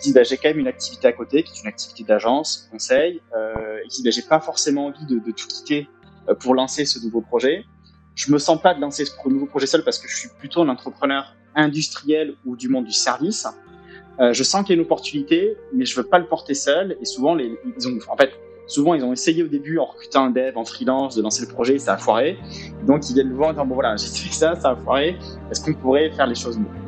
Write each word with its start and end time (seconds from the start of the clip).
disent 0.00 0.14
bah, 0.14 0.22
j'ai 0.22 0.36
quand 0.36 0.50
même 0.50 0.60
une 0.60 0.68
activité 0.68 1.08
à 1.08 1.12
côté, 1.12 1.42
qui 1.42 1.58
est 1.58 1.62
une 1.62 1.66
activité 1.66 2.04
d'agence, 2.04 2.68
conseil. 2.70 3.20
Euh, 3.36 3.80
ils 3.84 3.88
disent 3.88 4.04
bah, 4.04 4.10
j'ai 4.10 4.22
pas 4.22 4.38
forcément 4.38 4.86
envie 4.86 5.04
de, 5.06 5.18
de, 5.18 5.32
tout 5.32 5.48
quitter 5.48 5.88
euh, 6.28 6.34
pour 6.36 6.54
lancer 6.54 6.84
ce 6.84 7.04
nouveau 7.04 7.20
projet. 7.20 7.64
Je 8.14 8.30
me 8.30 8.38
sens 8.38 8.62
pas 8.62 8.74
de 8.74 8.80
lancer 8.80 9.04
ce 9.04 9.12
nouveau 9.28 9.46
projet 9.46 9.66
seul 9.66 9.82
parce 9.82 9.98
que 9.98 10.08
je 10.08 10.16
suis 10.16 10.28
plutôt 10.38 10.62
un 10.62 10.68
entrepreneur 10.68 11.34
industriel 11.56 12.36
ou 12.46 12.56
du 12.56 12.68
monde 12.68 12.84
du 12.84 12.92
service. 12.92 13.48
Euh, 14.20 14.32
je 14.32 14.44
sens 14.44 14.62
qu'il 14.62 14.70
y 14.70 14.78
a 14.78 14.80
une 14.80 14.86
opportunité, 14.86 15.56
mais 15.74 15.84
je 15.84 15.96
veux 15.96 16.06
pas 16.06 16.20
le 16.20 16.26
porter 16.26 16.54
seul. 16.54 16.96
Et 17.00 17.04
souvent, 17.04 17.34
les, 17.34 17.58
ils 17.76 17.88
ont, 17.88 17.98
en 18.08 18.16
fait, 18.16 18.30
souvent 18.68 18.94
ils 18.94 19.02
ont 19.02 19.12
essayé 19.12 19.42
au 19.42 19.48
début 19.48 19.78
en 19.78 19.86
recrutant 19.86 20.26
un 20.26 20.30
dev 20.30 20.56
en 20.56 20.64
freelance 20.64 21.16
de 21.16 21.22
lancer 21.22 21.44
le 21.44 21.48
projet, 21.48 21.76
ça 21.80 21.94
a 21.94 21.98
foiré. 21.98 22.38
Donc 22.86 23.10
ils 23.10 23.14
viennent 23.14 23.30
le 23.30 23.34
voir 23.34 23.48
en 23.48 23.52
disant 23.52 23.66
bon 23.66 23.74
voilà, 23.74 23.96
j'ai 23.96 24.06
fait 24.06 24.32
ça, 24.32 24.54
ça 24.54 24.70
a 24.70 24.76
foiré. 24.76 25.16
Est-ce 25.50 25.60
qu'on 25.60 25.74
pourrait 25.74 26.12
faire 26.12 26.28
les 26.28 26.36
choses 26.36 26.56
mieux? 26.56 26.87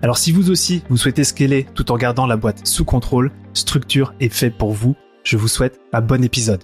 Alors 0.00 0.16
si 0.16 0.30
vous 0.30 0.50
aussi, 0.50 0.84
vous 0.88 0.96
souhaitez 0.96 1.24
scaler 1.24 1.66
tout 1.74 1.90
en 1.90 1.96
gardant 1.96 2.26
la 2.26 2.36
boîte 2.36 2.64
sous 2.64 2.84
contrôle, 2.84 3.32
Structure 3.52 4.14
est 4.20 4.32
fait 4.32 4.50
pour 4.50 4.70
vous. 4.70 4.94
Je 5.24 5.36
vous 5.36 5.48
souhaite 5.48 5.80
un 5.92 6.00
bon 6.00 6.22
épisode. 6.22 6.62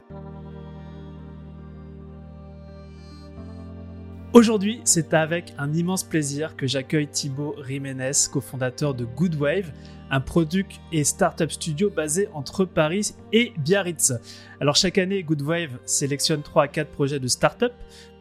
Aujourd'hui, 4.34 4.80
c'est 4.84 5.14
avec 5.14 5.52
un 5.58 5.72
immense 5.72 6.04
plaisir 6.04 6.54
que 6.54 6.68
j'accueille 6.68 7.08
Thibaut 7.08 7.56
Jiménez, 7.66 8.12
cofondateur 8.32 8.94
de 8.94 9.04
Goodwave, 9.04 9.72
un 10.10 10.20
product 10.20 10.80
et 10.92 11.05
startup 11.05 11.50
studio 11.50 11.91
basé 11.91 12.28
entre 12.34 12.64
Paris 12.64 13.14
et 13.33 13.52
Biarritz. 13.58 14.12
Alors 14.60 14.77
chaque 14.77 14.98
année, 14.98 15.22
Goodwave 15.22 15.78
sélectionne 15.84 16.42
3 16.42 16.64
à 16.64 16.69
4 16.69 16.91
projets 16.91 17.20
de 17.20 17.28
start-up 17.28 17.72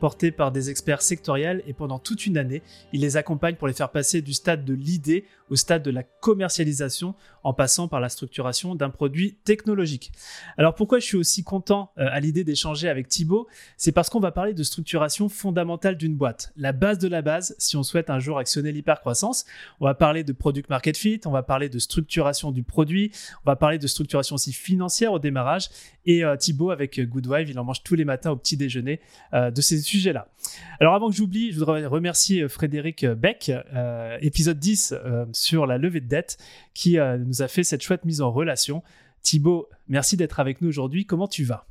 portés 0.03 0.31
par 0.31 0.51
des 0.51 0.69
experts 0.69 1.01
sectoriels 1.01 1.63
et 1.65 1.71
pendant 1.71 1.97
toute 1.97 2.25
une 2.25 2.37
année, 2.37 2.61
il 2.91 2.99
les 2.99 3.15
accompagne 3.15 3.55
pour 3.55 3.69
les 3.69 3.73
faire 3.73 3.89
passer 3.89 4.21
du 4.21 4.33
stade 4.33 4.65
de 4.65 4.73
l'idée 4.73 5.23
au 5.49 5.55
stade 5.55 5.81
de 5.81 5.91
la 5.91 6.03
commercialisation 6.03 7.15
en 7.41 7.53
passant 7.53 7.87
par 7.87 8.01
la 8.01 8.09
structuration 8.09 8.75
d'un 8.75 8.89
produit 8.89 9.37
technologique. 9.45 10.11
Alors 10.57 10.75
pourquoi 10.75 10.99
je 10.99 11.05
suis 11.05 11.15
aussi 11.15 11.45
content 11.45 11.91
euh, 11.97 12.07
à 12.11 12.19
l'idée 12.19 12.43
d'échanger 12.43 12.89
avec 12.89 13.07
Thibaut? 13.07 13.47
C'est 13.77 13.93
parce 13.93 14.09
qu'on 14.09 14.19
va 14.19 14.33
parler 14.33 14.53
de 14.53 14.63
structuration 14.63 15.29
fondamentale 15.29 15.95
d'une 15.95 16.17
boîte, 16.17 16.51
la 16.57 16.73
base 16.73 16.99
de 16.99 17.07
la 17.07 17.21
base 17.21 17.55
si 17.57 17.77
on 17.77 17.83
souhaite 17.83 18.09
un 18.09 18.19
jour 18.19 18.39
actionner 18.39 18.73
l'hypercroissance. 18.73 19.45
On 19.79 19.85
va 19.85 19.93
parler 19.93 20.25
de 20.25 20.33
product 20.33 20.69
market 20.69 20.97
fit, 20.97 21.21
on 21.25 21.31
va 21.31 21.43
parler 21.43 21.69
de 21.69 21.72
structuration 21.79 22.51
du 22.51 22.63
produit, 22.63 23.11
on 23.45 23.49
va 23.49 23.55
parler 23.55 23.77
de 23.77 23.87
structuration 23.87 24.35
aussi 24.35 24.53
financière 24.53 25.13
au 25.13 25.19
démarrage 25.19 25.69
et 26.05 26.23
euh, 26.23 26.35
Thibaut 26.35 26.71
avec 26.71 26.99
Goodwive, 26.99 27.49
il 27.49 27.59
en 27.59 27.63
mange 27.63 27.83
tous 27.83 27.95
les 27.95 28.05
matins 28.05 28.31
au 28.31 28.35
petit 28.35 28.57
déjeuner 28.57 28.99
euh, 29.33 29.51
de 29.51 29.61
ces 29.61 29.77
là 30.11 30.27
Alors 30.79 30.95
avant 30.95 31.09
que 31.09 31.15
j'oublie, 31.15 31.51
je 31.51 31.59
voudrais 31.59 31.85
remercier 31.85 32.41
euh, 32.41 32.49
Frédéric 32.49 33.05
Beck, 33.05 33.49
euh, 33.49 34.17
épisode 34.21 34.59
10 34.59 34.93
euh, 34.93 35.25
sur 35.31 35.65
la 35.65 35.77
levée 35.77 36.01
de 36.01 36.07
dette, 36.07 36.37
qui 36.73 36.97
nous 36.97 37.41
a 37.41 37.47
fait 37.47 37.63
cette 37.63 37.81
chouette 37.81 38.05
mise 38.05 38.21
en 38.21 38.31
relation. 38.31 38.83
Thibaut, 39.21 39.69
merci 39.87 40.17
d'être 40.17 40.39
avec 40.39 40.61
nous 40.61 40.67
aujourd'hui. 40.67 41.05
Comment 41.05 41.27
tu 41.27 41.43
vas? 41.43 41.67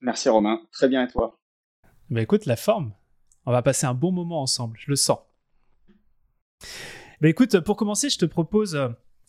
Merci 0.00 0.28
Romain, 0.28 0.60
très 0.72 0.88
bien 0.88 1.04
et 1.04 1.08
toi? 1.08 1.38
Bah 2.10 2.22
écoute, 2.22 2.46
la 2.46 2.56
forme. 2.56 2.92
On 3.44 3.52
va 3.52 3.62
passer 3.62 3.86
un 3.86 3.94
bon 3.94 4.12
moment 4.12 4.40
ensemble, 4.40 4.78
je 4.78 4.90
le 4.90 4.96
sens. 4.96 5.18
Bah 7.20 7.28
écoute, 7.28 7.60
pour 7.60 7.76
commencer, 7.76 8.10
je 8.10 8.18
te 8.18 8.26
propose 8.26 8.78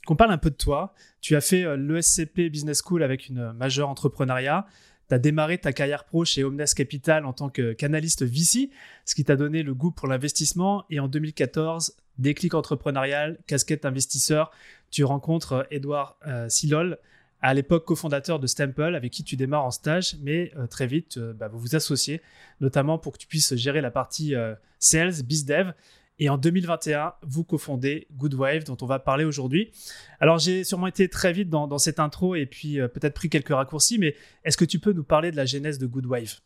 qu'on 0.06 0.16
parle 0.16 0.32
un 0.32 0.38
peu 0.38 0.50
de 0.50 0.56
toi. 0.56 0.94
Tu 1.22 1.36
as 1.36 1.42
fait 1.42 1.78
l'ESCP 1.78 2.50
Business 2.50 2.82
School 2.84 3.04
avec 3.04 3.30
une 3.30 3.54
majeure 3.54 3.90
entrepreneuriat 3.90 4.68
tu 5.08 5.16
as 5.16 5.20
démarré 5.20 5.58
ta 5.58 5.72
carrière 5.72 6.04
pro 6.04 6.26
chez 6.26 6.44
Omnes 6.44 6.66
Capital 6.76 7.26
en 7.26 7.34
tant 7.34 7.50
que 7.50 7.74
canaliste 7.74 8.24
VC, 8.24 8.70
ce 9.06 9.16
qui 9.16 9.24
t'a 9.24 9.36
donné 9.36 9.64
le 9.64 9.74
goût 9.74 9.92
pour 9.92 10.08
l'investissement. 10.08 10.86
Et 10.90 11.00
en 11.00 11.08
2014, 11.08 11.96
déclic 12.18 12.54
entrepreneurial, 12.54 13.40
casquette 13.48 13.86
investisseur, 13.86 14.52
tu 14.92 15.04
rencontres 15.04 15.66
Edouard 15.72 16.18
euh, 16.28 16.50
Silol, 16.50 16.98
à 17.42 17.54
l'époque 17.54 17.86
cofondateur 17.86 18.40
de 18.40 18.48
Stemple, 18.48 18.96
avec 18.96 19.14
qui 19.14 19.24
tu 19.24 19.36
démarres 19.36 19.66
en 19.66 19.72
stage, 19.72 20.18
mais 20.22 20.52
euh, 20.58 20.66
très 20.68 20.88
vite, 20.88 21.18
euh, 21.18 21.34
bah, 21.34 21.48
vous 21.48 21.60
vous 21.60 21.76
associez, 21.76 22.22
notamment 22.60 22.98
pour 22.98 23.14
que 23.14 23.20
tu 23.20 23.28
puisses 23.28 23.56
gérer 23.56 23.80
la 23.80 23.92
partie 23.92 24.34
sales, 24.80 25.24
bizdev. 25.24 25.74
Et 26.20 26.30
en 26.30 26.38
2021, 26.38 27.14
vous 27.22 27.44
cofondez 27.44 28.08
Goodwave, 28.12 28.64
dont 28.64 28.78
on 28.82 28.88
va 28.88 28.98
parler 28.98 29.24
aujourd'hui. 29.24 29.72
Alors, 30.20 30.40
j'ai 30.40 30.64
sûrement 30.64 30.88
été 30.88 31.10
très 31.10 31.32
vite 31.32 31.50
dans, 31.50 31.78
cette 31.78 32.00
intro 32.00 32.34
et 32.34 32.48
puis 32.48 32.80
euh, 32.80 32.88
peut-être 32.88 33.14
pris 33.14 33.30
quelques 33.30 33.50
raccourcis, 33.50 34.00
mais 34.00 34.16
est-ce 34.44 34.58
que 34.58 34.66
tu 34.66 34.80
peux 34.80 34.94
nous 34.94 35.04
parler 35.04 35.32
de 35.32 35.36
la 35.36 35.46
genèse 35.46 35.78
de 35.78 35.86
Goodwave 35.86 36.40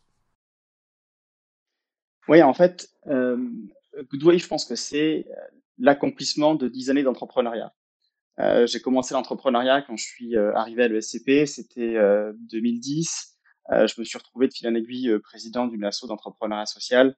Oui, 2.28 2.42
en 2.42 2.52
fait, 2.52 2.90
euh, 3.06 3.38
Goodwave, 4.10 4.38
je 4.38 4.46
pense 4.46 4.66
que 4.66 4.76
c'est 4.76 5.26
euh, 5.30 5.34
l'accomplissement 5.78 6.54
de 6.54 6.68
10 6.68 6.90
années 6.90 7.02
d'entrepreneuriat. 7.02 7.72
j'ai 8.66 8.80
commencé 8.80 9.14
l'entrepreneuriat 9.14 9.82
quand 9.82 9.96
je 9.96 10.04
suis 10.04 10.36
arrivé 10.36 10.84
à 10.84 10.88
l'ESCP, 10.88 11.46
c'était 11.46 11.96
2010. 12.50 13.31
Euh, 13.70 13.86
je 13.86 14.00
me 14.00 14.04
suis 14.04 14.18
retrouvé 14.18 14.48
de 14.48 14.52
fil 14.52 14.66
en 14.68 14.74
aiguille 14.74 15.08
euh, 15.10 15.20
président 15.20 15.66
d'une 15.66 15.84
asso 15.84 16.06
d'entrepreneuriat 16.06 16.66
social 16.66 17.16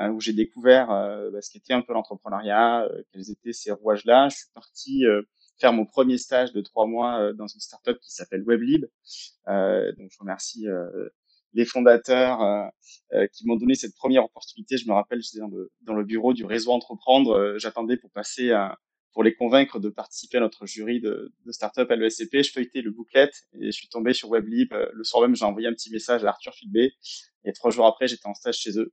euh, 0.00 0.08
où 0.08 0.20
j'ai 0.20 0.32
découvert 0.32 0.88
bah, 1.32 1.40
ce 1.40 1.50
qu'était 1.50 1.72
un 1.72 1.82
peu 1.82 1.92
l'entrepreneuriat, 1.92 2.88
quels 3.12 3.30
étaient 3.30 3.52
ces 3.52 3.70
rouages-là. 3.70 4.28
Je 4.28 4.36
suis 4.36 4.46
parti 4.52 5.04
faire 5.60 5.72
mon 5.72 5.86
premier 5.86 6.18
stage 6.18 6.52
de 6.52 6.60
trois 6.62 6.86
mois 6.86 7.32
dans 7.34 7.46
une 7.46 7.60
startup 7.60 7.96
qui 8.00 8.12
s'appelle 8.12 8.42
WebLib. 8.44 8.86
donc 9.46 10.10
je 10.10 10.18
remercie 10.18 10.66
les 11.52 11.64
fondateurs 11.64 12.72
qui 13.32 13.46
m'ont 13.46 13.54
donné 13.54 13.76
cette 13.76 13.94
première 13.94 14.24
opportunité. 14.24 14.78
Je 14.78 14.88
me 14.88 14.94
rappelle, 14.94 15.22
j'étais 15.22 15.38
dans 15.38 15.46
le, 15.46 15.70
dans 15.82 15.94
le 15.94 16.04
bureau 16.04 16.32
du 16.32 16.44
réseau 16.44 16.72
Entreprendre. 16.72 17.54
J'attendais 17.58 17.96
pour 17.96 18.10
passer 18.10 18.50
à, 18.50 18.76
pour 19.14 19.22
les 19.22 19.34
convaincre 19.34 19.78
de 19.78 19.88
participer 19.88 20.38
à 20.38 20.40
notre 20.40 20.66
jury 20.66 21.00
de, 21.00 21.32
de 21.46 21.52
start-up 21.52 21.90
à 21.90 21.96
l'ESCP. 21.96 22.42
Je 22.42 22.50
feuilletais 22.50 22.82
le 22.82 22.90
booklet 22.90 23.30
et 23.60 23.66
je 23.66 23.70
suis 23.70 23.88
tombé 23.88 24.12
sur 24.12 24.28
WebLib. 24.28 24.72
Euh, 24.72 24.90
le 24.92 25.04
soir 25.04 25.22
même, 25.22 25.34
j'ai 25.34 25.44
envoyé 25.44 25.68
un 25.68 25.72
petit 25.72 25.90
message 25.90 26.24
à 26.24 26.28
Arthur 26.28 26.52
Filbé 26.52 26.92
et 27.44 27.52
trois 27.52 27.70
jours 27.70 27.86
après, 27.86 28.08
j'étais 28.08 28.26
en 28.26 28.34
stage 28.34 28.56
chez 28.56 28.78
eux. 28.78 28.92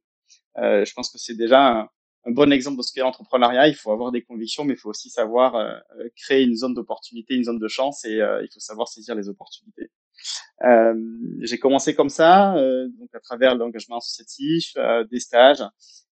Euh, 0.58 0.86
je 0.86 0.94
pense 0.94 1.10
que 1.10 1.18
c'est 1.18 1.36
déjà 1.36 1.80
un, 1.80 1.90
un, 2.26 2.32
bon 2.32 2.52
exemple 2.52 2.78
de 2.78 2.84
ce 2.84 2.94
qu'est 2.94 3.02
l'entrepreneuriat. 3.02 3.68
Il 3.68 3.76
faut 3.76 3.92
avoir 3.92 4.12
des 4.12 4.22
convictions, 4.22 4.64
mais 4.64 4.74
il 4.74 4.78
faut 4.78 4.90
aussi 4.90 5.10
savoir 5.10 5.56
euh, 5.56 5.74
créer 6.16 6.44
une 6.44 6.56
zone 6.56 6.74
d'opportunité, 6.74 7.36
une 7.36 7.46
zone 7.46 7.60
de 7.60 7.68
chance 7.68 8.06
et 8.06 8.22
euh, 8.22 8.44
il 8.44 8.50
faut 8.54 8.60
savoir 8.60 8.88
saisir 8.88 9.16
les 9.16 9.30
opportunités. 9.30 9.90
Euh, 10.64 10.94
j'ai 11.42 11.58
commencé 11.58 11.96
comme 11.96 12.10
ça, 12.10 12.54
donc 13.00 13.10
à 13.16 13.20
travers 13.20 13.56
l'engagement 13.56 13.98
associatif, 13.98 14.74
des 15.10 15.20
stages, 15.20 15.64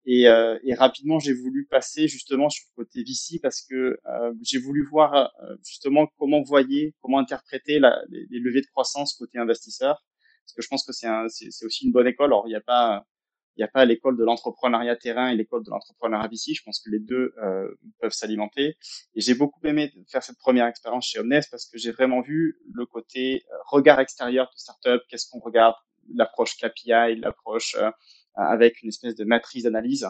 et, 0.05 0.27
euh, 0.27 0.59
et 0.63 0.73
rapidement, 0.73 1.19
j'ai 1.19 1.33
voulu 1.33 1.65
passer 1.65 2.07
justement 2.07 2.49
sur 2.49 2.65
le 2.75 2.83
côté 2.83 3.03
VC 3.03 3.39
parce 3.41 3.61
que 3.61 3.99
euh, 4.05 4.33
j'ai 4.41 4.59
voulu 4.59 4.85
voir 4.85 5.13
euh, 5.15 5.55
justement 5.63 6.07
comment 6.17 6.41
voyer, 6.41 6.93
comment 7.01 7.19
interpréter 7.19 7.79
la, 7.79 8.01
les, 8.09 8.25
les, 8.29 8.39
levées 8.39 8.61
de 8.61 8.67
croissance 8.67 9.13
côté 9.13 9.37
investisseur. 9.39 10.03
Parce 10.43 10.53
que 10.55 10.61
je 10.61 10.67
pense 10.67 10.85
que 10.85 10.91
c'est, 10.91 11.07
c'est, 11.29 11.65
aussi 11.65 11.85
une 11.85 11.93
bonne 11.93 12.07
école. 12.07 12.27
Alors, 12.27 12.47
il 12.47 12.49
n'y 12.49 12.55
a 12.55 12.61
pas, 12.61 13.05
il 13.55 13.61
n'y 13.61 13.63
a 13.63 13.69
pas 13.69 13.85
l'école 13.85 14.17
de 14.17 14.23
l'entrepreneuriat 14.23 14.95
terrain 14.95 15.29
et 15.29 15.35
l'école 15.35 15.63
de 15.63 15.69
l'entrepreneuriat 15.69 16.27
VC. 16.27 16.53
Je 16.53 16.63
pense 16.63 16.81
que 16.81 16.89
les 16.89 16.99
deux 16.99 17.33
euh, 17.41 17.73
peuvent 18.01 18.11
s'alimenter. 18.11 18.75
Et 19.15 19.21
j'ai 19.21 19.35
beaucoup 19.35 19.65
aimé 19.65 19.93
faire 20.11 20.23
cette 20.23 20.37
première 20.37 20.67
expérience 20.67 21.07
chez 21.07 21.19
Omnes 21.19 21.41
parce 21.49 21.65
que 21.67 21.77
j'ai 21.77 21.91
vraiment 21.91 22.21
vu 22.21 22.57
le 22.73 22.85
côté 22.85 23.43
euh, 23.51 23.55
regard 23.67 23.99
extérieur 23.99 24.47
de 24.47 24.57
startup. 24.57 25.01
Qu'est-ce 25.07 25.29
qu'on 25.29 25.39
regarde? 25.39 25.75
L'approche 26.13 26.57
KPI, 26.57 27.15
l'approche 27.17 27.75
avec 28.35 28.81
une 28.81 28.89
espèce 28.89 29.15
de 29.15 29.23
matrice 29.23 29.63
d'analyse 29.63 30.07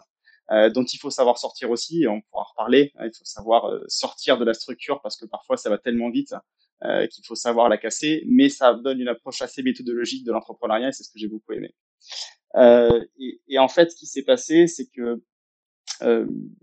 euh, 0.52 0.70
dont 0.70 0.84
il 0.84 0.98
faut 0.98 1.10
savoir 1.10 1.38
sortir 1.38 1.72
aussi, 1.72 2.04
et 2.04 2.08
on 2.08 2.20
pourra 2.20 2.44
reparler, 2.44 2.92
hein, 2.98 3.06
il 3.06 3.18
faut 3.18 3.24
savoir 3.24 3.72
euh, 3.72 3.82
sortir 3.88 4.38
de 4.38 4.44
la 4.44 4.54
structure 4.54 5.02
parce 5.02 5.16
que 5.16 5.26
parfois 5.26 5.56
ça 5.56 5.70
va 5.70 5.78
tellement 5.78 6.10
vite 6.10 6.36
euh, 6.84 7.08
qu'il 7.08 7.26
faut 7.26 7.36
savoir 7.36 7.70
la 7.70 7.78
casser, 7.78 8.24
mais 8.28 8.50
ça 8.50 8.74
donne 8.74 9.00
une 9.00 9.08
approche 9.08 9.42
assez 9.42 9.64
méthodologique 9.64 10.26
de 10.26 10.34
l'entrepreneuriat 10.34 10.90
et 10.90 10.92
c'est 10.92 11.04
ce 11.04 11.12
que 11.12 11.18
j'ai 11.18 11.30
beaucoup 11.30 11.54
aimé. 11.54 11.74
Et, 13.18 13.42
et, 13.48 13.58
en 13.58 13.70
fait, 13.70 13.92
ce 13.92 13.96
qui 13.96 14.06
s'est 14.06 14.24
passé, 14.24 14.68
c'est 14.68 14.88
que 14.88 15.24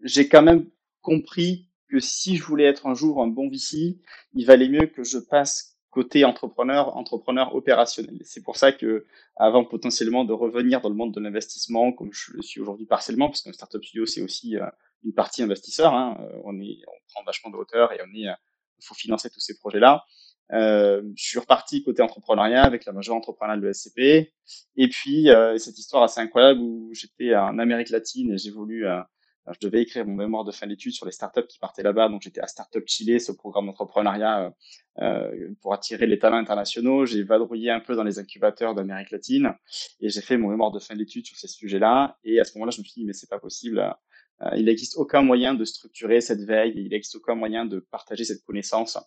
j'ai 0.02 0.28
quand 0.28 0.42
même 0.42 0.70
compris 1.00 1.68
que 1.88 1.98
si 1.98 2.36
je 2.36 2.44
voulais 2.44 2.64
être 2.64 2.86
un 2.86 2.94
jour 2.94 3.22
un 3.22 3.26
bon 3.26 3.48
VC, 3.48 3.98
il 4.34 4.46
valait 4.46 4.68
mieux 4.68 4.86
que 4.86 5.02
je 5.02 5.18
passe 5.18 5.78
côté 5.90 6.24
entrepreneur, 6.24 6.96
entrepreneur 6.96 7.54
opérationnel. 7.54 8.18
C'est 8.24 8.42
pour 8.42 8.56
ça 8.56 8.72
que, 8.72 9.06
avant 9.36 9.64
potentiellement 9.64 10.24
de 10.24 10.32
revenir 10.32 10.80
dans 10.80 10.88
le 10.88 10.94
monde 10.94 11.12
de 11.12 11.20
l'investissement, 11.20 11.92
comme 11.92 12.12
je 12.12 12.32
le 12.32 12.42
suis 12.42 12.60
aujourd'hui 12.60 12.86
partiellement, 12.86 13.28
parce 13.28 13.42
qu'un 13.42 13.52
startup 13.52 13.82
studio, 13.82 14.06
c'est 14.06 14.22
aussi 14.22 14.56
euh, 14.56 14.66
une 15.04 15.12
partie 15.12 15.42
investisseur. 15.42 15.94
Hein. 15.94 16.16
On 16.44 16.60
est, 16.60 16.78
on 16.86 17.12
prend 17.12 17.24
vachement 17.24 17.50
de 17.50 17.56
hauteur 17.56 17.92
et 17.92 18.00
on 18.02 18.14
est, 18.14 18.26
il 18.32 18.84
faut 18.84 18.94
financer 18.94 19.30
tous 19.30 19.40
ces 19.40 19.58
projets-là. 19.58 20.04
Euh, 20.52 21.02
je 21.16 21.24
suis 21.24 21.38
reparti 21.38 21.82
côté 21.84 22.02
entrepreneuriat 22.02 22.64
avec 22.64 22.84
la 22.84 22.92
majeure 22.92 23.16
entrepreneuriale 23.16 23.60
de 23.60 23.72
SCP. 23.72 24.32
Et 24.76 24.88
puis, 24.88 25.30
euh, 25.30 25.56
cette 25.58 25.78
histoire 25.78 26.02
assez 26.02 26.20
incroyable 26.20 26.60
où 26.60 26.90
j'étais 26.92 27.34
en 27.36 27.58
Amérique 27.58 27.90
latine 27.90 28.32
et 28.32 28.38
j'ai 28.38 28.50
voulu, 28.50 28.86
euh, 28.86 29.00
je 29.48 29.66
devais 29.66 29.82
écrire 29.82 30.06
mon 30.06 30.14
mémoire 30.14 30.44
de 30.44 30.52
fin 30.52 30.66
d'études 30.66 30.92
sur 30.92 31.06
les 31.06 31.12
startups 31.12 31.46
qui 31.48 31.58
partaient 31.58 31.82
là-bas. 31.82 32.08
Donc, 32.08 32.22
j'étais 32.22 32.40
à 32.40 32.46
Startup 32.46 32.82
Chile, 32.86 33.20
ce 33.20 33.32
programme 33.32 33.66
d'entrepreneuriat 33.66 34.52
euh, 34.98 35.48
pour 35.60 35.74
attirer 35.74 36.06
les 36.06 36.18
talents 36.18 36.36
internationaux. 36.36 37.06
J'ai 37.06 37.22
vadrouillé 37.22 37.70
un 37.70 37.80
peu 37.80 37.96
dans 37.96 38.04
les 38.04 38.18
incubateurs 38.18 38.74
d'Amérique 38.74 39.10
latine 39.10 39.54
et 40.00 40.08
j'ai 40.08 40.20
fait 40.20 40.36
mon 40.36 40.50
mémoire 40.50 40.70
de 40.70 40.78
fin 40.78 40.94
d'études 40.94 41.26
sur 41.26 41.36
ces 41.36 41.48
sujets-là. 41.48 42.18
Et 42.24 42.40
à 42.40 42.44
ce 42.44 42.56
moment-là, 42.56 42.70
je 42.70 42.80
me 42.80 42.84
suis 42.84 43.00
dit, 43.00 43.04
mais 43.06 43.12
c'est 43.12 43.30
pas 43.30 43.38
possible. 43.38 43.82
il 44.56 44.64
n'existe 44.66 44.96
aucun 44.96 45.22
moyen 45.22 45.54
de 45.54 45.64
structurer 45.64 46.20
cette 46.20 46.40
veille. 46.40 46.72
Il 46.76 46.88
n'existe 46.88 47.16
aucun 47.16 47.34
moyen 47.34 47.64
de 47.64 47.80
partager 47.80 48.24
cette 48.24 48.44
connaissance 48.44 48.98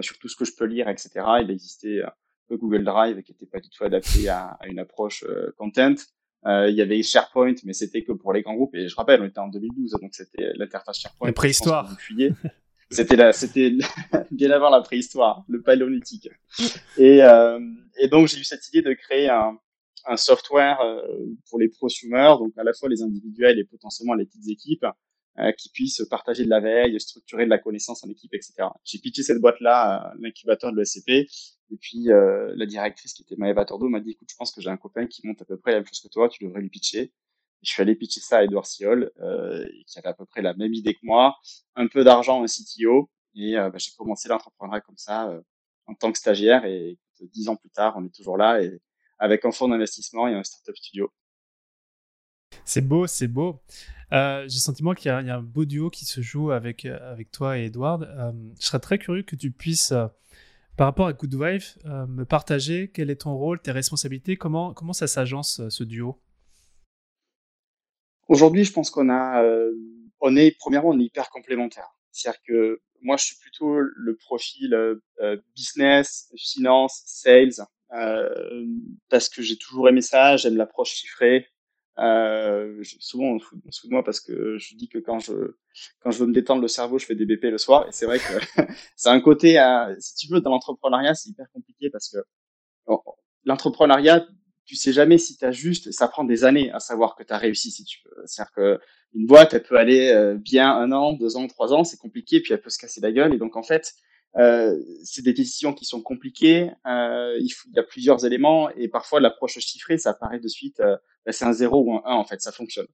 sur 0.00 0.18
tout 0.18 0.28
ce 0.28 0.36
que 0.36 0.44
je 0.44 0.54
peux 0.56 0.66
lire, 0.66 0.88
etc. 0.88 1.10
Il 1.42 1.50
existait 1.50 2.02
le 2.50 2.56
Google 2.56 2.84
Drive 2.84 3.22
qui 3.22 3.32
n'était 3.32 3.46
pas 3.46 3.60
du 3.60 3.70
tout 3.70 3.84
adapté 3.84 4.28
à, 4.28 4.58
une 4.66 4.78
approche 4.78 5.24
euh, 5.24 5.54
content. 5.56 5.94
Euh, 6.46 6.70
il 6.70 6.76
y 6.76 6.82
avait 6.82 7.02
SharePoint, 7.02 7.54
mais 7.64 7.72
c'était 7.72 8.02
que 8.02 8.12
pour 8.12 8.32
les 8.32 8.42
grands 8.42 8.54
groupes. 8.54 8.74
Et 8.74 8.88
je 8.88 8.96
rappelle, 8.96 9.20
on 9.20 9.26
était 9.26 9.40
en 9.40 9.48
2012, 9.48 9.96
donc 10.00 10.14
c'était 10.14 10.52
l'interface 10.54 10.98
SharePoint. 10.98 11.28
La 11.28 11.32
préhistoire. 11.32 11.96
C'était 12.90 13.14
là, 13.16 13.32
c'était 13.32 13.72
bien 14.32 14.50
avant 14.50 14.70
la 14.70 14.80
préhistoire, 14.80 15.44
le 15.48 15.62
paléolithique. 15.62 16.28
Et, 16.96 17.22
euh, 17.22 17.60
et 17.98 18.08
donc 18.08 18.26
j'ai 18.26 18.38
eu 18.38 18.44
cette 18.44 18.66
idée 18.68 18.82
de 18.82 18.92
créer 18.94 19.28
un, 19.28 19.56
un 20.06 20.16
software 20.16 20.80
euh, 20.80 21.02
pour 21.48 21.60
les 21.60 21.68
prosumers, 21.68 22.38
donc 22.38 22.52
à 22.56 22.64
la 22.64 22.72
fois 22.72 22.88
les 22.88 23.02
individuels 23.02 23.58
et 23.58 23.64
potentiellement 23.64 24.14
les 24.14 24.24
petites 24.24 24.48
équipes, 24.48 24.86
euh, 25.38 25.52
qui 25.52 25.70
puissent 25.70 26.02
partager 26.10 26.44
de 26.44 26.50
la 26.50 26.60
veille, 26.60 26.98
structurer 27.00 27.44
de 27.44 27.50
la 27.50 27.58
connaissance 27.58 28.04
en 28.04 28.08
équipe, 28.08 28.34
etc. 28.34 28.68
J'ai 28.84 28.98
pitché 28.98 29.22
cette 29.22 29.40
boîte-là 29.40 30.10
à 30.10 30.14
l'incubateur 30.18 30.72
de 30.72 30.78
l'ESCP, 30.78 31.28
et 31.70 31.76
puis 31.76 32.10
euh, 32.10 32.52
la 32.56 32.66
directrice 32.66 33.14
qui 33.14 33.22
était 33.22 33.36
Maëva 33.36 33.64
Tordo 33.64 33.88
m'a 33.88 34.00
dit, 34.00 34.10
écoute, 34.10 34.28
je 34.30 34.36
pense 34.36 34.52
que 34.52 34.60
j'ai 34.60 34.70
un 34.70 34.76
copain 34.76 35.06
qui 35.06 35.26
monte 35.26 35.40
à 35.40 35.44
peu 35.44 35.56
près 35.56 35.72
la 35.72 35.78
même 35.78 35.86
chose 35.86 36.00
que 36.00 36.08
toi, 36.08 36.28
tu 36.28 36.44
devrais 36.44 36.60
lui 36.60 36.68
pitcher. 36.68 37.12
je 37.62 37.70
suis 37.70 37.82
allé 37.82 37.94
pitcher 37.94 38.20
ça 38.20 38.38
à 38.38 38.44
Edouard 38.44 38.66
Siol, 38.66 39.10
euh, 39.20 39.66
qui 39.86 39.98
avait 39.98 40.08
à 40.08 40.14
peu 40.14 40.26
près 40.26 40.42
la 40.42 40.54
même 40.54 40.74
idée 40.74 40.94
que 40.94 41.00
moi, 41.02 41.36
un 41.76 41.86
peu 41.86 42.04
d'argent, 42.04 42.42
un 42.42 42.46
CTO, 42.46 43.08
et 43.34 43.56
euh, 43.56 43.70
bah, 43.70 43.78
j'ai 43.78 43.92
commencé 43.96 44.28
l'entrepreneuriat 44.28 44.80
comme 44.80 44.98
ça 44.98 45.28
euh, 45.30 45.40
en 45.86 45.94
tant 45.94 46.10
que 46.12 46.18
stagiaire, 46.18 46.64
et 46.64 46.98
dix 47.20 47.48
ans 47.48 47.56
plus 47.56 47.70
tard, 47.70 47.94
on 47.96 48.04
est 48.04 48.14
toujours 48.14 48.36
là, 48.36 48.62
et 48.62 48.80
avec 49.18 49.44
un 49.44 49.52
fonds 49.52 49.68
d'investissement 49.68 50.26
et 50.28 50.34
un 50.34 50.42
startup 50.42 50.76
studio. 50.76 51.12
C'est 52.64 52.86
beau, 52.86 53.06
c'est 53.06 53.28
beau. 53.28 53.60
Euh, 54.12 54.40
j'ai 54.48 54.56
le 54.56 54.60
sentiment 54.60 54.94
qu'il 54.94 55.06
y, 55.06 55.10
a 55.10 55.18
un 55.18 55.42
beau 55.42 55.64
duo 55.64 55.88
qui 55.88 56.04
se 56.04 56.20
joue 56.20 56.50
avec, 56.50 56.84
euh, 56.84 57.12
avec 57.12 57.30
toi 57.30 57.58
et 57.58 57.66
Edward. 57.66 58.02
Euh, 58.02 58.32
je 58.58 58.66
serais 58.66 58.80
très 58.80 58.98
curieux 58.98 59.22
que 59.22 59.36
tu 59.36 59.50
puisses, 59.50 59.94
par 60.76 60.86
rapport 60.86 61.06
à 61.06 61.12
Good 61.12 61.34
Wife, 61.34 61.78
me 61.84 62.24
partager 62.24 62.90
quel 62.92 63.10
est 63.10 63.22
ton 63.22 63.34
rôle, 63.34 63.60
tes 63.60 63.70
responsabilités, 63.70 64.36
comment, 64.36 64.72
comment 64.72 64.92
ça 64.92 65.06
s'agence 65.06 65.60
ce 65.68 65.84
duo? 65.84 66.18
Aujourd'hui, 68.28 68.64
je 68.64 68.72
pense 68.72 68.90
qu'on 68.90 69.10
a, 69.10 69.44
on 70.20 70.36
est, 70.36 70.56
premièrement, 70.58 70.90
on 70.90 71.00
est 71.00 71.04
hyper 71.04 71.28
complémentaires. 71.30 71.90
C'est-à-dire 72.12 72.40
que 72.46 72.80
moi, 73.02 73.16
je 73.16 73.26
suis 73.26 73.36
plutôt 73.36 73.78
le 73.78 74.16
profil 74.16 74.74
business, 75.54 76.32
finance, 76.36 77.02
sales, 77.04 77.66
parce 79.10 79.28
que 79.28 79.42
j'ai 79.42 79.58
toujours 79.58 79.88
aimé 79.88 80.00
ça, 80.00 80.36
j'aime 80.36 80.56
l'approche 80.56 80.94
chiffrée, 80.94 81.46
euh, 82.00 82.82
souvent, 82.98 83.26
on 83.26 83.38
se, 83.38 83.44
fout, 83.44 83.58
de 83.62 83.90
moi 83.90 84.02
parce 84.02 84.20
que 84.20 84.56
je 84.58 84.74
dis 84.74 84.88
que 84.88 84.98
quand 84.98 85.18
je, 85.18 85.56
quand 86.00 86.10
je 86.10 86.18
veux 86.18 86.26
me 86.26 86.32
détendre 86.32 86.62
le 86.62 86.68
cerveau, 86.68 86.98
je 86.98 87.06
fais 87.06 87.14
des 87.14 87.26
BP 87.26 87.44
le 87.44 87.58
soir. 87.58 87.86
Et 87.88 87.92
c'est 87.92 88.06
vrai 88.06 88.18
que 88.18 88.24
c'est 88.96 89.10
un 89.10 89.20
côté, 89.20 89.60
euh, 89.60 89.94
si 89.98 90.14
tu 90.14 90.32
veux, 90.32 90.40
dans 90.40 90.50
l'entrepreneuriat, 90.50 91.14
c'est 91.14 91.30
hyper 91.30 91.46
compliqué 91.52 91.90
parce 91.90 92.08
que 92.08 92.18
l'entrepreneuriat, 93.44 94.26
tu 94.64 94.76
sais 94.76 94.92
jamais 94.92 95.18
si 95.18 95.36
tu 95.36 95.44
as 95.44 95.52
juste, 95.52 95.90
ça 95.92 96.08
prend 96.08 96.24
des 96.24 96.44
années 96.44 96.70
à 96.72 96.80
savoir 96.80 97.16
que 97.16 97.22
tu 97.22 97.32
as 97.32 97.38
réussi, 97.38 97.70
si 97.70 97.84
tu 97.84 97.98
veux. 98.04 98.22
C'est-à-dire 98.26 98.52
que 98.52 98.80
une 99.14 99.26
boîte, 99.26 99.54
elle 99.54 99.62
peut 99.62 99.76
aller 99.76 100.10
euh, 100.10 100.36
bien 100.36 100.70
un 100.72 100.92
an, 100.92 101.12
deux 101.12 101.36
ans, 101.36 101.48
trois 101.48 101.72
ans, 101.72 101.84
c'est 101.84 101.96
compliqué, 101.96 102.40
puis 102.40 102.52
elle 102.52 102.60
peut 102.60 102.70
se 102.70 102.78
casser 102.78 103.00
la 103.00 103.12
gueule. 103.12 103.34
Et 103.34 103.38
donc, 103.38 103.56
en 103.56 103.62
fait, 103.62 103.94
c'est 104.34 105.22
des 105.22 105.32
décisions 105.32 105.72
qui 105.72 105.84
sont 105.84 106.02
compliquées. 106.02 106.70
Euh, 106.86 107.36
il, 107.38 107.46
il, 107.66 107.76
y 107.76 107.78
a 107.78 107.82
plusieurs 107.82 108.24
éléments 108.24 108.70
et 108.70 108.88
parfois 108.88 109.20
l'approche 109.20 109.58
chiffrée, 109.58 109.98
ça 109.98 110.10
apparaît 110.10 110.40
de 110.40 110.48
suite, 110.48 110.80
euh, 110.80 110.96
ben, 111.26 111.32
c'est 111.32 111.44
un 111.44 111.52
0 111.52 111.82
ou 111.82 111.94
un 111.94 112.02
1 112.04 112.14
en 112.14 112.24
fait, 112.24 112.40
ça 112.40 112.52
fonctionne. 112.52 112.86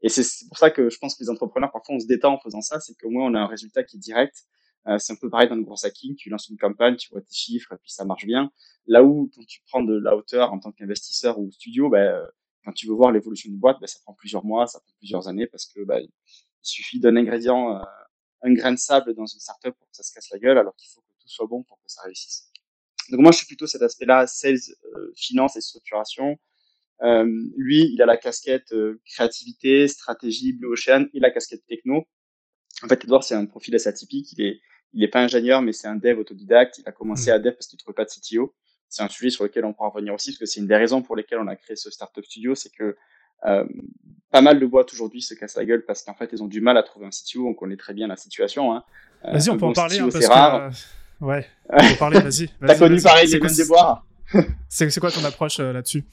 Et 0.00 0.08
c'est 0.08 0.46
pour 0.46 0.58
ça 0.58 0.70
que 0.70 0.90
je 0.90 0.98
pense 0.98 1.16
que 1.16 1.24
les 1.24 1.30
entrepreneurs, 1.30 1.72
parfois, 1.72 1.96
on 1.96 1.98
se 1.98 2.06
détend 2.06 2.34
en 2.34 2.38
faisant 2.38 2.60
ça, 2.60 2.78
c'est 2.80 2.94
qu'au 2.94 3.10
moins 3.10 3.26
on 3.26 3.34
a 3.34 3.40
un 3.40 3.46
résultat 3.46 3.82
qui 3.82 3.96
est 3.96 4.00
direct. 4.00 4.44
Euh, 4.86 4.96
c'est 4.98 5.12
un 5.12 5.16
peu 5.16 5.28
pareil 5.28 5.48
dans 5.48 5.56
le 5.56 5.64
gros 5.64 5.84
hacking, 5.84 6.14
tu 6.14 6.30
lances 6.30 6.48
une 6.48 6.56
campagne, 6.56 6.96
tu 6.96 7.10
vois 7.10 7.20
tes 7.20 7.34
chiffres 7.34 7.72
et 7.74 7.76
puis 7.76 7.90
ça 7.92 8.04
marche 8.04 8.24
bien. 8.24 8.50
Là 8.86 9.02
où 9.02 9.30
quand 9.34 9.44
tu 9.44 9.60
prends 9.66 9.82
de 9.82 9.98
la 9.98 10.16
hauteur 10.16 10.52
en 10.52 10.60
tant 10.60 10.72
qu'investisseur 10.72 11.38
ou 11.38 11.50
studio, 11.50 11.90
ben, 11.90 12.24
quand 12.64 12.72
tu 12.72 12.86
veux 12.86 12.94
voir 12.94 13.12
l'évolution 13.12 13.50
d'une 13.50 13.58
boîte, 13.58 13.78
ben, 13.80 13.86
ça 13.86 13.98
prend 14.04 14.14
plusieurs 14.14 14.44
mois, 14.44 14.66
ça 14.66 14.80
prend 14.80 14.92
plusieurs 14.98 15.28
années 15.28 15.46
parce 15.46 15.66
que 15.66 15.84
ben, 15.84 15.98
il 16.00 16.10
suffit 16.62 17.00
d'un 17.00 17.16
ingrédient 17.16 17.80
un 18.42 18.52
grain 18.52 18.72
de 18.72 18.78
sable 18.78 19.14
dans 19.14 19.26
une 19.26 19.40
startup 19.40 19.74
pour 19.76 19.88
que 19.88 19.96
ça 19.96 20.02
se 20.02 20.12
casse 20.12 20.30
la 20.30 20.38
gueule, 20.38 20.58
alors 20.58 20.74
qu'il 20.76 20.88
faut 20.90 21.00
que 21.00 21.12
tout 21.20 21.28
soit 21.28 21.46
bon 21.46 21.62
pour 21.62 21.78
que 21.78 21.88
ça 21.88 22.02
réussisse. 22.02 22.50
Donc 23.10 23.20
moi, 23.20 23.32
je 23.32 23.38
suis 23.38 23.46
plutôt 23.46 23.66
cet 23.66 23.82
aspect-là, 23.82 24.26
sales, 24.26 24.58
euh, 24.94 25.12
finance 25.16 25.56
et 25.56 25.60
structuration. 25.60 26.38
Euh, 27.02 27.24
lui, 27.56 27.90
il 27.92 28.02
a 28.02 28.06
la 28.06 28.16
casquette 28.16 28.72
euh, 28.72 29.00
créativité, 29.06 29.88
stratégie, 29.88 30.52
Blue 30.52 30.68
Ocean 30.72 31.06
et 31.14 31.20
la 31.20 31.30
casquette 31.30 31.64
techno. 31.66 32.06
En 32.82 32.88
fait, 32.88 33.04
Edouard, 33.04 33.24
c'est 33.24 33.34
un 33.34 33.46
profil 33.46 33.74
assez 33.74 33.88
atypique. 33.88 34.32
Il 34.32 34.42
est, 34.42 34.60
il 34.92 35.02
est 35.02 35.08
pas 35.08 35.22
ingénieur, 35.22 35.62
mais 35.62 35.72
c'est 35.72 35.88
un 35.88 35.96
dev 35.96 36.18
autodidacte. 36.18 36.78
Il 36.78 36.88
a 36.88 36.92
commencé 36.92 37.30
mmh. 37.30 37.34
à 37.34 37.38
dev 37.38 37.52
parce 37.52 37.66
qu'il 37.66 37.78
trouvait 37.78 37.94
pas 37.94 38.04
de 38.04 38.10
CTO. 38.10 38.54
C'est 38.88 39.02
un 39.02 39.08
sujet 39.08 39.30
sur 39.30 39.44
lequel 39.44 39.64
on 39.64 39.72
pourra 39.72 39.90
revenir 39.90 40.14
aussi, 40.14 40.30
parce 40.30 40.38
que 40.38 40.46
c'est 40.46 40.60
une 40.60 40.66
des 40.66 40.76
raisons 40.76 41.02
pour 41.02 41.14
lesquelles 41.14 41.40
on 41.40 41.46
a 41.46 41.56
créé 41.56 41.76
ce 41.76 41.90
startup 41.90 42.24
studio, 42.24 42.54
c'est 42.54 42.70
que 42.70 42.96
euh, 43.44 43.64
pas 44.30 44.40
mal 44.40 44.60
de 44.60 44.66
boîtes 44.66 44.92
aujourd'hui 44.92 45.22
se 45.22 45.34
cassent 45.34 45.56
la 45.56 45.64
gueule 45.64 45.84
parce 45.86 46.02
qu'en 46.02 46.14
fait, 46.14 46.30
ils 46.32 46.42
ont 46.42 46.48
du 46.48 46.60
mal 46.60 46.76
à 46.76 46.82
trouver 46.82 47.06
un 47.06 47.10
CTO. 47.10 47.46
On 47.46 47.54
connaît 47.54 47.76
très 47.76 47.94
bien 47.94 48.06
la 48.06 48.16
situation. 48.16 48.74
Hein. 48.74 48.84
Euh, 49.24 49.32
vas-y, 49.32 49.50
on 49.50 49.56
peut 49.56 49.66
en 49.66 49.72
parler. 49.72 49.98
Hein, 49.98 50.08
parce 50.12 50.26
rare. 50.26 50.70
Que, 51.20 51.24
ouais, 51.24 51.46
on 51.70 51.78
peut 51.78 51.96
parler, 51.98 52.20
vas-y. 52.20 52.50
T'as 52.64 52.78
connu 52.78 53.00
pareil 53.00 53.28
les 53.28 53.38
des 53.40 53.64
bois 53.64 54.04
C'est 54.68 55.00
quoi 55.00 55.10
ton 55.10 55.24
approche 55.24 55.60
euh, 55.60 55.72
là-dessus? 55.72 56.04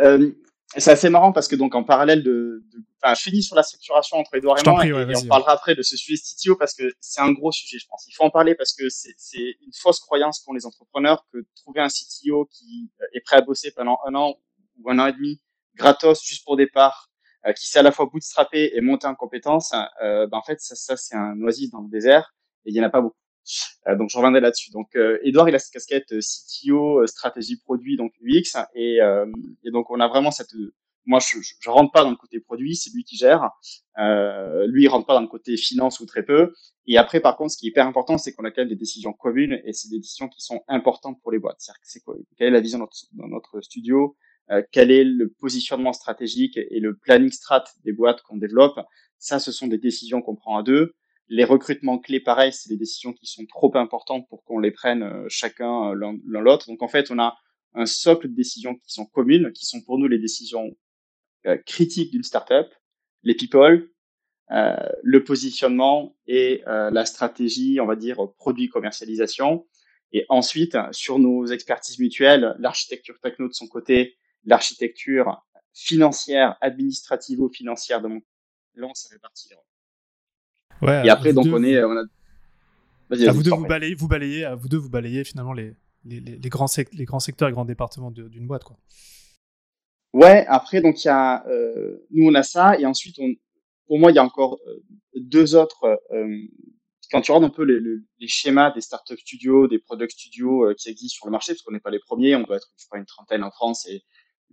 Euh, 0.00 0.32
C'est 0.76 0.90
assez 0.90 1.08
marrant 1.08 1.32
parce 1.32 1.46
que 1.46 1.54
donc 1.54 1.74
en 1.74 1.84
parallèle 1.84 2.24
de, 2.24 2.64
de... 2.72 2.84
Enfin, 3.00 3.14
je 3.14 3.22
finis 3.22 3.42
sur 3.42 3.54
la 3.54 3.62
structuration 3.62 4.16
entre 4.16 4.34
Edouard 4.36 4.58
et 4.58 4.68
moi 4.68 4.86
et, 4.86 5.16
on 5.16 5.26
parlera 5.26 5.52
après 5.52 5.74
de 5.74 5.82
ce 5.82 5.96
sujet 5.96 6.20
CTO 6.20 6.56
parce 6.56 6.74
que 6.74 6.84
c'est 7.00 7.20
un 7.20 7.32
gros 7.32 7.52
sujet, 7.52 7.78
je 7.78 7.86
pense. 7.88 8.04
Il 8.08 8.12
faut 8.14 8.24
en 8.24 8.30
parler 8.30 8.54
parce 8.54 8.72
que 8.72 8.88
c'est 8.88 9.14
une 9.38 9.72
fausse 9.80 10.00
croyance 10.00 10.40
qu'ont 10.40 10.52
les 10.52 10.66
entrepreneurs 10.66 11.24
que 11.32 11.38
trouver 11.56 11.80
un 11.80 11.88
CTO 11.88 12.48
qui 12.50 12.90
est 13.12 13.20
prêt 13.20 13.36
à 13.36 13.40
bosser 13.40 13.72
pendant 13.72 13.98
un 14.06 14.14
an 14.14 14.34
ou 14.80 14.90
un 14.90 14.98
an 14.98 15.06
et 15.06 15.12
demi 15.12 15.40
gratos 15.76 16.24
juste 16.24 16.44
pour 16.44 16.56
départ, 16.56 17.08
euh, 17.46 17.52
qui 17.52 17.66
sait 17.66 17.80
à 17.80 17.82
la 17.82 17.92
fois 17.92 18.06
bootstrapper 18.06 18.72
et 18.74 18.80
monter 18.80 19.06
en 19.06 19.14
compétences, 19.14 19.72
euh, 20.02 20.26
ben 20.26 20.38
en 20.38 20.42
fait, 20.42 20.60
ça, 20.60 20.74
ça 20.74 20.96
c'est 20.96 21.16
un 21.16 21.40
oasis 21.42 21.70
dans 21.70 21.80
le 21.80 21.90
désert 21.90 22.34
et 22.64 22.70
il 22.70 22.76
y 22.76 22.80
en 22.80 22.84
a 22.84 22.90
pas 22.90 23.00
beaucoup. 23.00 23.16
Euh, 23.88 23.96
donc 23.96 24.10
je 24.10 24.16
reviendrai 24.16 24.40
là-dessus. 24.40 24.70
Donc 24.70 24.94
euh, 24.94 25.18
Edouard 25.24 25.48
il 25.48 25.54
a 25.54 25.58
cette 25.58 25.72
casquette 25.72 26.14
CTO, 26.20 27.06
stratégie 27.06 27.58
produit, 27.58 27.96
donc 27.96 28.12
UX, 28.22 28.56
et, 28.74 28.98
et 29.64 29.70
donc 29.70 29.90
on 29.90 30.00
a 30.00 30.08
vraiment 30.08 30.30
cette 30.30 30.54
moi, 31.04 31.18
je, 31.20 31.38
je, 31.40 31.70
rentre 31.70 31.92
pas 31.92 32.04
dans 32.04 32.10
le 32.10 32.16
côté 32.16 32.40
produit, 32.40 32.76
c'est 32.76 32.90
lui 32.94 33.04
qui 33.04 33.16
gère. 33.16 33.50
Euh, 33.98 34.66
lui, 34.68 34.84
il 34.84 34.88
rentre 34.88 35.06
pas 35.06 35.14
dans 35.14 35.20
le 35.20 35.28
côté 35.28 35.56
finance 35.56 36.00
ou 36.00 36.06
très 36.06 36.22
peu. 36.22 36.52
Et 36.86 36.96
après, 36.96 37.20
par 37.20 37.36
contre, 37.36 37.52
ce 37.52 37.58
qui 37.58 37.66
est 37.66 37.70
hyper 37.70 37.86
important, 37.86 38.18
c'est 38.18 38.32
qu'on 38.32 38.44
a 38.44 38.50
quand 38.50 38.62
même 38.62 38.68
des 38.68 38.76
décisions 38.76 39.12
communes 39.12 39.60
et 39.64 39.72
c'est 39.72 39.88
des 39.88 39.98
décisions 39.98 40.28
qui 40.28 40.40
sont 40.40 40.62
importantes 40.68 41.20
pour 41.22 41.32
les 41.32 41.38
boîtes. 41.38 41.56
C'est-à-dire 41.58 42.04
quoi 42.04 42.16
Quelle 42.36 42.48
est 42.48 42.50
la 42.50 42.60
vision 42.60 42.78
notre, 42.78 42.96
dans 43.12 43.28
notre 43.28 43.60
studio 43.60 44.16
euh, 44.16 44.31
quel 44.70 44.90
est 44.90 45.04
le 45.04 45.30
positionnement 45.30 45.92
stratégique 45.92 46.56
et 46.58 46.80
le 46.80 46.96
planning 46.96 47.30
strat 47.30 47.64
des 47.84 47.92
boîtes 47.92 48.22
qu'on 48.22 48.36
développe? 48.36 48.78
Ça, 49.18 49.38
ce 49.38 49.52
sont 49.52 49.66
des 49.66 49.78
décisions 49.78 50.20
qu'on 50.20 50.36
prend 50.36 50.58
à 50.58 50.62
deux. 50.62 50.94
Les 51.28 51.44
recrutements 51.44 51.98
clés, 51.98 52.20
pareil, 52.20 52.52
c'est 52.52 52.68
des 52.68 52.76
décisions 52.76 53.12
qui 53.12 53.26
sont 53.26 53.46
trop 53.46 53.74
importantes 53.76 54.28
pour 54.28 54.44
qu'on 54.44 54.58
les 54.58 54.72
prenne 54.72 55.02
euh, 55.02 55.24
chacun 55.28 55.90
euh, 55.90 55.94
l'un 55.94 56.40
l'autre. 56.40 56.66
Donc 56.66 56.82
en 56.82 56.88
fait, 56.88 57.10
on 57.10 57.18
a 57.18 57.38
un 57.74 57.86
socle 57.86 58.28
de 58.28 58.34
décisions 58.34 58.74
qui 58.74 58.92
sont 58.92 59.06
communes, 59.06 59.50
qui 59.52 59.64
sont 59.64 59.80
pour 59.82 59.98
nous 59.98 60.08
les 60.08 60.18
décisions 60.18 60.76
critiques 61.66 62.12
d'une 62.12 62.22
startup, 62.22 62.68
les 63.24 63.34
people, 63.34 63.88
euh, 64.52 64.76
le 65.02 65.24
positionnement 65.24 66.14
et 66.26 66.62
euh, 66.66 66.90
la 66.90 67.06
stratégie, 67.06 67.80
on 67.80 67.86
va 67.86 67.96
dire, 67.96 68.18
produit 68.36 68.68
commercialisation. 68.68 69.66
Et 70.12 70.26
ensuite, 70.28 70.76
sur 70.90 71.18
nos 71.18 71.46
expertises 71.46 71.98
mutuelles, 71.98 72.54
l'architecture 72.58 73.18
techno 73.22 73.48
de 73.48 73.54
son 73.54 73.66
côté, 73.66 74.18
l'architecture 74.44 75.44
financière, 75.74 76.56
administrativo-financière 76.60 78.00
de 78.00 78.08
mon 78.08 78.20
là 78.74 78.86
on 78.88 78.94
savait 78.94 79.18
partir. 79.18 79.56
Ouais, 80.80 81.06
et 81.06 81.10
après 81.10 81.32
donc 81.32 81.46
on 81.46 81.62
est 81.62 81.82
on 81.82 81.96
a 81.96 82.04
à 83.10 83.32
vous 83.32 83.42
deux 83.42 83.50
vous 83.50 83.66
balayez, 83.66 83.94
vous 83.94 84.08
balayez, 84.08 84.44
à 84.44 84.54
vous 84.54 84.68
deux 84.68 84.78
vous 84.78 84.88
balayez 84.88 85.22
finalement 85.24 85.52
les, 85.52 85.74
les, 86.04 86.20
les, 86.20 86.48
grands, 86.48 86.66
les 86.92 87.04
grands 87.04 87.20
secteurs 87.20 87.48
et 87.48 87.52
grands 87.52 87.66
départements 87.66 88.10
d'une 88.10 88.46
boîte 88.46 88.64
quoi. 88.64 88.76
Ouais, 90.14 90.46
après 90.46 90.80
donc 90.80 91.04
il 91.04 91.06
y 91.06 91.10
a 91.10 91.46
euh, 91.46 92.06
nous 92.10 92.28
on 92.28 92.34
a 92.34 92.42
ça 92.42 92.78
et 92.78 92.86
ensuite 92.86 93.18
on 93.18 93.34
pour 93.92 93.98
moi, 93.98 94.10
il 94.10 94.14
y 94.14 94.18
a 94.18 94.24
encore 94.24 94.58
deux 95.14 95.54
autres 95.54 96.00
quand 97.10 97.20
tu 97.20 97.30
regardes 97.30 97.52
un 97.52 97.54
peu 97.54 97.64
les, 97.64 97.78
les, 97.78 98.26
schémas 98.26 98.70
des 98.70 98.80
startup 98.80 99.18
studios, 99.18 99.68
des 99.68 99.78
product 99.78 100.12
studios 100.12 100.64
euh, 100.64 100.74
qui 100.74 100.88
existent 100.88 101.16
sur 101.16 101.26
le 101.26 101.32
marché, 101.32 101.52
parce 101.52 101.60
qu'on 101.60 101.72
n'est 101.72 101.80
pas 101.80 101.90
les 101.90 101.98
premiers, 101.98 102.34
on 102.34 102.42
doit 102.42 102.56
être 102.56 102.70
je 102.78 102.86
crois, 102.86 102.98
une 102.98 103.04
trentaine 103.04 103.44
en 103.44 103.50
France 103.50 103.86
et 103.86 104.02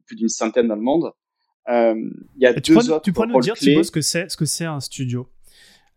plus 0.10 0.16
d'une 0.16 0.30
centaine 0.30 0.68
dans 0.68 0.75
le 0.75 0.82
monde. 0.82 1.12
Euh, 1.70 1.96
il 2.36 2.42
y 2.42 2.48
a 2.48 2.54
deux 2.54 2.62
tu 2.62 2.75
autres 2.75 3.01
Tu 3.01 3.13
pourrais 3.13 3.28
nous 3.28 3.39
dire, 3.39 3.56
ce 3.56 3.92
que 3.92 4.01
c'est, 4.01 4.30
ce 4.30 4.36
que 4.36 4.46
c'est 4.46 4.66
un 4.66 4.80
studio? 4.80 5.30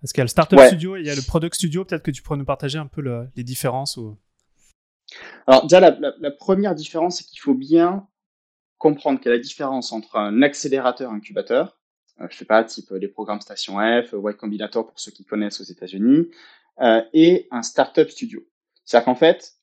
Parce 0.01 0.13
qu'il 0.13 0.21
y 0.21 0.23
a 0.23 0.25
le 0.25 0.29
startup 0.29 0.61
studio 0.61 0.97
et 0.97 1.01
il 1.01 1.07
y 1.07 1.11
a 1.11 1.15
le 1.15 1.23
product 1.23 1.55
studio. 1.55 1.85
Peut-être 1.85 2.03
que 2.03 2.11
tu 2.11 2.23
pourrais 2.23 2.39
nous 2.39 2.45
partager 2.45 2.79
un 2.79 2.87
peu 2.87 3.03
les 3.35 3.45
différences 3.45 3.97
ou... 3.97 4.17
Alors 5.47 5.63
déjà, 5.63 5.81
la, 5.81 5.91
la, 5.99 6.13
la 6.21 6.31
première 6.31 6.75
différence, 6.75 7.19
c'est 7.19 7.25
qu'il 7.25 7.41
faut 7.41 7.55
bien 7.55 8.07
comprendre 8.79 9.21
qu'il 9.21 9.31
y 9.31 9.33
a 9.33 9.37
la 9.37 9.43
différence 9.43 9.93
entre 9.93 10.17
un 10.17 10.43
accélérateur 10.43 11.11
incubateur 11.11 11.79
euh, 12.21 12.27
je 12.31 12.37
sais 12.37 12.45
pas, 12.45 12.63
type 12.65 12.91
les 12.91 13.09
programmes 13.09 13.41
Station 13.41 13.79
F, 13.79 14.13
Y 14.13 14.37
Combinator 14.37 14.87
pour 14.87 14.99
ceux 14.99 15.13
qui 15.13 15.25
connaissent 15.25 15.61
aux 15.61 15.65
États-Unis, 15.65 16.29
euh, 16.81 17.03
et 17.13 17.49
un 17.51 17.63
startup 17.63 18.09
studio. 18.11 18.43
C'est-à-dire 18.85 19.07
qu'en 19.07 19.15
fait, 19.15 19.55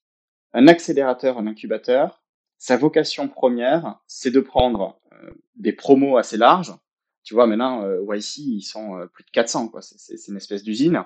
un 0.54 0.68
accélérateur, 0.68 1.38
un 1.38 1.48
incubateur, 1.48 2.24
sa 2.60 2.78
vocation 2.78 3.28
première, 3.30 4.00
c'est 4.06 4.32
de 4.32 4.42
prendre 4.42 5.00
euh, 5.14 5.32
des 5.56 5.74
promos 5.74 6.18
assez 6.18 6.38
larges. 6.38 6.76
Tu 7.24 7.34
vois, 7.34 7.48
maintenant, 7.48 7.84
euh, 7.84 8.16
YC, 8.16 8.38
ils 8.40 8.62
sont 8.62 8.98
euh, 8.98 9.08
plus 9.08 9.24
de 9.24 9.32
400, 9.32 9.70
quoi. 9.70 9.82
C'est 9.82 10.28
une 10.28 10.38
espèce 10.38 10.64
d'usine. 10.64 11.04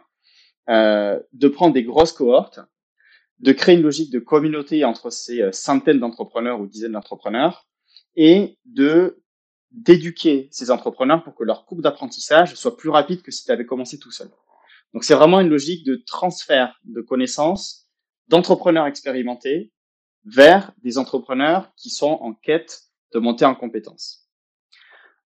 Euh, 0.69 1.19
de 1.31 1.47
prendre 1.47 1.73
des 1.73 1.83
grosses 1.83 2.11
cohortes, 2.11 2.59
de 3.39 3.51
créer 3.51 3.75
une 3.75 3.81
logique 3.81 4.11
de 4.11 4.19
communauté 4.19 4.83
entre 4.83 5.09
ces 5.09 5.51
centaines 5.51 5.99
d'entrepreneurs 5.99 6.59
ou 6.59 6.65
dizaines 6.65 6.93
d'entrepreneurs, 6.93 7.67
et 8.15 8.57
de 8.65 9.19
d'éduquer 9.71 10.47
ces 10.51 10.69
entrepreneurs 10.69 11.23
pour 11.23 11.33
que 11.35 11.43
leur 11.43 11.65
courbe 11.65 11.81
d'apprentissage 11.81 12.53
soit 12.53 12.77
plus 12.77 12.89
rapide 12.89 13.23
que 13.23 13.31
si 13.31 13.43
tu 13.43 13.51
avais 13.51 13.65
commencé 13.65 13.97
tout 13.97 14.11
seul. 14.11 14.29
Donc 14.93 15.03
c'est 15.03 15.15
vraiment 15.15 15.39
une 15.39 15.49
logique 15.49 15.83
de 15.83 15.95
transfert 15.95 16.79
de 16.83 17.01
connaissances 17.01 17.89
d'entrepreneurs 18.27 18.85
expérimentés 18.85 19.72
vers 20.25 20.71
des 20.83 20.97
entrepreneurs 20.97 21.73
qui 21.75 21.89
sont 21.89 22.17
en 22.21 22.33
quête 22.33 22.83
de 23.13 23.19
monter 23.19 23.45
en 23.45 23.55
compétences. 23.55 24.29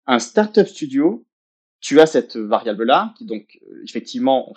Un 0.06 0.18
startup 0.18 0.66
studio, 0.66 1.26
tu 1.80 2.00
as 2.00 2.06
cette 2.06 2.36
variable-là 2.36 3.14
qui 3.16 3.26
donc 3.26 3.58
euh, 3.62 3.82
effectivement 3.84 4.54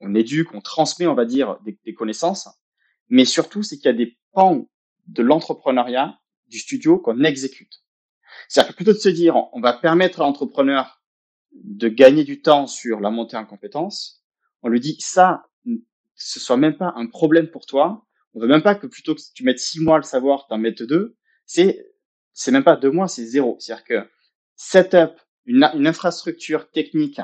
on, 0.00 0.14
éduque, 0.14 0.54
on 0.54 0.60
transmet, 0.60 1.06
on 1.06 1.14
va 1.14 1.24
dire, 1.24 1.58
des, 1.64 1.78
des 1.84 1.94
connaissances, 1.94 2.48
mais 3.08 3.24
surtout 3.24 3.62
c'est 3.62 3.76
qu'il 3.76 3.86
y 3.86 3.88
a 3.88 3.92
des 3.92 4.18
pans 4.32 4.68
de 5.06 5.22
l'entrepreneuriat 5.22 6.18
du 6.48 6.58
studio 6.58 6.98
qu'on 6.98 7.22
exécute. 7.24 7.84
C'est-à-dire 8.48 8.72
que 8.72 8.76
plutôt 8.76 8.92
de 8.92 8.98
se 8.98 9.08
dire, 9.08 9.36
on 9.52 9.60
va 9.60 9.72
permettre 9.72 10.20
à 10.20 10.24
l'entrepreneur 10.24 11.02
de 11.52 11.88
gagner 11.88 12.24
du 12.24 12.42
temps 12.42 12.66
sur 12.66 13.00
la 13.00 13.10
montée 13.10 13.36
en 13.36 13.46
compétences, 13.46 14.24
on 14.62 14.68
lui 14.68 14.80
dit, 14.80 14.96
ça, 14.98 15.46
ce 16.14 16.40
soit 16.40 16.56
même 16.56 16.76
pas 16.76 16.92
un 16.96 17.06
problème 17.06 17.48
pour 17.48 17.66
toi. 17.66 18.06
On 18.34 18.40
veut 18.40 18.48
même 18.48 18.62
pas 18.62 18.74
que 18.74 18.86
plutôt 18.86 19.14
que 19.14 19.20
tu 19.34 19.44
mettes 19.44 19.58
six 19.58 19.80
mois 19.80 19.96
à 19.96 19.98
le 19.98 20.04
savoir, 20.04 20.46
t'en 20.48 20.58
mettes 20.58 20.82
deux. 20.82 21.16
C'est, 21.46 21.86
c'est 22.32 22.50
même 22.50 22.64
pas 22.64 22.76
deux 22.76 22.90
mois, 22.90 23.08
c'est 23.08 23.24
zéro. 23.24 23.56
C'est-à-dire 23.60 23.84
que 23.84 24.08
setup, 24.56 25.12
une, 25.46 25.68
une 25.74 25.86
infrastructure 25.86 26.70
technique, 26.70 27.20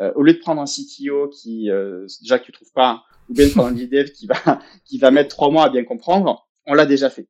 euh, 0.00 0.12
au 0.14 0.22
lieu 0.22 0.34
de 0.34 0.38
prendre 0.38 0.60
un 0.60 0.66
CTO 0.66 1.28
qui, 1.28 1.70
euh, 1.70 2.06
déjà 2.20 2.38
que 2.38 2.44
tu 2.44 2.52
trouves 2.52 2.72
pas, 2.72 3.04
ou 3.28 3.34
bien 3.34 3.46
de 3.46 3.52
prendre 3.52 3.68
un 3.68 3.74
lead 3.74 3.90
dev 3.90 4.10
qui 4.10 4.26
va, 4.26 4.34
qui 4.84 4.98
va 4.98 5.10
mettre 5.10 5.30
trois 5.30 5.50
mois 5.50 5.64
à 5.64 5.70
bien 5.70 5.84
comprendre, 5.84 6.48
on 6.66 6.74
l'a 6.74 6.86
déjà 6.86 7.10
fait. 7.10 7.28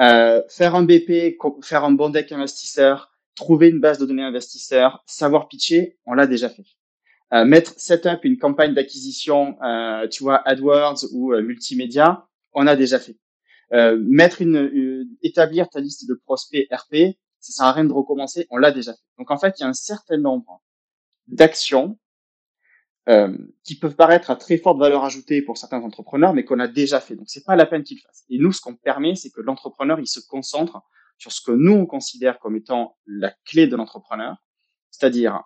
Euh, 0.00 0.42
faire 0.48 0.74
un 0.74 0.84
BP, 0.84 1.36
faire 1.62 1.84
un 1.84 1.92
bon 1.92 2.10
deck 2.10 2.32
investisseur, 2.32 3.12
trouver 3.34 3.68
une 3.68 3.80
base 3.80 3.98
de 3.98 4.06
données 4.06 4.22
investisseurs, 4.22 5.02
savoir 5.06 5.48
pitcher, 5.48 5.98
on 6.06 6.14
l'a 6.14 6.26
déjà 6.26 6.48
fait. 6.48 6.64
Euh, 7.32 7.44
mettre 7.46 7.72
setup 7.78 8.24
une 8.24 8.36
campagne 8.36 8.74
d'acquisition, 8.74 9.56
euh, 9.62 10.06
tu 10.08 10.22
vois, 10.22 10.46
AdWords 10.46 11.04
ou 11.12 11.32
euh, 11.32 11.40
multimédia, 11.40 12.26
on 12.52 12.66
a 12.66 12.76
déjà 12.76 12.98
fait. 12.98 13.16
Euh, 13.72 13.98
mettre 14.02 14.42
une, 14.42 15.08
établir 15.22 15.68
ta 15.68 15.80
liste 15.80 16.06
de 16.08 16.14
prospects 16.14 16.66
RP, 16.70 17.16
ça 17.40 17.52
sert 17.52 17.66
à 17.66 17.72
rien 17.72 17.84
de 17.84 17.92
recommencer, 17.92 18.46
on 18.50 18.58
l'a 18.58 18.70
déjà 18.70 18.92
fait. 18.92 19.02
Donc 19.18 19.30
en 19.30 19.38
fait, 19.38 19.54
il 19.58 19.62
y 19.62 19.64
a 19.64 19.68
un 19.68 19.72
certain 19.72 20.18
nombre 20.18 20.62
d'actions 21.26 21.98
euh, 23.08 23.36
qui 23.64 23.76
peuvent 23.76 23.96
paraître 23.96 24.30
à 24.30 24.36
très 24.36 24.58
forte 24.58 24.78
valeur 24.78 25.04
ajoutée 25.04 25.42
pour 25.42 25.58
certains 25.58 25.80
entrepreneurs, 25.80 26.34
mais 26.34 26.44
qu'on 26.44 26.60
a 26.60 26.68
déjà 26.68 27.00
fait. 27.00 27.16
Donc 27.16 27.24
c'est 27.28 27.44
pas 27.44 27.56
la 27.56 27.66
peine 27.66 27.82
qu'ils 27.82 27.98
fassent. 27.98 28.24
Et 28.28 28.38
nous, 28.38 28.52
ce 28.52 28.60
qu'on 28.60 28.76
permet, 28.76 29.16
c'est 29.16 29.30
que 29.30 29.40
l'entrepreneur 29.40 29.98
il 29.98 30.06
se 30.06 30.20
concentre 30.20 30.82
sur 31.18 31.32
ce 31.32 31.40
que 31.40 31.52
nous 31.52 31.72
on 31.72 31.86
considère 31.86 32.38
comme 32.38 32.56
étant 32.56 32.96
la 33.06 33.34
clé 33.44 33.66
de 33.66 33.74
l'entrepreneur, 33.74 34.36
c'est-à-dire 34.90 35.42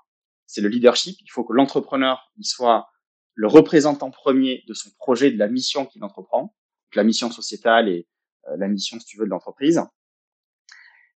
c'est 0.46 0.60
le 0.60 0.68
leadership. 0.68 1.16
Il 1.22 1.30
faut 1.30 1.44
que 1.44 1.54
l'entrepreneur 1.54 2.30
il 2.36 2.44
soit 2.44 2.90
le 3.34 3.46
représentant 3.46 4.10
premier 4.10 4.64
de 4.66 4.74
son 4.74 4.90
projet, 4.98 5.30
de 5.30 5.38
la 5.38 5.48
mission 5.48 5.86
qu'il 5.86 6.04
entreprend, 6.04 6.54
la 6.96 7.04
mission 7.04 7.30
sociétale 7.30 7.88
et 7.88 8.06
euh, 8.48 8.56
la 8.56 8.68
mission, 8.68 8.98
si 8.98 9.06
tu 9.06 9.18
veux, 9.18 9.24
de 9.24 9.30
l'entreprise, 9.30 9.80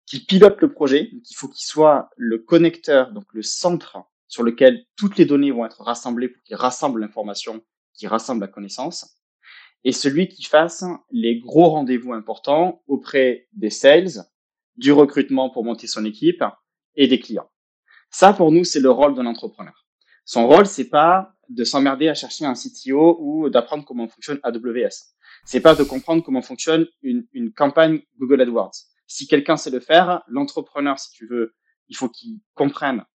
qu'il 0.06 0.24
pilote 0.26 0.60
le 0.60 0.72
projet. 0.72 1.04
Donc 1.12 1.30
il 1.30 1.34
faut 1.34 1.48
qu'il 1.48 1.66
soit 1.66 2.10
le 2.16 2.38
connecteur, 2.38 3.12
donc 3.12 3.24
le 3.32 3.42
centre 3.42 3.98
sur 4.26 4.42
lequel 4.42 4.84
toutes 4.96 5.16
les 5.16 5.24
données 5.24 5.50
vont 5.50 5.64
être 5.64 5.82
rassemblées 5.82 6.28
pour 6.28 6.42
qu'il 6.42 6.56
rassemble 6.56 7.00
l'information, 7.00 7.62
qu'il 7.94 8.08
rassemble 8.08 8.42
la 8.42 8.48
connaissance, 8.48 9.18
et 9.84 9.92
celui 9.92 10.28
qui 10.28 10.44
fasse 10.44 10.84
les 11.10 11.38
gros 11.38 11.70
rendez-vous 11.70 12.12
importants 12.12 12.82
auprès 12.86 13.48
des 13.52 13.70
sales, 13.70 14.24
du 14.76 14.92
recrutement 14.92 15.50
pour 15.50 15.64
monter 15.64 15.86
son 15.86 16.04
équipe 16.04 16.44
et 16.94 17.08
des 17.08 17.18
clients. 17.18 17.50
Ça, 18.10 18.32
pour 18.32 18.52
nous, 18.52 18.64
c'est 18.64 18.80
le 18.80 18.90
rôle 18.90 19.14
d'un 19.14 19.26
entrepreneur. 19.26 19.86
Son 20.24 20.46
rôle, 20.46 20.66
c'est 20.66 20.88
pas 20.88 21.34
de 21.48 21.64
s'emmerder 21.64 22.08
à 22.08 22.14
chercher 22.14 22.44
un 22.44 22.54
CTO 22.54 23.18
ou 23.20 23.48
d'apprendre 23.50 23.84
comment 23.84 24.08
fonctionne 24.08 24.38
AWS. 24.42 25.14
C'est 25.50 25.62
pas 25.62 25.74
de 25.74 25.82
comprendre 25.82 26.22
comment 26.22 26.42
fonctionne 26.42 26.86
une, 27.00 27.26
une 27.32 27.54
campagne 27.54 28.02
Google 28.18 28.42
AdWords. 28.42 28.74
Si 29.06 29.26
quelqu'un 29.26 29.56
sait 29.56 29.70
le 29.70 29.80
faire, 29.80 30.22
l'entrepreneur, 30.28 30.98
si 30.98 31.10
tu 31.12 31.26
veux, 31.26 31.54
il 31.88 31.96
faut 31.96 32.10
qu'il 32.10 32.40
comprenne 32.52 33.06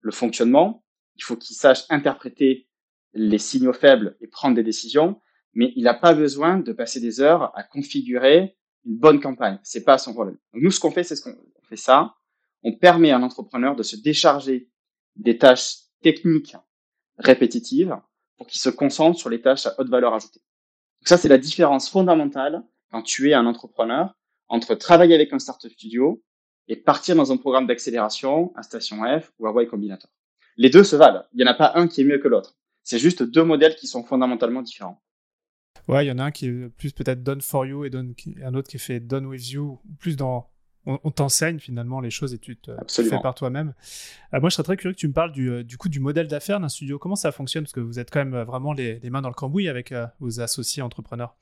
le 0.00 0.10
fonctionnement, 0.10 0.86
il 1.16 1.22
faut 1.22 1.36
qu'il 1.36 1.54
sache 1.54 1.84
interpréter 1.90 2.66
les 3.12 3.36
signaux 3.36 3.74
faibles 3.74 4.16
et 4.22 4.26
prendre 4.26 4.56
des 4.56 4.62
décisions, 4.62 5.20
mais 5.52 5.74
il 5.76 5.84
n'a 5.84 5.92
pas 5.92 6.14
besoin 6.14 6.60
de 6.60 6.72
passer 6.72 6.98
des 6.98 7.20
heures 7.20 7.54
à 7.54 7.62
configurer 7.62 8.56
une 8.86 8.96
bonne 8.96 9.20
campagne. 9.20 9.60
C'est 9.62 9.84
pas 9.84 9.98
son 9.98 10.14
problème. 10.14 10.38
Donc 10.54 10.62
nous, 10.62 10.70
ce 10.70 10.80
qu'on 10.80 10.90
fait, 10.90 11.04
c'est 11.04 11.14
ce 11.14 11.24
qu'on 11.24 11.36
fait 11.68 11.76
ça. 11.76 12.14
On 12.62 12.72
permet 12.72 13.10
à 13.10 13.18
l'entrepreneur 13.18 13.76
de 13.76 13.82
se 13.82 13.96
décharger 13.96 14.70
des 15.16 15.36
tâches 15.36 15.76
techniques 16.00 16.56
répétitives 17.18 17.98
pour 18.38 18.46
qu'il 18.46 18.60
se 18.60 18.70
concentre 18.70 19.18
sur 19.18 19.28
les 19.28 19.42
tâches 19.42 19.66
à 19.66 19.74
haute 19.78 19.90
valeur 19.90 20.14
ajoutée. 20.14 20.40
Ça, 21.06 21.16
c'est 21.16 21.28
la 21.28 21.38
différence 21.38 21.88
fondamentale 21.88 22.64
quand 22.90 23.02
tu 23.02 23.30
es 23.30 23.34
un 23.34 23.46
entrepreneur 23.46 24.12
entre 24.48 24.74
travailler 24.74 25.14
avec 25.14 25.32
un 25.32 25.38
startup 25.38 25.70
studio 25.70 26.20
et 26.66 26.74
partir 26.74 27.14
dans 27.14 27.30
un 27.30 27.36
programme 27.36 27.68
d'accélération 27.68 28.52
à 28.56 28.64
Station 28.64 28.96
F 29.04 29.32
ou 29.38 29.46
à 29.46 29.62
Y 29.62 29.68
Combinator. 29.68 30.10
Les 30.56 30.68
deux 30.68 30.82
se 30.82 30.96
valent. 30.96 31.22
Il 31.32 31.36
n'y 31.36 31.44
en 31.44 31.52
a 31.52 31.54
pas 31.54 31.72
un 31.76 31.86
qui 31.86 32.00
est 32.00 32.04
mieux 32.04 32.18
que 32.18 32.26
l'autre. 32.26 32.56
C'est 32.82 32.98
juste 32.98 33.22
deux 33.22 33.44
modèles 33.44 33.76
qui 33.76 33.86
sont 33.86 34.02
fondamentalement 34.02 34.62
différents. 34.62 35.00
Ouais, 35.86 36.04
il 36.04 36.08
y 36.08 36.10
en 36.10 36.18
a 36.18 36.24
un 36.24 36.30
qui 36.32 36.48
est 36.48 36.68
plus 36.70 36.92
peut-être 36.92 37.22
done 37.22 37.40
for 37.40 37.64
you 37.64 37.84
et 37.84 37.90
un 38.42 38.54
autre 38.54 38.68
qui 38.68 38.76
est 38.76 38.80
fait 38.80 38.98
done 38.98 39.26
with 39.26 39.48
you, 39.50 39.78
plus 40.00 40.16
dans 40.16 40.50
on, 40.86 41.10
t'enseigne 41.10 41.58
finalement 41.58 42.00
les 42.00 42.10
choses 42.10 42.32
et 42.32 42.38
tu 42.38 42.56
te 42.56 42.70
fais 42.88 43.20
par 43.20 43.34
toi-même. 43.34 43.74
Euh, 44.32 44.40
moi, 44.40 44.48
je 44.48 44.54
serais 44.54 44.64
très 44.64 44.76
curieux 44.76 44.94
que 44.94 44.98
tu 44.98 45.08
me 45.08 45.12
parles 45.12 45.32
du, 45.32 45.50
euh, 45.50 45.62
du 45.64 45.76
coup 45.76 45.88
du 45.88 46.00
modèle 46.00 46.28
d'affaires 46.28 46.60
d'un 46.60 46.68
studio. 46.68 46.98
Comment 46.98 47.16
ça 47.16 47.32
fonctionne? 47.32 47.64
Parce 47.64 47.72
que 47.72 47.80
vous 47.80 47.98
êtes 47.98 48.10
quand 48.10 48.24
même 48.24 48.42
vraiment 48.42 48.72
les, 48.72 49.00
les 49.00 49.10
mains 49.10 49.22
dans 49.22 49.28
le 49.28 49.34
cambouis 49.34 49.68
avec 49.68 49.92
euh, 49.92 50.06
vos 50.20 50.40
associés 50.40 50.82
entrepreneurs. 50.82 51.36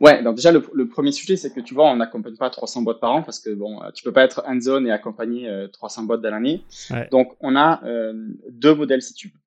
Ouais, 0.00 0.22
donc 0.22 0.36
déjà 0.36 0.52
le, 0.52 0.64
le 0.74 0.88
premier 0.88 1.10
sujet, 1.10 1.36
c'est 1.36 1.52
que 1.52 1.60
tu 1.60 1.74
vois, 1.74 1.90
on 1.90 1.96
n'accompagne 1.96 2.36
pas 2.36 2.50
300 2.50 2.82
boîtes 2.82 3.00
par 3.00 3.12
an 3.12 3.22
parce 3.22 3.40
que 3.40 3.50
bon, 3.50 3.80
tu 3.94 4.04
peux 4.04 4.12
pas 4.12 4.22
être 4.22 4.44
hands-on 4.46 4.84
et 4.84 4.92
accompagner 4.92 5.48
euh, 5.48 5.66
300 5.68 6.04
boîtes 6.04 6.20
dans 6.20 6.30
l'année. 6.30 6.64
Ouais. 6.90 7.08
Donc 7.10 7.36
on 7.40 7.56
a 7.56 7.82
euh, 7.84 8.12
deux 8.50 8.74
modèles 8.74 9.02
si 9.02 9.14
tu 9.14 9.28
veux. 9.28 9.40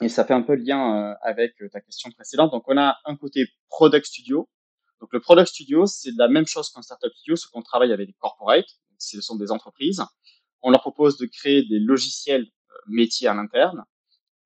Et 0.00 0.08
ça 0.08 0.24
fait 0.24 0.34
un 0.34 0.42
peu 0.42 0.54
lien 0.54 1.10
euh, 1.10 1.14
avec 1.22 1.54
ta 1.72 1.80
question 1.80 2.10
précédente. 2.12 2.52
Donc 2.52 2.64
on 2.68 2.76
a 2.78 2.98
un 3.04 3.16
côté 3.16 3.46
product 3.68 4.06
studio. 4.06 4.48
Donc 5.00 5.12
le 5.12 5.20
product 5.20 5.48
studio, 5.48 5.86
c'est 5.86 6.12
la 6.16 6.28
même 6.28 6.46
chose 6.46 6.70
qu'un 6.70 6.82
startup 6.82 7.12
studio, 7.12 7.36
ce 7.36 7.46
qu'on 7.48 7.62
travaille 7.62 7.92
avec 7.92 8.06
des 8.06 8.14
corporates, 8.14 8.78
ce 8.98 9.20
sont 9.20 9.36
des 9.36 9.50
entreprises. 9.50 10.02
On 10.62 10.70
leur 10.70 10.80
propose 10.80 11.18
de 11.18 11.26
créer 11.26 11.62
des 11.62 11.78
logiciels 11.78 12.42
euh, 12.70 12.74
métiers 12.88 13.28
à 13.28 13.34
l'interne 13.34 13.84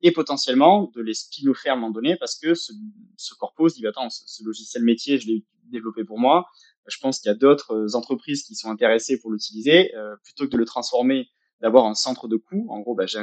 et 0.02 0.12
potentiellement 0.12 0.90
de 0.94 1.00
les 1.02 1.14
spin-offer 1.14 1.70
à 1.70 1.72
un 1.72 1.76
moment 1.76 1.90
donné 1.90 2.16
parce 2.16 2.36
que 2.36 2.54
ce, 2.54 2.72
ce 3.16 3.34
corpus 3.34 3.74
dit, 3.74 3.82
bah, 3.82 3.90
attends, 3.90 4.10
ce, 4.10 4.44
logiciel 4.44 4.84
métier, 4.84 5.18
je 5.18 5.26
l'ai 5.26 5.44
développé 5.64 6.04
pour 6.04 6.18
moi. 6.18 6.46
Je 6.86 6.98
pense 6.98 7.20
qu'il 7.20 7.28
y 7.28 7.32
a 7.32 7.36
d'autres 7.36 7.94
entreprises 7.94 8.42
qui 8.42 8.54
sont 8.54 8.70
intéressées 8.70 9.18
pour 9.18 9.30
l'utiliser. 9.30 9.94
Euh, 9.94 10.16
plutôt 10.24 10.46
que 10.46 10.50
de 10.50 10.56
le 10.56 10.64
transformer, 10.64 11.28
d'avoir 11.60 11.86
un 11.86 11.94
centre 11.94 12.28
de 12.28 12.36
coût. 12.36 12.66
En 12.70 12.80
gros, 12.80 12.94
bah, 12.94 13.06
j'ai 13.06 13.20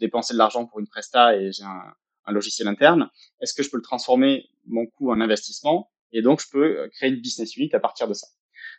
dépensé 0.00 0.34
de 0.34 0.38
l'argent 0.38 0.66
pour 0.66 0.80
une 0.80 0.88
presta 0.88 1.36
et 1.36 1.52
j'ai 1.52 1.64
un, 1.64 1.94
un, 2.26 2.32
logiciel 2.32 2.68
interne. 2.68 3.08
Est-ce 3.40 3.54
que 3.54 3.62
je 3.62 3.70
peux 3.70 3.76
le 3.76 3.82
transformer 3.82 4.48
mon 4.66 4.86
coût 4.86 5.12
en 5.12 5.20
investissement? 5.20 5.90
Et 6.14 6.22
donc 6.22 6.40
je 6.40 6.46
peux 6.50 6.88
créer 6.94 7.10
une 7.10 7.20
business 7.20 7.56
unit 7.56 7.70
à 7.74 7.80
partir 7.80 8.08
de 8.08 8.14
ça. 8.14 8.26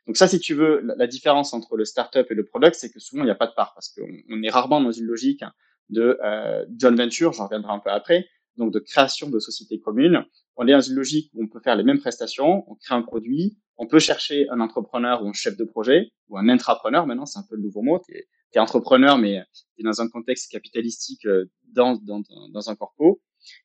Donc 0.07 0.17
ça, 0.17 0.27
si 0.27 0.39
tu 0.39 0.53
veux, 0.53 0.81
la, 0.97 1.07
différence 1.07 1.53
entre 1.53 1.77
le 1.77 1.85
startup 1.85 2.29
et 2.29 2.35
le 2.35 2.45
product, 2.45 2.75
c'est 2.75 2.91
que 2.91 2.99
souvent 2.99 3.23
il 3.23 3.25
n'y 3.25 3.31
a 3.31 3.35
pas 3.35 3.47
de 3.47 3.53
part 3.55 3.73
parce 3.73 3.89
qu'on 3.89 4.07
on 4.29 4.43
est 4.43 4.49
rarement 4.49 4.81
dans 4.81 4.91
une 4.91 5.05
logique 5.05 5.43
de 5.89 6.17
euh, 6.23 6.65
joint 6.79 6.95
venture, 6.95 7.33
j'en 7.33 7.45
reviendrai 7.45 7.71
un 7.71 7.79
peu 7.79 7.91
après, 7.91 8.27
donc 8.57 8.71
de 8.73 8.79
création 8.79 9.29
de 9.29 9.39
sociétés 9.39 9.79
communes. 9.79 10.25
On 10.55 10.67
est 10.67 10.71
dans 10.71 10.81
une 10.81 10.95
logique 10.95 11.31
où 11.33 11.43
on 11.43 11.47
peut 11.47 11.59
faire 11.59 11.75
les 11.75 11.83
mêmes 11.83 11.99
prestations, 11.99 12.63
on 12.69 12.75
crée 12.75 12.95
un 12.95 13.01
produit, 13.01 13.57
on 13.77 13.87
peut 13.87 13.99
chercher 13.99 14.47
un 14.49 14.59
entrepreneur 14.61 15.23
ou 15.23 15.27
un 15.27 15.33
chef 15.33 15.57
de 15.57 15.65
projet 15.65 16.11
ou 16.29 16.37
un 16.37 16.47
intrapreneur. 16.47 17.05
Maintenant, 17.05 17.25
c'est 17.25 17.39
un 17.39 17.45
peu 17.49 17.55
le 17.55 17.61
nouveau 17.61 17.81
mot. 17.81 17.99
Tu 18.07 18.15
es, 18.15 18.59
entrepreneur, 18.59 19.17
mais 19.17 19.43
tu 19.53 19.81
es 19.81 19.83
dans 19.83 20.01
un 20.01 20.07
contexte 20.07 20.49
capitalistique 20.49 21.25
euh, 21.25 21.45
dans, 21.73 21.97
dans, 21.97 22.21
dans 22.53 22.69
un 22.69 22.75
corpo. 22.75 23.21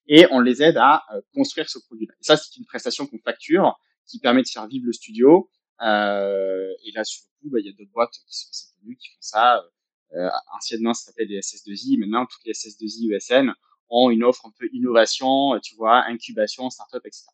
Et 0.06 0.26
on 0.30 0.40
les 0.40 0.62
aide 0.62 0.76
à 0.76 1.04
euh, 1.14 1.20
construire 1.34 1.68
ce 1.68 1.78
produit-là. 1.78 2.14
Et 2.20 2.24
ça, 2.24 2.36
c'est 2.36 2.56
une 2.56 2.64
prestation 2.64 3.06
qu'on 3.06 3.18
facture 3.18 3.78
qui 4.06 4.18
permet 4.18 4.42
de 4.42 4.48
faire 4.48 4.66
vivre 4.66 4.86
le 4.86 4.92
studio. 4.92 5.50
Euh, 5.82 6.72
et 6.84 6.92
là, 6.92 7.04
surtout, 7.04 7.28
bah, 7.44 7.58
il 7.60 7.66
y 7.66 7.68
a 7.68 7.72
d'autres 7.72 7.92
boîtes 7.92 8.12
qui 8.26 8.36
sont 8.36 8.48
assez 8.50 8.66
connues, 8.78 8.96
qui 8.96 9.08
font 9.08 9.20
ça. 9.20 9.64
Euh, 10.14 10.28
anciennement, 10.56 10.92
ça 10.92 11.06
s'appelait 11.06 11.26
des 11.26 11.40
SS2I. 11.40 11.98
Maintenant, 11.98 12.26
toutes 12.26 12.44
les 12.44 12.52
SS2I 12.52 13.14
ESN 13.14 13.52
ont 13.88 14.10
une 14.10 14.24
offre 14.24 14.46
un 14.46 14.52
peu 14.58 14.68
innovation, 14.72 15.58
tu 15.60 15.74
vois, 15.76 16.04
incubation, 16.06 16.68
startup, 16.70 17.04
etc. 17.04 17.26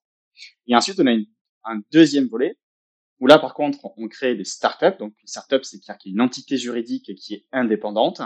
Et 0.67 0.77
ensuite, 0.77 1.01
on 1.01 1.07
a 1.07 1.13
une, 1.13 1.27
un 1.65 1.81
deuxième 1.91 2.29
volet 2.29 2.59
où 3.21 3.27
là, 3.27 3.39
par 3.39 3.55
contre, 3.55 3.79
on 3.97 4.09
crée 4.09 4.35
des 4.35 4.45
startups. 4.45 4.99
Donc, 4.99 5.15
une 5.21 5.27
startup, 5.27 5.65
c'est 5.65 5.79
qu'il 5.79 5.89
y 5.89 5.91
a 5.91 6.13
une 6.13 6.21
entité 6.21 6.57
juridique 6.59 7.15
qui 7.15 7.35
est 7.35 7.47
indépendante, 7.53 8.21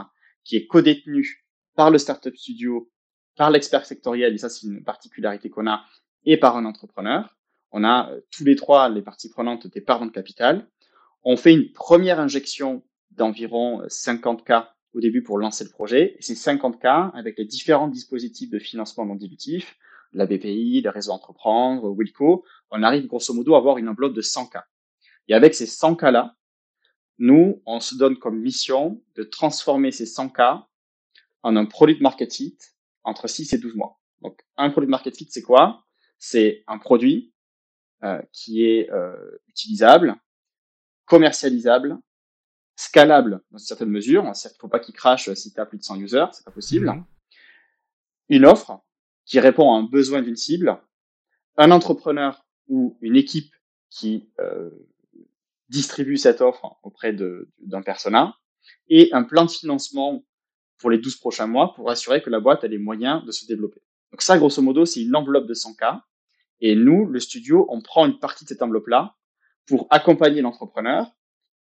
qui 0.45 0.57
est 0.57 0.67
codétenue 0.67 1.45
par 1.75 1.91
le 1.91 1.99
startup 1.99 2.37
studio, 2.37 2.91
par 3.37 3.51
l'expert 3.51 3.87
sectoriel, 3.87 4.35
et 4.35 4.39
ça, 4.39 4.49
c'est 4.49 4.67
une 4.67 4.85
particularité 4.85 5.51
qu'on 5.51 5.67
a, 5.67 5.85
et 6.25 6.37
par 6.37 6.57
un 6.57 6.65
entrepreneur. 6.65 7.37
On 7.73 7.85
a 7.85 8.11
euh, 8.11 8.21
tous 8.31 8.45
les 8.45 8.57
trois 8.57 8.89
les 8.89 9.03
parties 9.03 9.31
prenantes 9.31 9.67
des 9.67 9.81
parts 9.81 10.05
de 10.05 10.11
capital. 10.11 10.69
On 11.23 11.37
fait 11.37 11.55
une 11.55 11.73
première 11.73 12.21
injection 12.21 12.83
d'environ 13.11 13.83
50K 13.87 14.53
euh, 14.53 14.65
au 14.95 15.01
début 15.01 15.23
pour 15.23 15.39
lancer 15.39 15.65
le 15.65 15.71
projet. 15.71 16.17
Et 16.19 16.23
ces 16.23 16.35
50K, 16.35 17.13
avec 17.15 17.39
les 17.39 17.45
différents 17.45 17.89
dispositifs 17.89 18.51
de 18.51 18.59
financement 18.59 19.07
non 19.07 19.15
dilutif, 19.15 19.77
la 20.13 20.27
BPI, 20.27 20.83
le 20.83 20.91
réseau 20.91 21.13
entreprendre, 21.13 21.89
Wilco, 21.91 22.45
on 22.71 22.83
arrive 22.83 23.07
grosso 23.07 23.33
modo 23.33 23.55
à 23.55 23.59
avoir 23.59 23.79
une 23.79 23.89
enveloppe 23.89 24.15
de 24.15 24.23
100K. 24.23 24.63
Et 25.29 25.35
avec 25.35 25.55
ces 25.55 25.67
100 25.67 25.97
cas-là, 25.97 26.35
nous, 27.19 27.63
on 27.67 27.81
se 27.81 27.95
donne 27.95 28.19
comme 28.19 28.41
mission 28.41 29.01
de 29.15 29.23
transformer 29.23 29.93
ces 29.93 30.07
100 30.07 30.31
cas 30.31 30.67
en 31.43 31.55
un 31.57 31.67
produit 31.67 31.97
de 31.97 32.03
market 32.03 32.35
fit 32.35 32.59
entre 33.05 33.29
6 33.29 33.53
et 33.53 33.59
12 33.59 33.75
mois. 33.75 34.01
Donc, 34.23 34.41
un 34.57 34.71
produit 34.71 34.87
de 34.87 34.91
market 34.91 35.17
fit, 35.17 35.29
c'est 35.31 35.43
quoi? 35.43 35.85
C'est 36.19 36.65
un 36.67 36.79
produit 36.79 37.33
euh, 38.03 38.21
qui 38.33 38.65
est 38.65 38.91
euh, 38.91 39.39
utilisable, 39.49 40.17
commercialisable, 41.07 41.99
scalable 42.77 43.43
dans 43.51 43.59
une 43.59 43.65
certaine 43.65 43.91
mesure. 43.91 44.25
Il 44.25 44.29
ne 44.29 44.59
faut 44.59 44.69
pas 44.69 44.81
qu'il 44.81 44.95
crache 44.95 45.33
si 45.35 45.53
tu 45.53 45.61
as 45.61 45.67
plus 45.67 45.79
de 45.79 45.83
100 45.83 45.97
users, 45.97 46.27
c'est 46.33 46.45
pas 46.45 46.51
possible. 46.51 46.91
Mmh. 46.91 47.05
Une 48.31 48.45
offre 48.47 48.83
qui 49.25 49.41
répond 49.41 49.73
à 49.73 49.77
un 49.77 49.83
besoin 49.83 50.23
d'une 50.23 50.37
cible, 50.37 50.79
un 51.57 51.71
entrepreneur 51.71 52.47
ou 52.69 52.99
une 53.01 53.17
équipe 53.17 53.55
qui 53.91 54.31
euh, 54.39 54.71
distribue 55.69 56.17
cette 56.17 56.41
offre 56.41 56.79
auprès 56.83 57.13
d'un 57.13 57.83
persona 57.83 58.37
et 58.89 59.11
un 59.13 59.23
plan 59.25 59.45
de 59.45 59.51
financement 59.51 60.25
pour 60.81 60.91
les 60.91 60.99
12 60.99 61.17
prochains 61.17 61.47
mois 61.47 61.75
pour 61.75 61.91
assurer 61.91 62.23
que 62.23 62.31
la 62.31 62.41
boîte 62.41 62.65
a 62.65 62.69
les 62.69 62.79
moyens 62.79 63.25
de 63.25 63.31
se 63.31 63.47
développer. 63.47 63.81
Donc 64.11 64.23
ça, 64.23 64.39
grosso 64.39 64.61
modo, 64.63 64.85
c'est 64.85 65.03
une 65.03 65.15
enveloppe 65.15 65.47
de 65.47 65.55
100K. 65.55 66.01
Et 66.61 66.75
nous, 66.75 67.07
le 67.07 67.21
studio, 67.21 67.67
on 67.69 67.81
prend 67.81 68.07
une 68.07 68.19
partie 68.19 68.45
de 68.45 68.49
cette 68.49 68.63
enveloppe-là 68.63 69.15
pour 69.67 69.87
accompagner 69.91 70.43
l'entrepreneur, 70.43 71.07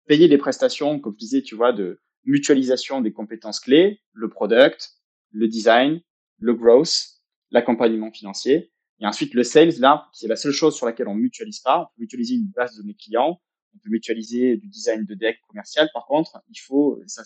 payer 0.05 0.27
des 0.27 0.37
prestations, 0.37 0.99
comme 0.99 1.13
je 1.13 1.19
disais, 1.19 1.41
tu 1.41 1.55
vois, 1.55 1.73
de 1.73 1.99
mutualisation 2.25 3.01
des 3.01 3.11
compétences 3.11 3.59
clés, 3.59 4.01
le 4.13 4.29
product, 4.29 4.93
le 5.31 5.47
design, 5.47 6.01
le 6.39 6.53
growth, 6.53 7.17
l'accompagnement 7.51 8.11
financier. 8.11 8.71
Et 8.99 9.05
ensuite, 9.05 9.33
le 9.33 9.43
sales, 9.43 9.79
là, 9.79 10.09
qui 10.13 10.25
est 10.25 10.29
la 10.29 10.35
seule 10.35 10.51
chose 10.51 10.75
sur 10.75 10.85
laquelle 10.85 11.07
on 11.07 11.15
mutualise 11.15 11.59
pas. 11.59 11.81
On 11.81 11.85
peut 11.85 12.01
mutualiser 12.01 12.35
une 12.35 12.47
base 12.47 12.75
de 12.75 12.81
données 12.81 12.95
clients, 12.95 13.39
on 13.75 13.77
peut 13.79 13.89
mutualiser 13.89 14.57
du 14.57 14.67
design 14.67 15.05
de 15.05 15.13
deck 15.13 15.39
commercial. 15.47 15.89
Par 15.93 16.05
contre, 16.05 16.41
il 16.49 16.59
faut, 16.59 16.99
ça 17.05 17.23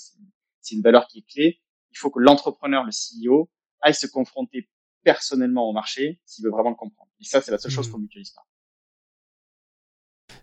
c'est 0.62 0.76
une 0.76 0.82
valeur 0.82 1.08
qui 1.08 1.20
est 1.20 1.32
clé, 1.32 1.62
il 1.92 1.98
faut 1.98 2.10
que 2.10 2.20
l'entrepreneur, 2.20 2.84
le 2.84 2.92
CEO, 2.92 3.50
aille 3.82 3.96
se 3.96 4.08
confronter 4.08 4.70
personnellement 5.04 5.68
au 5.70 5.74
marché 5.74 6.20
s'il 6.26 6.46
veut 6.46 6.52
vraiment 6.52 6.70
le 6.70 6.76
comprendre. 6.76 7.10
Et 7.20 7.26
ça, 7.26 7.42
c'est 7.42 7.52
la 7.52 7.58
seule 7.58 7.72
chose 7.72 7.90
mmh. 7.90 7.92
qu'on 7.92 8.00
mutualise 8.00 8.32
pas. 8.32 8.46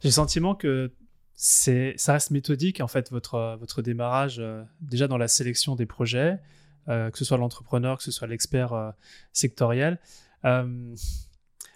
J'ai 0.00 0.08
le 0.08 0.12
sentiment 0.12 0.54
que 0.54 0.92
c'est, 1.34 1.94
ça 1.96 2.14
reste 2.14 2.30
méthodique 2.30 2.80
en 2.80 2.88
fait 2.88 3.10
votre 3.10 3.56
votre 3.60 3.80
démarrage 3.80 4.38
euh, 4.40 4.64
déjà 4.80 5.06
dans 5.06 5.18
la 5.18 5.28
sélection 5.28 5.76
des 5.76 5.86
projets, 5.86 6.40
euh, 6.88 7.10
que 7.10 7.18
ce 7.18 7.24
soit 7.24 7.38
l'entrepreneur, 7.38 7.98
que 7.98 8.02
ce 8.02 8.10
soit 8.10 8.26
l'expert 8.26 8.72
euh, 8.72 8.90
sectoriel. 9.32 10.00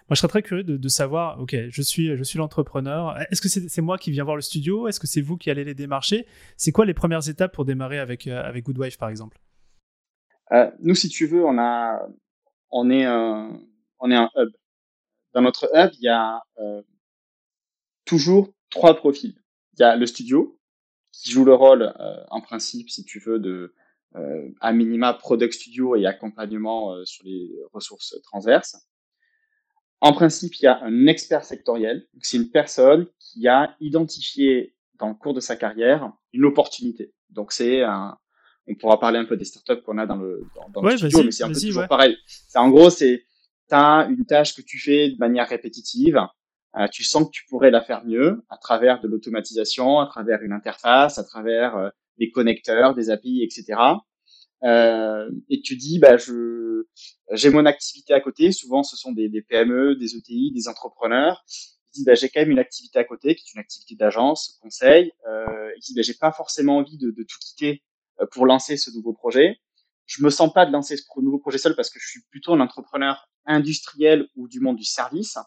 Moi, 0.09 0.15
je 0.15 0.19
serais 0.19 0.27
très 0.27 0.41
curieux 0.41 0.63
de, 0.65 0.87
savoir, 0.89 1.39
ok, 1.39 1.55
je 1.69 1.81
suis, 1.81 2.17
je 2.17 2.23
suis 2.23 2.37
l'entrepreneur. 2.37 3.17
Est-ce 3.31 3.41
que 3.41 3.47
c'est 3.47 3.81
moi 3.81 3.97
qui 3.97 4.11
viens 4.11 4.25
voir 4.25 4.35
le 4.35 4.41
studio? 4.41 4.89
Est-ce 4.89 4.99
que 4.99 5.07
c'est 5.07 5.21
vous 5.21 5.37
qui 5.37 5.49
allez 5.49 5.63
les 5.63 5.73
démarcher? 5.73 6.27
C'est 6.57 6.73
quoi 6.73 6.85
les 6.85 6.93
premières 6.93 7.29
étapes 7.29 7.53
pour 7.53 7.63
démarrer 7.63 7.99
avec, 7.99 8.27
avec 8.27 8.65
Goodwife, 8.65 8.97
par 8.97 9.07
exemple? 9.07 9.39
Euh, 10.51 10.69
Nous, 10.79 10.95
si 10.95 11.09
tu 11.09 11.25
veux, 11.25 11.45
on, 11.45 11.57
a, 11.57 12.07
on, 12.71 12.89
est 12.89 13.05
un, 13.05 13.59
on 13.99 14.11
est 14.11 14.15
un 14.15 14.29
hub. 14.35 14.49
Dans 15.33 15.41
notre 15.41 15.69
hub, 15.73 15.91
il 15.93 16.03
y 16.03 16.09
a 16.09 16.41
euh, 16.59 16.81
toujours 18.05 18.53
trois 18.69 18.95
profils. 18.95 19.35
Il 19.73 19.79
y 19.79 19.83
a 19.83 19.95
le 19.95 20.05
studio, 20.05 20.59
qui 21.11 21.31
joue 21.31 21.45
le 21.45 21.53
rôle, 21.53 21.93
en 22.29 22.41
principe, 22.41 22.89
si 22.89 23.03
tu 23.05 23.19
veux, 23.19 23.39
de 23.39 23.73
à 24.61 24.71
minima 24.73 25.13
product 25.13 25.53
studio 25.53 25.95
et 25.95 26.05
accompagnement 26.05 27.03
sur 27.05 27.23
les 27.25 27.49
ressources 27.71 28.15
transverses. 28.23 28.77
En 30.03 30.11
principe, 30.11 30.53
il 30.59 30.63
y 30.63 30.67
a 30.67 30.83
un 30.83 31.07
expert 31.07 31.45
sectoriel. 31.45 32.05
C'est 32.21 32.35
une 32.35 32.51
personne 32.51 33.07
qui 33.19 33.47
a 33.47 33.73
identifié 33.79 34.75
dans 34.95 35.07
le 35.07 35.13
cours 35.13 35.33
de 35.33 35.39
sa 35.39 35.55
carrière 35.55 36.11
une 36.33 36.43
opportunité. 36.43 37.13
Donc 37.29 37.53
c'est 37.53 37.83
un, 37.83 38.17
on 38.67 38.75
pourra 38.75 38.99
parler 38.99 39.19
un 39.19 39.25
peu 39.25 39.37
des 39.37 39.45
startups 39.45 39.81
qu'on 39.83 39.97
a 39.97 40.05
dans 40.05 40.15
le, 40.15 40.45
dans, 40.73 40.81
le 40.81 40.97
studio, 40.97 41.23
mais 41.23 41.31
c'est 41.31 41.43
un 41.43 41.49
peu 41.49 41.59
toujours 41.59 41.87
pareil. 41.87 42.17
C'est 42.25 42.59
en 42.59 42.69
gros, 42.69 42.89
c'est 42.89 43.25
as 43.71 44.07
une 44.09 44.25
tâche 44.25 44.55
que 44.55 44.61
tu 44.61 44.77
fais 44.79 45.09
de 45.09 45.17
manière 45.17 45.47
répétitive. 45.47 46.19
Euh, 46.75 46.87
tu 46.91 47.03
sens 47.03 47.25
que 47.25 47.31
tu 47.31 47.45
pourrais 47.47 47.71
la 47.71 47.81
faire 47.81 48.03
mieux 48.05 48.43
à 48.49 48.57
travers 48.57 48.99
de 49.01 49.07
l'automatisation, 49.07 49.99
à 49.99 50.07
travers 50.07 50.41
une 50.41 50.53
interface, 50.53 51.17
à 51.17 51.23
travers 51.23 51.75
euh, 51.75 51.89
des 52.17 52.31
connecteurs, 52.31 52.95
des 52.95 53.09
API, 53.09 53.43
etc. 53.43 53.79
Euh, 54.63 55.29
et 55.49 55.61
tu 55.61 55.75
dis, 55.75 55.99
bah, 55.99 56.17
je, 56.17 56.85
j'ai 57.31 57.49
mon 57.49 57.65
activité 57.65 58.13
à 58.13 58.21
côté. 58.21 58.51
Souvent, 58.51 58.81
ce 58.83 58.95
sont 58.95 59.11
des, 59.11 59.29
des 59.29 59.41
PME, 59.41 59.95
des 59.95 60.15
ETI, 60.15 60.51
des 60.51 60.67
entrepreneurs. 60.67 61.43
Ils 61.47 61.97
disent, 61.97 62.05
bah, 62.05 62.15
j'ai 62.15 62.29
quand 62.29 62.41
même 62.41 62.51
une 62.51 62.59
activité 62.59 62.97
à 62.97 63.03
côté, 63.03 63.35
qui 63.35 63.43
est 63.47 63.53
une 63.53 63.59
activité 63.59 63.95
d'agence, 63.95 64.57
conseil. 64.61 65.11
Euh, 65.29 65.71
ils 65.77 65.81
disent, 65.81 65.95
bah, 65.95 66.01
j'ai 66.01 66.15
pas 66.15 66.31
forcément 66.31 66.77
envie 66.77 66.97
de, 66.97 67.11
de 67.11 67.23
tout 67.23 67.37
quitter 67.39 67.83
pour 68.31 68.45
lancer 68.45 68.77
ce 68.77 68.91
nouveau 68.91 69.13
projet. 69.13 69.59
Je 70.05 70.23
me 70.23 70.29
sens 70.29 70.51
pas 70.51 70.65
de 70.65 70.71
lancer 70.71 70.97
ce 70.97 71.03
nouveau 71.17 71.39
projet 71.39 71.57
seul 71.57 71.75
parce 71.75 71.89
que 71.89 71.99
je 71.99 72.07
suis 72.07 72.21
plutôt 72.29 72.53
un 72.53 72.59
entrepreneur 72.59 73.27
industriel 73.45 74.27
ou 74.35 74.47
du 74.47 74.59
monde 74.59 74.77
du 74.77 74.83
service. 74.83 75.37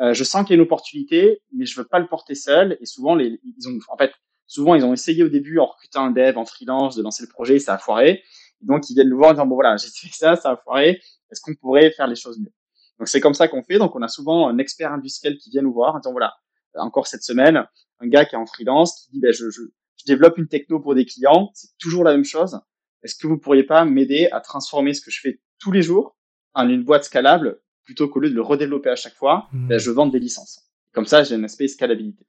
Euh, 0.00 0.14
je 0.14 0.24
sens 0.24 0.42
qu'il 0.42 0.50
y 0.50 0.54
a 0.54 0.56
une 0.56 0.66
opportunité, 0.66 1.42
mais 1.52 1.66
je 1.66 1.78
veux 1.78 1.86
pas 1.86 1.98
le 1.98 2.06
porter 2.06 2.34
seul. 2.34 2.76
Et 2.80 2.86
souvent, 2.86 3.14
les, 3.14 3.40
ils 3.58 3.68
ont, 3.68 3.78
en 3.88 3.96
fait, 3.96 4.12
souvent, 4.46 4.74
ils 4.74 4.84
ont 4.84 4.92
essayé 4.92 5.22
au 5.22 5.28
début 5.28 5.58
en 5.58 5.66
recrutant 5.66 6.04
un 6.06 6.10
dev, 6.10 6.36
en 6.38 6.44
freelance, 6.44 6.96
de 6.96 7.02
lancer 7.02 7.22
le 7.22 7.28
projet, 7.28 7.58
ça 7.58 7.74
a 7.74 7.78
foiré. 7.78 8.22
Donc, 8.60 8.88
ils 8.88 8.94
viennent 8.94 9.08
nous 9.08 9.18
voir 9.18 9.30
en 9.30 9.34
disant, 9.34 9.46
bon, 9.46 9.54
voilà, 9.54 9.76
j'ai 9.78 9.88
fait 9.88 10.14
ça, 10.14 10.36
ça 10.36 10.52
a 10.52 10.56
foiré. 10.56 11.00
Est-ce 11.30 11.40
qu'on 11.40 11.54
pourrait 11.54 11.90
faire 11.90 12.06
les 12.06 12.16
choses 12.16 12.38
mieux? 12.38 12.52
Donc, 12.98 13.08
c'est 13.08 13.20
comme 13.20 13.34
ça 13.34 13.48
qu'on 13.48 13.62
fait. 13.62 13.78
Donc, 13.78 13.94
on 13.94 14.02
a 14.02 14.08
souvent 14.08 14.48
un 14.48 14.58
expert 14.58 14.92
industriel 14.92 15.36
qui 15.38 15.50
vient 15.50 15.62
nous 15.62 15.72
voir 15.72 15.94
en 15.94 15.98
disant, 15.98 16.12
voilà, 16.12 16.34
encore 16.74 17.06
cette 17.06 17.22
semaine, 17.22 17.64
un 18.00 18.08
gars 18.08 18.24
qui 18.24 18.34
est 18.34 18.38
en 18.38 18.46
freelance, 18.46 19.02
qui 19.02 19.12
dit, 19.12 19.20
ben, 19.20 19.32
je, 19.32 19.50
je, 19.50 19.62
je 20.02 20.12
développe 20.12 20.38
une 20.38 20.48
techno 20.48 20.80
pour 20.80 20.94
des 20.94 21.06
clients. 21.06 21.50
C'est 21.54 21.76
toujours 21.78 22.04
la 22.04 22.12
même 22.12 22.24
chose. 22.24 22.60
Est-ce 23.02 23.16
que 23.16 23.26
vous 23.26 23.38
pourriez 23.38 23.64
pas 23.64 23.84
m'aider 23.84 24.28
à 24.32 24.40
transformer 24.40 24.94
ce 24.94 25.00
que 25.00 25.10
je 25.10 25.20
fais 25.20 25.40
tous 25.58 25.72
les 25.72 25.82
jours 25.82 26.16
en 26.54 26.68
une 26.68 26.84
boîte 26.84 27.04
scalable 27.04 27.60
plutôt 27.84 28.08
qu'au 28.08 28.20
lieu 28.20 28.30
de 28.30 28.34
le 28.34 28.42
redévelopper 28.42 28.90
à 28.90 28.96
chaque 28.96 29.14
fois, 29.14 29.48
mmh. 29.52 29.68
ben, 29.68 29.78
je 29.78 29.90
vends 29.90 30.06
des 30.06 30.20
licences. 30.20 30.70
Comme 30.92 31.06
ça, 31.06 31.24
j'ai 31.24 31.34
un 31.34 31.44
aspect 31.44 31.66
scalabilité. 31.68 32.26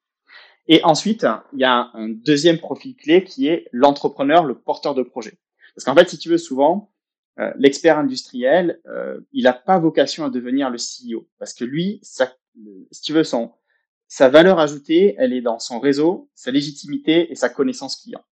Et 0.67 0.83
ensuite, 0.83 1.25
il 1.53 1.59
y 1.59 1.65
a 1.65 1.91
un 1.93 2.09
deuxième 2.09 2.57
profil 2.57 2.95
clé 2.95 3.23
qui 3.23 3.47
est 3.47 3.67
l'entrepreneur, 3.71 4.45
le 4.45 4.57
porteur 4.57 4.95
de 4.95 5.03
projet. 5.03 5.37
Parce 5.75 5.85
qu'en 5.85 5.95
fait, 5.95 6.09
si 6.09 6.17
tu 6.17 6.29
veux, 6.29 6.37
souvent, 6.37 6.93
euh, 7.39 7.51
l'expert 7.57 7.97
industriel, 7.97 8.79
euh, 8.87 9.19
il 9.31 9.43
n'a 9.43 9.53
pas 9.53 9.79
vocation 9.79 10.23
à 10.23 10.29
devenir 10.29 10.69
le 10.69 10.77
CEO. 10.77 11.27
Parce 11.37 11.53
que 11.53 11.65
lui, 11.65 11.99
ça, 12.01 12.31
si 12.91 13.01
tu 13.01 13.13
veux, 13.13 13.23
son, 13.23 13.51
sa 14.07 14.29
valeur 14.29 14.59
ajoutée, 14.59 15.15
elle 15.17 15.33
est 15.33 15.41
dans 15.41 15.59
son 15.59 15.79
réseau, 15.79 16.29
sa 16.35 16.51
légitimité 16.51 17.31
et 17.31 17.35
sa 17.35 17.49
connaissance 17.49 17.95
client. 17.95 18.23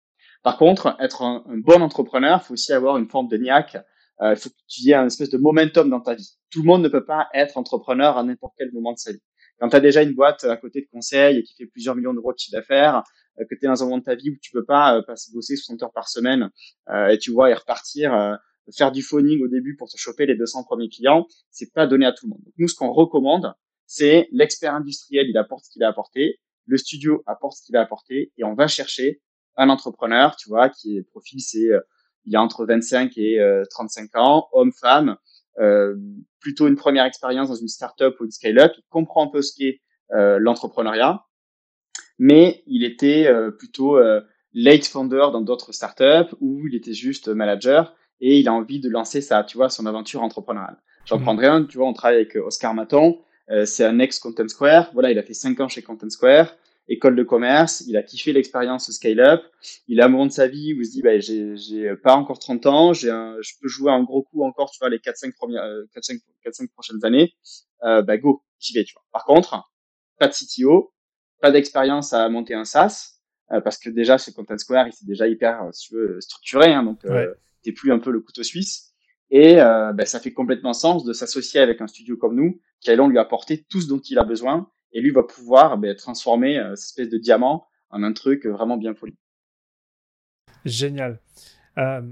Par 0.42 0.56
contre, 0.56 0.96
être 1.00 1.22
un, 1.22 1.44
bon 1.48 1.82
entrepreneur, 1.82 2.40
il 2.42 2.46
faut 2.46 2.54
aussi 2.54 2.72
avoir 2.72 2.96
une 2.96 3.08
forme 3.08 3.28
de 3.28 3.36
niaque. 3.36 3.76
Euh, 4.22 4.32
il 4.32 4.36
faut 4.36 4.50
que 4.50 4.54
tu 4.68 4.88
aies 4.88 4.94
un 4.94 5.06
espèce 5.06 5.30
de 5.30 5.38
momentum 5.38 5.88
dans 5.88 6.00
ta 6.00 6.14
vie. 6.14 6.38
Tout 6.50 6.60
le 6.60 6.66
monde 6.66 6.82
ne 6.82 6.88
peut 6.88 7.04
pas 7.04 7.28
être 7.34 7.56
entrepreneur 7.56 8.18
à 8.18 8.22
n'importe 8.22 8.54
quel 8.58 8.72
moment 8.72 8.92
de 8.92 8.98
sa 8.98 9.12
vie. 9.12 9.22
Quand 9.58 9.68
tu 9.68 9.76
as 9.76 9.80
déjà 9.80 10.02
une 10.02 10.14
boîte 10.14 10.44
à 10.44 10.56
côté 10.56 10.80
de 10.80 10.86
conseil 10.90 11.38
et 11.38 11.42
qui 11.42 11.54
fait 11.54 11.66
plusieurs 11.66 11.94
millions 11.94 12.14
d'euros 12.14 12.32
de 12.32 12.38
chiffre 12.38 12.56
d'affaires, 12.56 13.02
euh, 13.38 13.44
que 13.48 13.54
tu 13.54 13.64
es 13.64 13.68
dans 13.68 13.82
un 13.82 13.86
moment 13.86 13.98
de 13.98 14.04
ta 14.04 14.14
vie 14.14 14.30
où 14.30 14.36
tu 14.40 14.50
peux 14.52 14.64
pas 14.64 14.96
euh, 14.96 15.02
passer 15.02 15.30
bosser 15.32 15.56
60 15.56 15.82
heures 15.82 15.92
par 15.92 16.08
semaine 16.08 16.50
euh, 16.88 17.08
et 17.08 17.18
tu 17.18 17.30
vois 17.30 17.50
et 17.50 17.54
repartir 17.54 18.38
faire 18.76 18.92
du 18.92 19.02
phoning 19.02 19.42
au 19.42 19.48
début 19.48 19.76
pour 19.76 19.88
te 19.88 19.96
choper 19.96 20.26
les 20.26 20.36
200 20.36 20.64
premiers 20.64 20.88
clients, 20.88 21.26
c'est 21.50 21.72
pas 21.72 21.86
donné 21.86 22.06
à 22.06 22.12
tout 22.12 22.26
le 22.26 22.30
monde. 22.30 22.42
Donc 22.44 22.54
nous, 22.58 22.68
ce 22.68 22.74
qu'on 22.74 22.92
recommande, 22.92 23.52
c'est 23.92 24.28
l'expert 24.30 24.72
industriel, 24.72 25.26
il 25.28 25.36
apporte 25.36 25.64
ce 25.64 25.70
qu'il 25.70 25.82
a 25.82 25.88
apporté, 25.88 26.38
le 26.66 26.76
studio 26.76 27.24
apporte 27.26 27.56
ce 27.56 27.66
qu'il 27.66 27.76
a 27.76 27.80
apporté, 27.80 28.32
et 28.38 28.44
on 28.44 28.54
va 28.54 28.68
chercher 28.68 29.20
un 29.56 29.68
entrepreneur, 29.68 30.36
tu 30.36 30.48
vois, 30.48 30.68
qui 30.68 30.96
est 30.96 31.02
profil, 31.02 31.40
c'est 31.40 31.68
il 32.26 32.32
y 32.32 32.36
a 32.36 32.40
entre 32.40 32.64
25 32.66 33.12
et 33.16 33.40
35 33.68 34.14
ans, 34.14 34.48
homme, 34.52 34.72
femme, 34.72 35.16
euh, 35.58 35.96
plutôt 36.38 36.68
une 36.68 36.76
première 36.76 37.04
expérience 37.04 37.48
dans 37.48 37.56
une 37.56 37.68
startup 37.68 38.18
ou 38.20 38.24
une 38.24 38.30
scale-up, 38.30 38.72
il 38.78 38.84
comprend 38.88 39.24
un 39.24 39.26
peu 39.26 39.42
ce 39.42 39.54
qu'est 39.56 39.80
euh, 40.12 40.38
l'entrepreneuriat, 40.38 41.24
mais 42.18 42.62
il 42.66 42.84
était 42.84 43.26
euh, 43.26 43.50
plutôt 43.50 43.98
late 44.54 44.86
founder 44.86 45.26
dans 45.32 45.40
d'autres 45.40 45.72
startups 45.72 46.34
où 46.40 46.66
il 46.68 46.76
était 46.76 46.94
juste 46.94 47.26
manager 47.26 47.94
et 48.20 48.38
il 48.38 48.46
a 48.46 48.52
envie 48.52 48.78
de 48.78 48.88
lancer 48.88 49.20
sa, 49.20 49.42
tu 49.42 49.56
vois, 49.56 49.68
son 49.68 49.86
aventure 49.86 50.22
entrepreneuriale. 50.22 50.78
J'en 51.06 51.18
mmh. 51.18 51.22
prendrai 51.22 51.46
un, 51.46 51.64
tu 51.64 51.78
vois, 51.78 51.88
on 51.88 51.92
travaille 51.92 52.18
avec 52.18 52.36
Oscar 52.36 52.72
Maton, 52.72 53.18
c'est 53.64 53.84
un 53.84 53.98
ex 53.98 54.18
Content 54.18 54.48
Square, 54.48 54.90
voilà, 54.92 55.10
il 55.10 55.18
a 55.18 55.22
fait 55.22 55.34
5 55.34 55.60
ans 55.60 55.68
chez 55.68 55.82
Content 55.82 56.10
Square, 56.10 56.56
école 56.88 57.16
de 57.16 57.22
commerce, 57.22 57.84
il 57.86 57.96
a 57.96 58.02
kiffé 58.02 58.32
l'expérience 58.32 58.90
scale-up, 58.90 59.42
il 59.86 60.00
a 60.00 60.06
un 60.06 60.08
moment 60.08 60.26
de 60.26 60.32
sa 60.32 60.48
vie 60.48 60.74
où 60.74 60.80
il 60.80 60.86
se 60.86 60.92
dit, 60.92 61.02
bah, 61.02 61.18
j'ai 61.20 61.94
pas 62.02 62.14
encore 62.14 62.38
30 62.38 62.66
ans, 62.66 62.92
j'ai 62.92 63.08
je 63.08 63.52
peux 63.60 63.68
jouer 63.68 63.92
un 63.92 64.02
gros 64.02 64.22
coup 64.22 64.44
encore, 64.44 64.70
tu 64.70 64.78
vois, 64.80 64.88
les 64.88 64.98
4-5 64.98 65.34
premières, 65.34 65.62
4-5, 65.94 66.16
euh, 66.16 66.50
4-5 66.50 66.68
prochaines 66.70 67.04
années, 67.04 67.32
euh, 67.84 68.02
bah, 68.02 68.18
go, 68.18 68.42
j'y 68.58 68.72
vais, 68.74 68.84
tu 68.84 68.94
vois. 68.94 69.04
Par 69.12 69.24
contre, 69.24 69.70
pas 70.18 70.28
de 70.28 70.32
CTO, 70.32 70.92
pas 71.40 71.50
d'expérience 71.50 72.12
à 72.12 72.28
monter 72.28 72.54
un 72.54 72.64
SaaS, 72.64 73.20
euh, 73.52 73.60
parce 73.60 73.78
que 73.78 73.88
déjà, 73.90 74.18
chez 74.18 74.32
Content 74.32 74.58
Square, 74.58 74.88
il 74.88 74.92
s'est 74.92 75.06
déjà 75.06 75.26
hyper, 75.28 75.68
si 75.72 75.88
tu 75.88 75.94
veux, 75.94 76.20
structuré, 76.20 76.72
hein, 76.72 76.82
donc, 76.82 77.04
euh, 77.04 77.34
t'es 77.62 77.72
plus 77.72 77.92
un 77.92 77.98
peu 77.98 78.10
le 78.10 78.20
couteau 78.20 78.42
suisse. 78.42 78.89
Et 79.30 79.60
euh, 79.60 79.92
bah, 79.92 80.06
ça 80.06 80.20
fait 80.20 80.32
complètement 80.32 80.72
sens 80.72 81.04
de 81.04 81.12
s'associer 81.12 81.60
avec 81.60 81.80
un 81.80 81.86
studio 81.86 82.16
comme 82.16 82.34
nous, 82.34 82.60
qui 82.80 82.90
allons 82.90 83.08
lui 83.08 83.18
apporter 83.18 83.64
tout 83.68 83.80
ce 83.80 83.88
dont 83.88 84.00
il 84.00 84.18
a 84.18 84.24
besoin 84.24 84.68
et 84.92 85.00
lui 85.00 85.10
va 85.10 85.22
pouvoir 85.22 85.78
ben, 85.78 85.94
transformer 85.94 86.58
euh, 86.58 86.74
cette 86.74 86.98
espèce 86.98 87.08
de 87.08 87.18
diamant 87.18 87.66
en 87.90 88.02
un 88.02 88.12
truc 88.12 88.46
vraiment 88.46 88.76
bien 88.76 88.92
poli. 88.92 89.14
Génial. 90.64 91.20
Euh, 91.78 92.02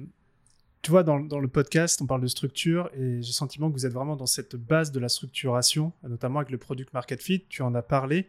tu 0.82 0.92
vois, 0.92 1.02
dans, 1.02 1.18
dans, 1.18 1.40
le 1.40 1.48
podcast, 1.48 2.00
on 2.00 2.06
parle 2.06 2.22
de 2.22 2.28
structure 2.28 2.88
et 2.94 3.20
j'ai 3.20 3.28
le 3.28 3.32
sentiment 3.32 3.68
que 3.68 3.74
vous 3.74 3.84
êtes 3.84 3.92
vraiment 3.92 4.16
dans 4.16 4.26
cette 4.26 4.54
base 4.54 4.92
de 4.92 5.00
la 5.00 5.08
structuration, 5.08 5.92
notamment 6.04 6.38
avec 6.38 6.50
le 6.50 6.58
product 6.58 6.92
market 6.94 7.20
fit. 7.20 7.44
Tu 7.48 7.62
en 7.62 7.74
as 7.74 7.82
parlé. 7.82 8.28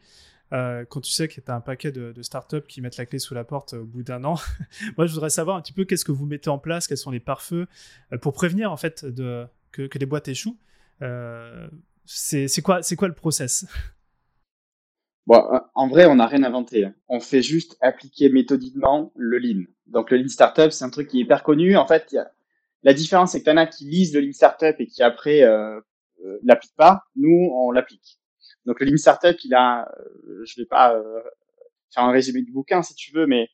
Euh, 0.52 0.84
quand 0.86 1.02
tu 1.02 1.12
sais 1.12 1.28
que 1.28 1.40
tu 1.40 1.52
as 1.52 1.56
un 1.56 1.62
paquet 1.62 1.92
de, 1.92 2.14
startups 2.22 2.66
qui 2.68 2.82
mettent 2.82 2.98
la 2.98 3.06
clé 3.06 3.20
sous 3.20 3.34
la 3.34 3.44
porte 3.44 3.74
au 3.74 3.86
bout 3.86 4.04
d'un 4.04 4.24
an, 4.24 4.36
moi 4.98 5.06
je 5.06 5.14
voudrais 5.14 5.30
savoir 5.30 5.58
un 5.58 5.62
petit 5.62 5.74
peu 5.74 5.86
qu'est-ce 5.86 6.06
que 6.06 6.12
vous 6.12 6.26
mettez 6.26 6.50
en 6.50 6.58
place, 6.60 6.88
quels 6.88 6.98
sont 6.98 7.12
les 7.12 7.20
pare-feux 7.20 7.68
pour 8.22 8.34
prévenir 8.34 8.72
en 8.72 8.78
fait 8.78 9.06
de, 9.06 9.46
que, 9.72 9.88
que 9.88 10.00
les 10.00 10.06
boîtes 10.06 10.28
échouent. 10.28 10.58
c'est 12.06 12.62
quoi, 12.64 12.82
quoi 12.98 13.08
le 13.08 13.14
process? 13.14 13.66
Bon, 15.30 15.48
en 15.76 15.88
vrai, 15.88 16.08
on 16.08 16.16
n'a 16.16 16.26
rien 16.26 16.42
inventé. 16.42 16.86
Hein. 16.86 16.96
On 17.08 17.20
fait 17.20 17.44
juste 17.44 17.78
appliquer 17.82 18.30
méthodiquement 18.30 19.12
le 19.16 19.38
Lean. 19.38 19.66
Donc, 19.86 20.10
le 20.10 20.18
Lean 20.18 20.28
Startup, 20.28 20.72
c'est 20.72 20.84
un 20.84 20.90
truc 20.90 21.08
qui 21.08 21.20
est 21.20 21.22
hyper 21.22 21.44
connu. 21.44 21.78
En 21.78 21.86
fait, 21.86 22.16
a... 22.16 22.32
la 22.82 22.94
différence, 22.96 23.34
c'est 23.34 23.44
que 23.44 23.48
y 23.48 23.54
en 23.54 23.58
a 23.58 23.68
qui 23.68 23.86
lisent 23.86 24.12
le 24.16 24.22
Lean 24.22 24.32
Startup 24.32 24.76
et 24.80 24.88
qui 24.88 25.04
après 25.04 25.44
euh, 25.44 25.80
euh, 26.26 26.40
l'appliquent 26.42 26.76
pas. 26.76 27.04
Nous, 27.16 27.52
on 27.54 27.70
l'applique. 27.70 28.19
Donc, 28.70 28.80
le 28.80 28.86
Lean 28.86 28.98
Startup, 28.98 29.36
il 29.44 29.56
a, 29.56 29.92
euh, 30.28 30.46
je 30.46 30.62
vais 30.62 30.68
pas 30.68 30.94
euh, 30.94 31.22
faire 31.92 32.04
un 32.04 32.12
résumé 32.12 32.44
du 32.44 32.52
bouquin 32.52 32.84
si 32.84 32.94
tu 32.94 33.12
veux, 33.12 33.26
mais 33.26 33.50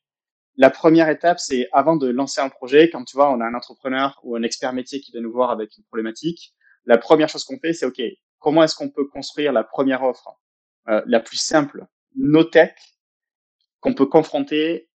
la 0.58 0.69
première 0.69 1.08
étape, 1.08 1.39
c'est 1.39 1.69
avant 1.71 1.95
de 1.95 2.10
lancer 2.10 2.41
un 2.41 2.49
projet, 2.49 2.89
quand 2.89 3.06
tu 3.06 3.15
vois, 3.15 3.32
on 3.32 3.39
a 3.39 3.45
un 3.45 3.54
entrepreneur 3.54 4.19
ou 4.23 4.36
un 4.36 4.43
expert 4.43 4.73
métier 4.73 4.99
qui 4.99 5.13
vient 5.13 5.21
nous 5.21 5.32
voir 5.32 5.51
avec 5.51 5.78
une 5.78 5.86
problématique, 5.86 6.54
la 6.84 6.97
première 6.97 7.30
chose 7.30 7.45
qu'on 7.45 7.58
fait, 7.60 7.71
c'est 7.71 7.86
OK, 7.86 8.01
comment 8.39 8.62
est-ce 8.62 8.75
qu'on 8.75 8.89
peut 8.89 9.06
construire 9.06 9.54
la 9.54 9.63
première 9.63 10.04
offre 10.04 10.38
euh, 10.89 11.01
la 11.06 11.21
plus 11.21 11.38
simple, 11.38 11.86
no 12.17 12.43
tech, 12.43 12.73
qu'on 13.80 13.93
peut 13.93 14.06
confronter 14.06 14.89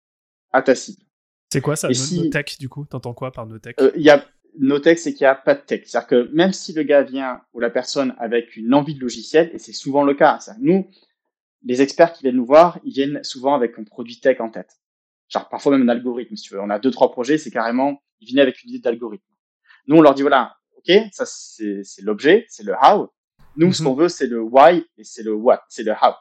à 0.51 0.63
ta 0.63 0.75
cible? 0.75 1.05
C'est 1.53 1.61
quoi 1.61 1.77
ça, 1.77 1.89
no, 1.89 2.31
tech 2.31 2.59
du 2.59 2.69
coup? 2.69 2.87
T'entends 2.87 3.15
quoi 3.15 3.31
par 3.31 3.47
no 3.47 3.61
tech? 3.61 3.77
Euh, 3.81 3.93
Il 3.95 4.03
y 4.03 4.11
a 4.11 4.27
no 4.59 4.79
tech, 4.79 4.99
c'est 4.99 5.13
qu'il 5.13 5.25
n'y 5.25 5.29
a 5.29 5.35
pas 5.35 5.55
de 5.55 5.61
tech. 5.61 5.83
C'est-à-dire 5.85 6.09
que 6.09 6.31
même 6.33 6.53
si 6.53 6.73
le 6.73 6.83
gars 6.83 7.03
vient 7.03 7.41
ou 7.53 7.61
la 7.61 7.71
personne 7.71 8.15
avec 8.19 8.57
une 8.57 8.75
envie 8.75 8.95
de 8.95 9.01
logiciel, 9.01 9.51
et 9.53 9.59
c'est 9.59 9.73
souvent 9.73 10.03
le 10.03 10.15
cas, 10.15 10.39
nous, 10.61 10.89
les 11.63 11.83
experts 11.83 12.13
qui 12.13 12.23
viennent 12.23 12.37
nous 12.37 12.47
voir, 12.47 12.79
ils 12.85 12.93
viennent 12.93 13.23
souvent 13.23 13.55
avec 13.55 13.79
un 13.79 13.85
produit 13.85 14.21
tech 14.21 14.41
en 14.41 14.51
tête. 14.51 14.79
Genre 15.29 15.49
parfois 15.49 15.73
même 15.73 15.89
un 15.89 15.93
algorithme, 15.93 16.37
si 16.37 16.49
tu 16.49 16.55
veux. 16.55 16.61
On 16.61 16.71
a 16.71 16.79
deux, 16.79 16.91
trois 16.91 17.11
projets, 17.11 17.39
c'est 17.39 17.51
carrément, 17.51 18.03
ils 18.21 18.27
viennent 18.27 18.41
avec 18.41 18.63
une 18.63 18.71
idée 18.71 18.79
d'algorithme. 18.79 19.25
Nous, 19.87 19.97
on 19.97 20.01
leur 20.01 20.15
dit, 20.15 20.23
voilà, 20.23 20.57
OK, 20.77 20.93
ça 21.13 21.25
c'est 21.27 22.03
l'objet, 22.03 22.47
c'est 22.49 22.63
le 22.63 22.75
how. 22.75 23.11
Nous, 23.57 23.73
ce 23.73 23.83
mhm. 23.83 23.89
qu'on 23.89 23.95
veut, 23.95 24.09
c'est 24.09 24.27
le 24.27 24.41
why 24.41 24.85
et 24.97 25.05
c'est 25.05 25.23
le 25.23 25.35
what, 25.35 25.63
c'est 25.69 25.83
le 25.83 25.93
how. 25.93 26.15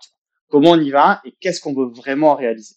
Comment 0.49 0.71
on 0.71 0.79
y 0.79 0.89
va 0.89 1.21
et 1.25 1.33
qu'est-ce 1.39 1.61
qu'on 1.61 1.73
veut 1.73 1.87
vraiment 1.87 2.35
réaliser? 2.35 2.75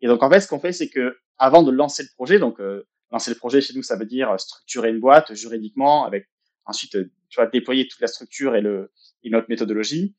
Et 0.00 0.06
donc, 0.06 0.22
en 0.22 0.30
fait, 0.30 0.40
ce 0.40 0.48
qu'on 0.48 0.60
fait, 0.60 0.72
c'est 0.72 0.88
que 0.88 1.16
avant 1.38 1.62
de 1.62 1.70
lancer 1.70 2.02
le 2.02 2.08
projet, 2.14 2.38
donc 2.38 2.60
euh, 2.60 2.86
lancer 3.10 3.30
le 3.30 3.36
projet 3.36 3.60
chez 3.60 3.74
nous, 3.74 3.82
ça 3.82 3.96
veut 3.96 4.06
dire 4.06 4.38
structurer 4.38 4.90
une 4.90 5.00
boîte 5.00 5.34
juridiquement, 5.34 6.04
avec 6.04 6.28
ensuite, 6.64 6.96
euh, 6.96 7.10
tu 7.28 7.40
vas 7.40 7.46
déployer 7.46 7.88
toute 7.88 8.00
la 8.00 8.06
structure 8.06 8.56
et 8.56 8.60
le 8.60 8.92
et 9.22 9.30
notre 9.30 9.48
méthodologie. 9.48 10.14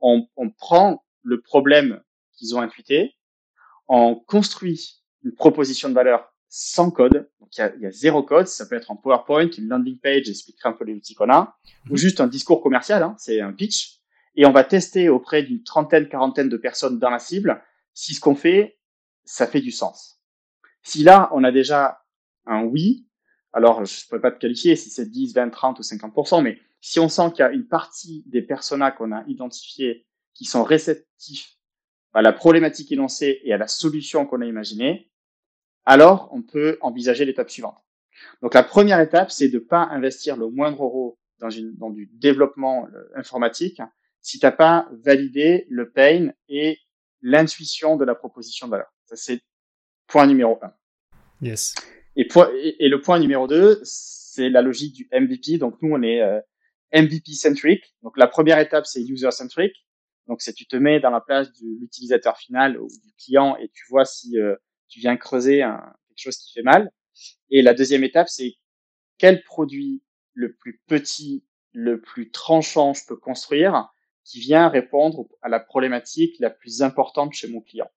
On, 0.00 0.26
on 0.36 0.50
prend 0.50 1.04
le 1.22 1.40
problème 1.40 2.02
qu'ils 2.32 2.54
ont 2.54 2.60
intuité, 2.60 3.16
on 3.88 4.14
construit 4.14 5.02
une 5.24 5.34
proposition 5.34 5.88
de 5.88 5.94
valeur 5.94 6.32
sans 6.48 6.90
code. 6.90 7.30
Donc, 7.40 7.56
il 7.56 7.60
y 7.60 7.62
a, 7.62 7.74
il 7.76 7.82
y 7.82 7.86
a 7.86 7.90
zéro 7.90 8.22
code. 8.22 8.46
Ça 8.48 8.66
peut 8.66 8.74
être 8.74 8.90
en 8.90 8.96
PowerPoint, 8.96 9.48
une 9.50 9.68
landing 9.68 9.98
page, 9.98 10.28
expliquer 10.28 10.60
un 10.64 10.72
peu 10.72 10.84
les 10.84 10.94
outils 10.94 11.14
qu'on 11.14 11.30
a, 11.30 11.56
ou 11.86 11.92
mhm. 11.92 11.96
juste 11.96 12.20
un 12.20 12.26
discours 12.26 12.62
commercial, 12.62 13.02
hein, 13.02 13.14
c'est 13.18 13.40
un 13.40 13.52
pitch. 13.52 14.00
Et 14.36 14.46
on 14.46 14.52
va 14.52 14.64
tester 14.64 15.08
auprès 15.08 15.42
d'une 15.42 15.62
trentaine, 15.62 16.08
quarantaine 16.08 16.48
de 16.48 16.56
personnes 16.56 16.98
dans 16.98 17.10
la 17.10 17.18
cible 17.18 17.62
si 17.94 18.14
ce 18.14 18.20
qu'on 18.20 18.34
fait, 18.34 18.78
ça 19.24 19.46
fait 19.46 19.60
du 19.60 19.70
sens. 19.70 20.20
Si 20.82 21.02
là, 21.02 21.28
on 21.32 21.44
a 21.44 21.52
déjà 21.52 21.99
un 22.50 22.64
oui, 22.64 23.06
alors 23.52 23.84
je 23.84 24.04
ne 24.04 24.08
pourrais 24.08 24.20
pas 24.20 24.32
te 24.32 24.38
qualifier 24.38 24.76
si 24.76 24.90
c'est 24.90 25.06
10, 25.06 25.34
20, 25.34 25.50
30 25.50 25.78
ou 25.78 25.82
50%, 25.82 26.42
mais 26.42 26.58
si 26.80 27.00
on 27.00 27.08
sent 27.08 27.30
qu'il 27.32 27.40
y 27.40 27.42
a 27.42 27.50
une 27.50 27.66
partie 27.66 28.24
des 28.26 28.42
personas 28.42 28.90
qu'on 28.90 29.12
a 29.12 29.24
identifiés 29.26 30.06
qui 30.34 30.44
sont 30.44 30.62
réceptifs 30.62 31.56
à 32.12 32.22
la 32.22 32.32
problématique 32.32 32.90
énoncée 32.92 33.40
et 33.44 33.52
à 33.52 33.58
la 33.58 33.68
solution 33.68 34.26
qu'on 34.26 34.40
a 34.40 34.46
imaginée, 34.46 35.10
alors 35.84 36.28
on 36.32 36.42
peut 36.42 36.78
envisager 36.80 37.24
l'étape 37.24 37.50
suivante. 37.50 37.76
Donc 38.42 38.54
la 38.54 38.62
première 38.62 39.00
étape, 39.00 39.30
c'est 39.30 39.48
de 39.48 39.58
pas 39.58 39.84
investir 39.90 40.36
le 40.36 40.48
moindre 40.48 40.82
euro 40.82 41.18
dans, 41.38 41.48
dans 41.78 41.90
du 41.90 42.10
développement 42.12 42.88
euh, 42.94 43.08
informatique 43.14 43.80
si 44.20 44.38
tu 44.38 44.44
n'as 44.44 44.52
pas 44.52 44.88
validé 44.92 45.66
le 45.70 45.90
pain 45.90 46.30
et 46.48 46.78
l'intuition 47.22 47.96
de 47.96 48.04
la 48.04 48.14
proposition 48.14 48.66
de 48.66 48.72
valeur. 48.72 48.92
Ça, 49.06 49.16
c'est 49.16 49.40
point 50.06 50.26
numéro 50.26 50.58
un. 50.62 50.72
Yes. 51.40 51.74
Et, 52.20 52.88
le 52.88 53.00
point 53.00 53.18
numéro 53.18 53.46
deux, 53.46 53.80
c'est 53.82 54.50
la 54.50 54.62
logique 54.62 54.94
du 54.94 55.08
MVP. 55.12 55.58
Donc 55.58 55.80
nous, 55.80 55.92
on 55.92 56.02
est 56.02 56.20
euh, 56.20 56.40
MVP 56.92 57.32
centric. 57.32 57.94
Donc 58.02 58.16
la 58.18 58.26
première 58.26 58.58
étape, 58.58 58.86
c'est 58.86 59.02
user 59.02 59.30
centric. 59.30 59.72
Donc 60.26 60.42
c'est 60.42 60.52
tu 60.52 60.66
te 60.66 60.76
mets 60.76 61.00
dans 61.00 61.10
la 61.10 61.20
place 61.20 61.52
de 61.60 61.80
l'utilisateur 61.80 62.36
final 62.36 62.78
ou 62.78 62.88
du 62.88 63.12
client 63.18 63.56
et 63.56 63.68
tu 63.68 63.84
vois 63.88 64.04
si 64.04 64.38
euh, 64.38 64.54
tu 64.88 65.00
viens 65.00 65.16
creuser 65.16 65.58
quelque 65.58 66.18
chose 66.18 66.36
qui 66.36 66.52
fait 66.52 66.62
mal. 66.62 66.90
Et 67.50 67.62
la 67.62 67.74
deuxième 67.74 68.04
étape, 68.04 68.28
c'est 68.28 68.54
quel 69.18 69.42
produit 69.42 70.02
le 70.34 70.54
plus 70.54 70.80
petit, 70.86 71.44
le 71.72 72.00
plus 72.00 72.30
tranchant 72.30 72.94
je 72.94 73.04
peux 73.06 73.16
construire 73.16 73.88
qui 74.24 74.40
vient 74.40 74.68
répondre 74.68 75.26
à 75.42 75.48
la 75.48 75.58
problématique 75.58 76.36
la 76.38 76.50
plus 76.50 76.82
importante 76.82 77.32
chez 77.32 77.48
mon 77.48 77.60
client. 77.60 77.90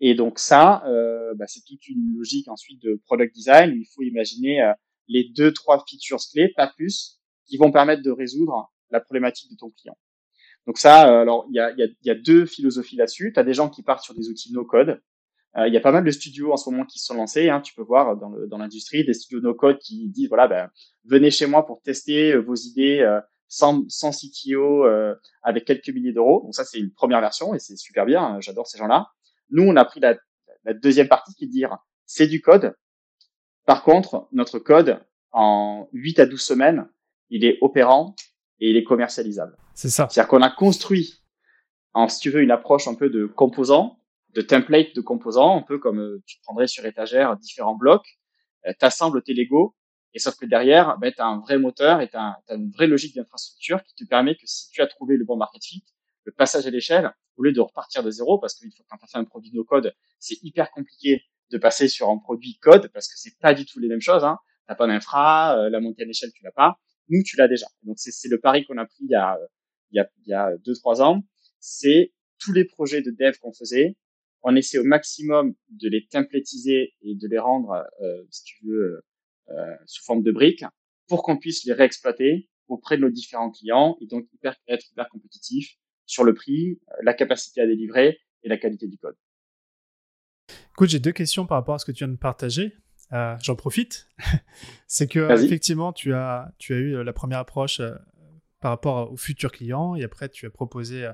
Et 0.00 0.14
donc 0.14 0.38
ça, 0.38 0.84
euh, 0.86 1.34
bah, 1.34 1.46
c'est 1.46 1.64
toute 1.64 1.88
une 1.88 2.14
logique 2.16 2.48
ensuite 2.48 2.82
de 2.82 3.00
product 3.06 3.34
design 3.34 3.72
il 3.76 3.86
faut 3.94 4.02
imaginer 4.02 4.62
euh, 4.62 4.72
les 5.08 5.24
deux, 5.36 5.52
trois 5.52 5.84
features 5.88 6.20
clés, 6.32 6.52
pas 6.56 6.66
plus, 6.66 7.20
qui 7.46 7.56
vont 7.56 7.70
permettre 7.70 8.02
de 8.02 8.10
résoudre 8.10 8.72
la 8.90 9.00
problématique 9.00 9.50
de 9.50 9.56
ton 9.56 9.70
client. 9.70 9.96
Donc 10.66 10.78
ça, 10.78 11.08
euh, 11.08 11.22
alors 11.22 11.46
il 11.50 11.56
y 11.56 11.60
a, 11.60 11.70
y, 11.72 11.82
a, 11.82 11.86
y 12.02 12.10
a, 12.10 12.14
deux 12.14 12.46
philosophies 12.46 12.96
là-dessus. 12.96 13.32
Tu 13.32 13.40
as 13.40 13.44
des 13.44 13.54
gens 13.54 13.68
qui 13.68 13.82
partent 13.82 14.02
sur 14.02 14.14
des 14.14 14.28
outils 14.28 14.52
no-code, 14.52 15.00
euh, 15.56 15.68
il 15.68 15.74
y 15.74 15.76
a 15.76 15.80
pas 15.80 15.92
mal 15.92 16.04
de 16.04 16.10
studios 16.10 16.52
en 16.52 16.56
ce 16.56 16.68
moment 16.68 16.84
qui 16.84 16.98
se 16.98 17.06
sont 17.06 17.14
lancés. 17.14 17.48
Hein, 17.48 17.60
tu 17.60 17.74
peux 17.74 17.82
voir 17.82 18.16
dans 18.16 18.58
l'industrie 18.58 19.04
des 19.04 19.14
studios 19.14 19.40
no-code 19.40 19.78
qui 19.78 20.08
disent 20.08 20.28
voilà, 20.28 20.48
ben, 20.48 20.70
venez 21.04 21.30
chez 21.30 21.46
moi 21.46 21.64
pour 21.64 21.80
tester 21.82 22.32
euh, 22.32 22.40
vos 22.40 22.54
idées 22.54 23.00
euh, 23.00 23.20
sans, 23.48 23.84
sans 23.88 24.10
CTO 24.10 24.84
avec 25.42 25.64
quelques 25.64 25.90
milliers 25.90 26.12
d'euros. 26.12 26.40
Donc 26.42 26.54
ça, 26.54 26.64
c'est 26.64 26.78
une 26.78 26.90
première 26.90 27.20
version 27.20 27.54
et 27.54 27.60
c'est 27.60 27.76
super 27.76 28.04
bien. 28.04 28.22
Hein, 28.22 28.40
j'adore 28.40 28.66
ces 28.66 28.78
gens-là. 28.78 29.06
Nous, 29.54 29.62
on 29.62 29.76
a 29.76 29.84
pris 29.84 30.00
la, 30.00 30.16
la 30.64 30.74
deuxième 30.74 31.08
partie 31.08 31.32
qui 31.34 31.44
est 31.44 31.46
de 31.46 31.52
dire 31.52 31.78
c'est 32.06 32.26
du 32.26 32.40
code. 32.40 32.74
Par 33.66 33.82
contre, 33.84 34.28
notre 34.32 34.58
code, 34.58 35.00
en 35.32 35.88
8 35.92 36.18
à 36.18 36.26
12 36.26 36.40
semaines, 36.40 36.88
il 37.30 37.44
est 37.44 37.58
opérant 37.62 38.14
et 38.60 38.70
il 38.70 38.76
est 38.76 38.84
commercialisable. 38.84 39.56
C'est 39.74 39.90
ça. 39.90 40.08
C'est-à-dire 40.10 40.28
qu'on 40.28 40.42
a 40.42 40.50
construit 40.50 41.22
en, 41.94 42.08
si 42.08 42.20
tu 42.20 42.30
veux, 42.30 42.42
une 42.42 42.50
approche 42.50 42.88
un 42.88 42.94
peu 42.94 43.08
de 43.08 43.26
composants, 43.26 44.00
de 44.34 44.42
template 44.42 44.94
de 44.94 45.00
composants, 45.00 45.56
un 45.56 45.62
peu 45.62 45.78
comme 45.78 46.00
euh, 46.00 46.22
tu 46.26 46.38
prendrais 46.42 46.66
sur 46.66 46.84
étagère 46.84 47.36
différents 47.36 47.76
blocs, 47.76 48.18
euh, 48.66 48.72
tu 48.78 48.84
assembles 48.84 49.22
tes 49.22 49.32
Lego, 49.32 49.76
et 50.12 50.18
sauf 50.18 50.36
que 50.36 50.46
derrière, 50.46 50.98
ben, 50.98 51.12
tu 51.12 51.20
as 51.20 51.26
un 51.26 51.40
vrai 51.40 51.58
moteur 51.58 52.00
et 52.00 52.08
tu 52.08 52.16
as, 52.16 52.36
une 52.50 52.70
vraie 52.70 52.86
logique 52.86 53.14
d'infrastructure 53.14 53.82
qui 53.84 53.94
te 53.94 54.04
permet 54.08 54.34
que 54.34 54.46
si 54.46 54.70
tu 54.70 54.82
as 54.82 54.86
trouvé 54.86 55.16
le 55.16 55.24
bon 55.24 55.36
market 55.36 55.64
fit, 55.64 55.84
le 56.24 56.32
passage 56.32 56.66
à 56.66 56.70
l'échelle, 56.70 57.12
au 57.36 57.42
lieu 57.42 57.52
de 57.52 57.60
repartir 57.60 58.02
de 58.02 58.10
zéro, 58.10 58.38
parce 58.38 58.54
que 58.54 58.66
quand 58.88 58.96
tu 58.96 59.04
as 59.04 59.08
fait 59.08 59.18
un 59.18 59.24
produit 59.24 59.52
no 59.52 59.64
code, 59.64 59.94
c'est 60.18 60.42
hyper 60.42 60.70
compliqué 60.70 61.22
de 61.50 61.58
passer 61.58 61.88
sur 61.88 62.08
un 62.08 62.18
produit 62.18 62.58
code 62.60 62.90
parce 62.92 63.08
que 63.08 63.14
c'est 63.16 63.38
pas 63.38 63.54
du 63.54 63.66
tout 63.66 63.78
les 63.78 63.88
mêmes 63.88 64.00
choses. 64.00 64.24
Hein. 64.24 64.38
T'as 64.66 64.74
pas 64.74 64.86
d'infra, 64.86 65.58
euh, 65.58 65.70
la 65.70 65.80
montée 65.80 66.02
à 66.02 66.06
l'échelle 66.06 66.30
tu 66.34 66.42
l'as 66.42 66.52
pas. 66.52 66.78
Nous 67.08 67.22
tu 67.22 67.36
l'as 67.36 67.48
déjà. 67.48 67.66
Donc 67.82 67.96
c'est 67.98 68.28
le 68.28 68.40
pari 68.40 68.64
qu'on 68.64 68.78
a 68.78 68.86
pris 68.86 69.04
il 69.04 69.10
y 69.10 69.14
a 69.14 69.38
il 69.90 69.96
y 69.96 70.00
a 70.00 70.10
il 70.24 70.28
y 70.28 70.34
a 70.34 70.56
deux 70.64 70.74
trois 70.74 71.02
ans. 71.02 71.22
C'est 71.60 72.12
tous 72.38 72.52
les 72.52 72.64
projets 72.64 73.02
de 73.02 73.10
dev 73.10 73.36
qu'on 73.40 73.52
faisait, 73.52 73.96
on 74.42 74.54
essaie 74.54 74.78
au 74.78 74.84
maximum 74.84 75.54
de 75.70 75.88
les 75.88 76.06
templatiser 76.06 76.94
et 77.02 77.14
de 77.14 77.28
les 77.28 77.38
rendre, 77.38 77.84
euh, 78.02 78.24
si 78.30 78.44
tu 78.44 78.66
veux, 78.66 79.02
euh, 79.48 79.74
sous 79.86 80.04
forme 80.04 80.22
de 80.22 80.30
briques 80.30 80.64
pour 81.08 81.22
qu'on 81.22 81.38
puisse 81.38 81.64
les 81.64 81.72
réexploiter 81.72 82.48
auprès 82.68 82.96
de 82.96 83.02
nos 83.02 83.10
différents 83.10 83.50
clients 83.50 83.96
et 84.00 84.06
donc 84.06 84.26
hyper, 84.32 84.56
être 84.68 84.90
hyper 84.90 85.08
compétitif 85.08 85.76
sur 86.06 86.24
le 86.24 86.34
prix, 86.34 86.80
la 87.02 87.14
capacité 87.14 87.60
à 87.60 87.66
délivrer 87.66 88.20
et 88.42 88.48
la 88.48 88.56
qualité 88.56 88.86
du 88.86 88.98
code. 88.98 89.16
Écoute, 90.72 90.90
j'ai 90.90 90.98
deux 90.98 91.12
questions 91.12 91.46
par 91.46 91.58
rapport 91.58 91.76
à 91.76 91.78
ce 91.78 91.84
que 91.84 91.92
tu 91.92 92.04
viens 92.04 92.12
de 92.12 92.18
partager. 92.18 92.76
Euh, 93.12 93.36
J'en 93.42 93.54
profite. 93.54 94.08
c'est 94.86 95.06
que 95.06 95.42
effectivement, 95.44 95.92
tu 95.92 96.14
as, 96.14 96.52
tu 96.58 96.74
as 96.74 96.78
eu 96.78 97.04
la 97.04 97.12
première 97.12 97.38
approche 97.38 97.80
euh, 97.80 97.94
par 98.60 98.72
rapport 98.72 99.12
aux 99.12 99.16
futurs 99.16 99.52
clients 99.52 99.94
et 99.94 100.04
après, 100.04 100.28
tu 100.28 100.46
as 100.46 100.50
proposé 100.50 101.08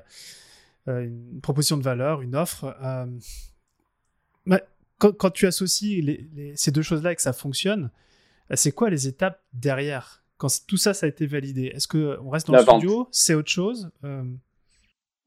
euh, 0.87 1.03
une 1.03 1.41
proposition 1.41 1.77
de 1.77 1.83
valeur, 1.83 2.21
une 2.21 2.35
offre. 2.35 2.75
Euh, 2.81 3.05
quand, 4.97 5.11
quand, 5.15 5.31
tu 5.31 5.45
associes 5.45 6.01
les, 6.01 6.53
ces 6.55 6.71
deux 6.71 6.81
choses-là 6.81 7.11
et 7.11 7.15
que 7.15 7.21
ça 7.21 7.33
fonctionne, 7.33 7.91
c'est 8.53 8.71
quoi 8.71 8.89
les 8.89 9.07
étapes 9.07 9.43
derrière? 9.53 10.23
Quand 10.37 10.47
tout 10.67 10.77
ça, 10.77 10.93
ça 10.93 11.05
a 11.05 11.09
été 11.09 11.27
validé, 11.27 11.65
est-ce 11.65 11.87
qu'on 11.87 12.29
reste 12.29 12.47
dans 12.47 12.53
le 12.53 12.63
studio? 12.63 13.07
C'est 13.11 13.35
autre 13.35 13.51
chose? 13.51 13.91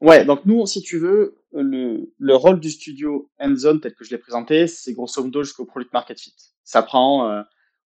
Ouais, 0.04 0.26
donc 0.26 0.44
nous, 0.44 0.66
si 0.66 0.82
tu 0.82 0.98
veux, 0.98 1.38
le, 1.52 2.12
le 2.18 2.36
rôle 2.36 2.60
du 2.60 2.70
studio 2.70 3.30
Endzone, 3.38 3.80
tel 3.80 3.94
que 3.94 4.04
je 4.04 4.10
l'ai 4.10 4.18
présenté, 4.18 4.66
c'est 4.66 4.92
grosso 4.92 5.22
modo 5.22 5.42
jusqu'au 5.42 5.64
product 5.64 5.94
market 5.94 6.20
fit. 6.20 6.34
Ça 6.62 6.82
prend 6.82 7.30
euh, 7.30 7.40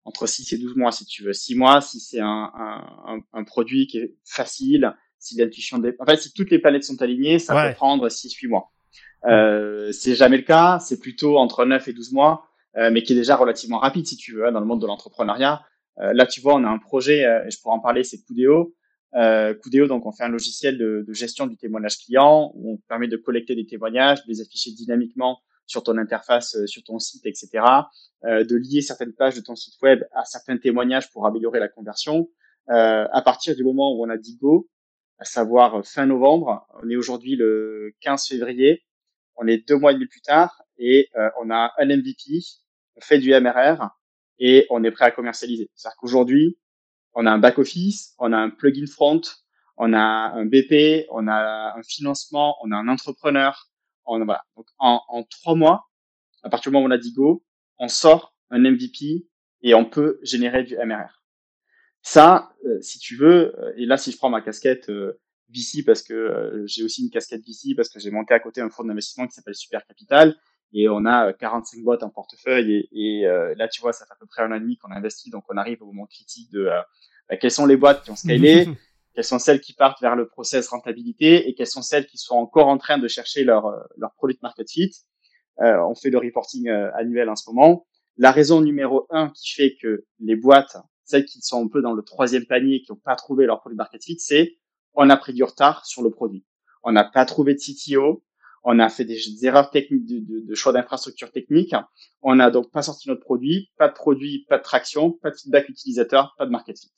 entre 0.05 0.27
6 0.27 0.53
et 0.53 0.59
12 0.59 0.75
mois, 0.75 0.91
si 0.91 1.07
tu 1.07 1.23
veux. 1.23 1.33
6 1.33 1.55
mois, 1.55 1.81
si 1.81 2.01
c'est 2.01 2.19
un, 2.19 2.51
un, 3.07 3.21
un, 3.33 3.45
produit 3.45 3.87
qui 3.87 3.99
est 3.99 4.17
facile, 4.25 4.97
si 5.21 5.37
l'intuition 5.37 5.79
des... 5.79 5.95
En 6.01 6.07
fait, 6.07 6.17
si 6.17 6.33
toutes 6.33 6.51
les 6.51 6.59
palettes 6.59 6.83
sont 6.83 7.01
alignées, 7.03 7.39
ça 7.39 7.69
peut 7.69 7.75
prendre 7.77 8.09
6-8 8.09 8.49
mois. 8.49 8.73
Euh, 9.27 9.93
c'est 9.93 10.17
jamais 10.17 10.39
le 10.39 10.43
cas, 10.43 10.81
c'est 10.81 10.99
plutôt 10.99 11.39
entre 11.39 11.65
9 11.65 11.87
et 11.87 11.93
12 11.93 12.11
mois, 12.11 12.49
euh, 12.79 12.91
mais 12.91 13.05
qui 13.05 13.13
est 13.13 13.17
déjà 13.17 13.37
relativement 13.37 13.79
rapide, 13.79 14.09
si 14.09 14.17
tu 14.17 14.35
veux, 14.35 14.49
hein, 14.49 14.51
dans 14.51 14.61
le 14.61 14.67
monde 14.67 14.83
de 14.83 14.89
l'entrepreneuriat. 14.89 15.63
Euh, 16.01 16.13
là, 16.15 16.27
tu 16.27 16.41
vois, 16.41 16.57
on 16.57 16.65
a 16.65 16.69
un 16.69 16.79
projet, 16.79 17.25
euh, 17.25 17.47
et 17.47 17.51
je 17.53 17.61
pourrais 17.61 17.77
en 17.77 17.81
parler, 17.81 18.03
c'est 18.03 18.21
Coudéo. 18.25 18.75
Euh, 19.15 19.55
donc 19.89 20.05
on 20.05 20.13
fait 20.13 20.25
un 20.25 20.29
logiciel 20.29 20.77
de, 20.77 21.05
de, 21.07 21.13
gestion 21.15 21.47
du 21.47 21.57
témoignage 21.57 21.99
client 21.99 22.53
où 22.55 22.75
on 22.75 22.77
permet 22.89 23.09
de 23.09 23.17
collecter 23.17 23.55
des 23.55 23.67
témoignages, 23.67 24.19
de 24.25 24.29
les 24.29 24.41
afficher 24.41 24.71
dynamiquement 24.73 25.41
sur 25.67 25.83
ton 25.83 25.97
interface, 25.97 26.57
euh, 26.57 26.67
sur 26.67 26.83
ton 26.83 26.99
site, 26.99 27.25
etc. 27.25 27.65
Euh, 28.25 28.45
de 28.45 28.57
lier 28.57 28.81
certaines 28.81 29.13
pages 29.13 29.37
de 29.37 29.41
ton 29.41 29.55
site 29.55 29.81
web 29.81 30.03
à 30.13 30.25
certains 30.25 30.59
témoignages 30.59 31.11
pour 31.13 31.27
améliorer 31.27 31.61
la 31.61 31.69
conversion. 31.69 32.29
Euh, 32.71 33.07
à 33.13 33.23
partir 33.23 33.55
du 33.55 33.63
moment 33.63 33.95
où 33.95 34.05
on 34.05 34.11
a 34.11 34.17
dit 34.17 34.37
go, 34.37 34.69
à 35.19 35.25
savoir 35.25 35.87
fin 35.87 36.05
novembre, 36.05 36.67
on 36.83 36.91
est 36.91 36.97
aujourd'hui 36.97 37.37
le 37.37 37.95
15 38.01 38.27
février, 38.27 38.83
on 39.37 39.47
est 39.47 39.69
deux 39.69 39.77
mois 39.77 39.93
et 39.93 39.95
demi 39.95 40.07
plus 40.07 40.21
tard 40.21 40.63
et 40.79 41.09
euh, 41.17 41.31
on 41.41 41.51
a 41.51 41.73
un 41.79 41.87
MVP, 41.87 42.41
on 42.97 43.01
fait 43.01 43.19
du 43.19 43.31
MRR 43.31 43.89
et 44.39 44.67
on 44.71 44.83
est 44.85 44.91
prêt 44.91 45.07
à 45.07 45.11
commercialiser. 45.11 45.71
C'est-à-dire 45.75 45.97
qu'aujourd'hui, 45.99 46.59
on 47.15 47.27
a 47.27 47.31
un 47.31 47.39
back-office, 47.39 48.15
on 48.19 48.33
a 48.33 48.37
un 48.37 48.51
plugin 48.51 48.87
front, 48.87 49.21
on 49.77 49.93
a 49.93 49.99
un 49.99 50.45
BP, 50.45 51.07
on 51.11 51.29
a 51.29 51.75
un 51.77 51.83
financement, 51.83 52.57
on 52.63 52.73
a 52.73 52.77
un 52.77 52.89
entrepreneur. 52.89 53.69
On, 54.07 54.25
voilà. 54.25 54.43
Donc, 54.57 54.67
en, 54.79 55.23
trois 55.31 55.55
mois, 55.55 55.89
à 56.43 56.51
partir 56.51 56.71
du 56.71 56.75
moment 56.75 56.87
où 56.87 56.89
on 56.89 56.93
a 56.93 56.99
dit 56.99 57.13
go, 57.13 57.45
on 57.79 57.89
sort 57.89 58.35
un 58.51 58.59
MVP 58.59 59.27
et 59.63 59.75
on 59.75 59.85
peut 59.85 60.19
générer 60.23 60.65
du 60.65 60.77
MRR. 60.77 61.23
Ça, 62.03 62.53
euh, 62.65 62.81
si 62.81 62.99
tu 62.99 63.17
veux, 63.17 63.59
euh, 63.59 63.73
et 63.77 63.87
là, 63.87 63.97
si 63.97 64.13
je 64.13 64.17
prends 64.17 64.31
ma 64.31 64.41
casquette 64.41 64.89
euh, 64.89 65.21
VC, 65.51 65.85
parce 65.85 66.03
que 66.03 66.65
j'ai 66.67 66.83
aussi 66.83 67.03
une 67.03 67.11
casquette 67.11 67.43
VC, 67.47 67.75
parce 67.75 67.89
que 67.89 68.01
j'ai 68.01 68.11
monté 68.11 68.35
à 68.35 68.41
côté 68.41 68.61
un 68.61 68.71
fonds 68.71 68.85
d'investissement 68.85 69.27
qui 69.27 69.35
s'appelle 69.35 69.55
Super 69.55 69.85
Capital, 69.87 70.37
et 70.73 70.89
on 70.89 71.07
a 71.07 71.33
45 71.33 71.83
boîtes 71.83 72.03
en 72.03 72.11
portefeuille, 72.11 72.89
et, 72.93 73.21
et 73.23 73.55
là, 73.57 73.69
tu 73.69 73.81
vois, 73.81 73.93
ça 73.93 74.05
fait 74.07 74.13
à 74.13 74.17
peu 74.17 74.27
près 74.27 74.43
un 74.43 74.53
an 74.53 74.57
et 74.57 74.61
demi 74.61 74.77
qu'on 74.77 74.91
a 74.91 74.97
investi, 74.97 75.31
donc 75.31 75.45
on 75.49 75.57
arrive 75.57 75.83
au 75.83 75.87
moment 75.87 76.07
critique 76.07 76.51
de 76.53 76.69
bah, 77.29 77.37
quelles 77.37 77.51
sont 77.51 77.67
les 77.67 77.77
boîtes 77.77 78.05
qui 78.05 78.11
ont 78.11 78.17
scalé, 78.17 78.67
quelles 79.19 79.25
sont 79.25 79.39
celles 79.39 79.61
qui 79.61 79.73
partent 79.73 80.01
vers 80.01 80.17
le 80.17 80.29
process 80.29 80.69
rentabilité 80.69 81.49
et 81.49 81.55
quelles 81.55 81.67
sont 81.67 81.83
celles 81.83 82.07
qui 82.07 82.19
sont 82.19 82.37
encore 82.37 82.69
en 82.69 82.79
train 82.79 82.99
de 82.99 83.09
chercher 83.09 83.45
leur, 83.45 83.67
euh, 83.67 83.81
leur 83.97 84.15
product 84.15 84.43
market 84.43 84.71
fit. 84.71 84.93
Euh, 85.61 85.83
on 85.89 85.95
fait 85.95 86.11
le 86.11 86.19
reporting 86.19 86.69
euh, 86.69 86.91
annuel 86.95 87.29
en 87.29 87.35
ce 87.35 87.51
moment. 87.51 87.87
La 88.17 88.31
raison 88.31 88.61
numéro 88.61 89.07
un 89.11 89.31
qui 89.31 89.53
fait 89.55 89.77
que 89.83 90.05
les 90.21 90.37
boîtes, 90.37 90.77
celles 91.05 91.25
qui 91.25 91.41
sont 91.41 91.65
un 91.65 91.69
peu 91.69 91.83
dans 91.83 91.95
le 91.95 92.03
troisième 92.03 92.47
panier, 92.47 92.81
qui 92.83 92.93
n'ont 92.93 92.99
pas 92.99 93.17
trouvé 93.17 93.47
leur 93.47 93.61
product 93.61 93.79
market 93.79 94.05
fit, 94.05 94.19
c'est 94.21 94.57
on 94.95 95.11
a 95.11 95.17
pris 95.17 95.33
du 95.33 95.43
retard 95.43 95.85
sur 95.85 96.03
le 96.03 96.11
produit. 96.11 96.45
On 96.85 96.93
n'a 96.93 97.05
pas 97.05 97.25
trouvé 97.25 97.55
de 97.55 97.59
CTO, 97.59 98.23
on 98.71 98.79
a 98.81 98.91
fait 98.91 99.07
des, 99.07 99.47
erreurs 99.47 99.71
techniques 99.71 100.05
de, 100.05 100.41
de 100.47 100.55
choix 100.55 100.75
d'infrastructure 100.75 101.33
technique. 101.33 101.75
On 102.21 102.35
n'a 102.35 102.51
donc 102.51 102.71
pas 102.71 102.83
sorti 102.83 103.09
notre 103.09 103.23
produit, 103.23 103.71
pas 103.79 103.89
de 103.89 103.95
produit, 103.95 104.45
pas 104.47 104.59
de 104.59 104.63
traction, 104.63 105.13
pas 105.13 105.31
de 105.31 105.37
feedback 105.37 105.71
utilisateur, 105.71 106.35
pas 106.37 106.45
de 106.45 106.51
market 106.51 106.79
fit. 106.79 106.93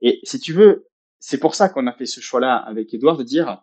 Et 0.00 0.20
si 0.22 0.40
tu 0.40 0.54
veux, 0.54 0.86
c'est 1.18 1.36
pour 1.36 1.54
ça 1.54 1.68
qu'on 1.68 1.86
a 1.86 1.92
fait 1.92 2.06
ce 2.06 2.20
choix-là 2.20 2.56
avec 2.56 2.94
Edouard 2.94 3.18
de 3.18 3.24
dire 3.24 3.62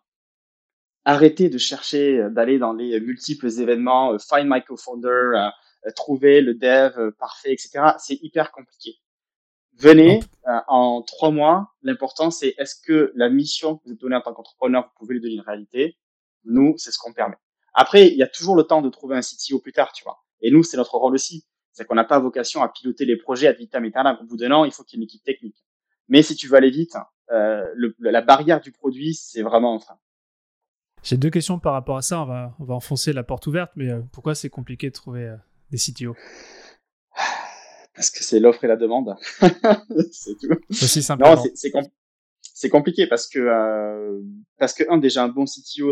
arrêtez 1.05 1.49
de 1.49 1.57
chercher 1.57 2.19
euh, 2.19 2.29
d'aller 2.29 2.59
dans 2.59 2.71
les 2.71 2.99
multiples 2.99 3.47
événements, 3.47 4.13
euh, 4.13 4.19
find 4.19 4.47
my 4.47 4.63
co-founder, 4.63 5.09
euh, 5.87 5.91
trouver 5.95 6.39
le 6.39 6.53
dev 6.53 7.11
parfait, 7.17 7.51
etc. 7.51 7.95
C'est 7.97 8.19
hyper 8.21 8.51
compliqué. 8.51 8.91
Venez 9.79 10.19
en 10.67 11.01
trois 11.01 11.31
mois. 11.31 11.73
L'important 11.81 12.29
c'est 12.29 12.53
est-ce 12.59 12.75
que 12.79 13.11
la 13.15 13.27
mission 13.29 13.77
que 13.77 13.85
vous 13.85 13.93
êtes 13.93 13.99
donnée 13.99 14.15
en 14.15 14.21
tant 14.21 14.35
qu'entrepreneur, 14.35 14.83
vous 14.83 14.99
pouvez 14.99 15.15
lui 15.15 15.21
donner 15.21 15.33
une 15.33 15.41
réalité? 15.41 15.97
Nous, 16.45 16.75
c'est 16.77 16.91
ce 16.91 16.97
qu'on 16.97 17.13
permet. 17.13 17.36
Après, 17.73 18.08
il 18.08 18.17
y 18.17 18.23
a 18.23 18.27
toujours 18.27 18.56
le 18.56 18.63
temps 18.63 18.82
de 18.82 18.89
trouver 18.89 19.17
un 19.17 19.21
CTO 19.21 19.60
plus 19.60 19.73
tard, 19.73 19.91
tu 19.93 20.03
vois. 20.03 20.23
Et 20.41 20.51
nous, 20.51 20.63
c'est 20.63 20.77
notre 20.77 20.95
rôle 20.95 21.15
aussi. 21.15 21.45
C'est 21.71 21.86
qu'on 21.86 21.95
n'a 21.95 22.03
pas 22.03 22.19
vocation 22.19 22.62
à 22.62 22.69
piloter 22.69 23.06
les 23.06 23.17
projets 23.17 23.47
à 23.47 23.53
vitam 23.53 23.84
aeternam. 23.84 24.17
Au 24.21 24.25
bout 24.25 24.38
d'un 24.38 24.51
an, 24.51 24.65
il 24.65 24.71
faut 24.71 24.84
qu'il 24.84 24.99
y 24.99 25.01
ait 25.01 25.03
une 25.03 25.06
équipe 25.06 25.23
technique. 25.23 25.63
Mais 26.08 26.21
si 26.21 26.36
tu 26.36 26.47
veux 26.47 26.56
aller 26.56 26.69
vite, 26.69 26.95
euh, 27.32 27.65
le, 27.75 27.95
la 27.99 28.21
barrière 28.21 28.62
du 28.62 28.71
produit, 28.71 29.15
c'est 29.15 29.41
vraiment 29.41 29.75
un 29.75 29.79
frein. 29.79 29.97
J'ai 31.01 31.17
deux 31.17 31.32
questions 31.32 31.60
par 31.60 31.73
rapport 31.73 31.97
à 31.97 32.01
ça. 32.01 32.21
On 32.21 32.25
va, 32.25 32.56
on 32.60 32.65
va 32.65 32.75
enfoncer 32.75 33.12
la 33.12 33.23
porte 33.23 33.47
ouverte, 33.47 33.71
mais 33.75 33.89
euh, 33.89 34.01
pourquoi 34.12 34.36
c'est 34.36 34.49
compliqué 34.49 34.89
de 34.89 34.93
trouver 34.93 35.23
euh, 35.23 35.36
des 35.71 35.77
CTO 35.77 36.15
Parce 37.95 38.12
que 38.12 38.23
c'est 38.23 38.39
l'offre 38.39 38.63
et 38.63 38.67
la 38.67 38.75
demande. 38.75 39.15
c'est 40.12 40.38
tout. 40.38 40.49
Aussi 40.69 41.01
simplement. 41.01 41.36
Non, 41.36 41.43
c'est 42.56 42.69
compliqué 42.69 43.08
parce 43.08 43.27
que 43.27 44.21
parce 44.58 44.73
que 44.73 44.84
un 44.89 44.97
déjà 44.97 45.23
un 45.23 45.27
bon 45.27 45.45
CTO, 45.45 45.91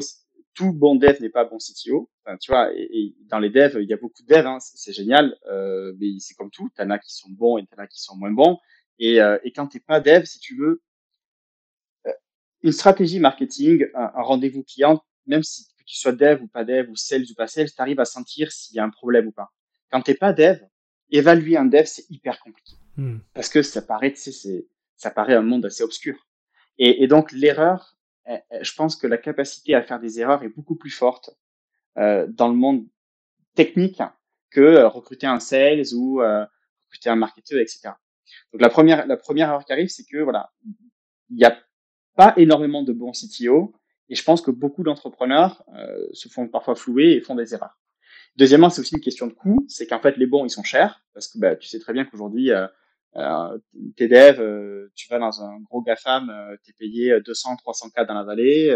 tout 0.54 0.74
bon 0.74 0.96
dev 0.96 1.20
n'est 1.22 1.30
pas 1.30 1.46
bon 1.46 1.58
CTO. 1.58 2.10
Enfin, 2.26 2.38
tu 2.38 2.52
vois, 2.52 2.72
et, 2.76 3.16
dans 3.28 3.40
les 3.40 3.50
devs, 3.50 3.78
il 3.82 3.90
y 3.90 3.94
a 3.94 3.98
beaucoup 3.98 4.22
de 4.24 4.28
devs, 4.28 4.46
hein, 4.46 4.58
c'est 4.60 4.94
génial, 4.94 5.38
euh, 5.48 5.94
mais 6.00 6.20
c'est 6.20 6.36
comme 6.36 6.52
tout. 6.52 6.70
T'en 6.76 6.90
as 6.90 7.00
qui 7.00 7.14
sont 7.14 7.30
bons 7.30 7.58
et 7.58 7.66
t'en 7.66 7.82
as 7.82 7.88
qui 7.88 8.02
sont 8.02 8.16
moins 8.16 8.32
bons. 8.32 8.60
Et, 9.00 9.22
euh, 9.22 9.38
et 9.44 9.52
quand 9.52 9.68
t'es 9.68 9.80
pas 9.80 10.00
dev, 10.00 10.26
si 10.26 10.40
tu 10.40 10.56
veux, 10.56 10.82
euh, 12.08 12.12
une 12.62 12.72
stratégie 12.72 13.20
marketing, 13.20 13.88
un, 13.96 14.12
rendez-vous 14.22 14.64
client, 14.64 15.04
même 15.26 15.44
si 15.44 15.66
que 15.78 15.84
tu 15.86 15.96
sois 15.96 16.12
dev 16.12 16.42
ou 16.44 16.48
pas 16.48 16.64
dev 16.64 16.90
ou 16.90 16.96
sales 16.96 17.26
ou 17.30 17.34
pas 17.34 17.48
sales, 17.48 17.72
tu 17.72 17.82
arrives 17.82 18.00
à 18.00 18.06
sentir 18.06 18.52
s'il 18.52 18.76
y 18.76 18.80
a 18.80 18.84
un 18.84 18.90
problème 18.90 19.28
ou 19.28 19.32
pas. 19.32 19.52
Quand 19.90 20.02
t'es 20.02 20.16
pas 20.16 20.34
dev, 20.34 20.60
évaluer 21.10 21.58
un 21.58 21.66
dev, 21.66 21.86
c'est 21.86 22.10
hyper 22.10 22.40
compliqué. 22.40 22.76
Hmm. 22.98 23.20
Parce 23.34 23.50
que 23.50 23.62
ça 23.62 23.82
paraît, 23.82 24.14
tu 24.14 24.32
sais, 24.32 24.68
ça 24.96 25.12
paraît 25.12 25.36
un 25.36 25.42
monde 25.42 25.66
assez 25.66 25.84
obscur. 25.84 26.28
Et, 26.78 27.04
et 27.04 27.08
donc, 27.08 27.32
l'erreur, 27.32 27.98
je 28.28 28.74
pense 28.76 28.96
que 28.96 29.08
la 29.08 29.18
capacité 29.18 29.76
à 29.76 29.82
faire 29.82 30.00
des 30.00 30.20
erreurs 30.20 30.44
est 30.44 30.50
beaucoup 30.50 30.76
plus 30.76 30.92
forte 30.92 31.32
euh, 31.98 32.28
dans 32.30 32.48
le 32.48 32.56
monde 32.56 32.86
technique 33.56 34.02
que 34.50 34.62
euh, 34.62 34.88
recruter 34.88 35.28
un 35.28 35.40
sales 35.40 35.94
ou 35.94 36.22
euh, 36.22 36.46
recruter 36.86 37.10
un 37.10 37.16
marketeur, 37.16 37.60
etc. 37.60 37.90
Donc 38.54 38.62
la 38.62 38.70
première, 38.70 39.08
la 39.08 39.18
première 39.18 39.50
erreur 39.50 39.66
qui 39.66 39.74
arrive, 39.74 39.90
c'est 39.90 40.06
que 40.06 40.18
voilà, 40.20 40.52
il 41.30 41.38
n'y 41.38 41.46
a 41.46 41.58
pas 42.16 42.34
énormément 42.38 42.84
de 42.84 42.94
bons 42.94 43.12
CTO 43.12 43.74
et 44.10 44.16
je 44.16 44.24
pense 44.24 44.42
que 44.42 44.52
beaucoup 44.52 44.84
d'entrepreneurs 44.84 45.64
euh, 45.76 46.08
se 46.12 46.30
font 46.30 46.48
parfois 46.48 46.76
flouer 46.76 47.14
et 47.14 47.22
font 47.22 47.36
des 47.36 47.54
erreurs. 47.54 47.80
Deuxièmement, 48.36 48.70
c'est 48.70 48.82
aussi 48.82 48.96
une 48.96 49.02
question 49.02 49.28
de 49.28 49.34
coût, 49.34 49.66
c'est 49.68 49.88
qu'en 49.88 50.00
fait 50.00 50.18
les 50.18 50.28
bons 50.28 50.46
ils 50.46 50.50
sont 50.50 50.64
chers 50.64 51.04
parce 51.14 51.28
que 51.28 51.40
bah, 51.40 51.56
tu 51.56 51.68
sais 51.68 51.80
très 51.80 51.94
bien 51.94 52.06
qu'aujourd'hui 52.06 52.52
euh, 53.18 53.20
euh, 53.20 53.58
t'es 53.98 54.10
euh, 54.40 54.92
tu 54.96 55.10
vas 55.10 55.20
dans 55.20 55.42
un 55.42 55.60
gros 55.62 55.82
GAFAM, 55.82 56.30
euh, 56.30 56.56
t'es 56.66 56.74
payé 56.74 57.20
200, 57.26 57.58
300 57.58 57.90
k 57.90 58.08
dans 58.08 58.14
la 58.14 58.24
vallée, 58.24 58.76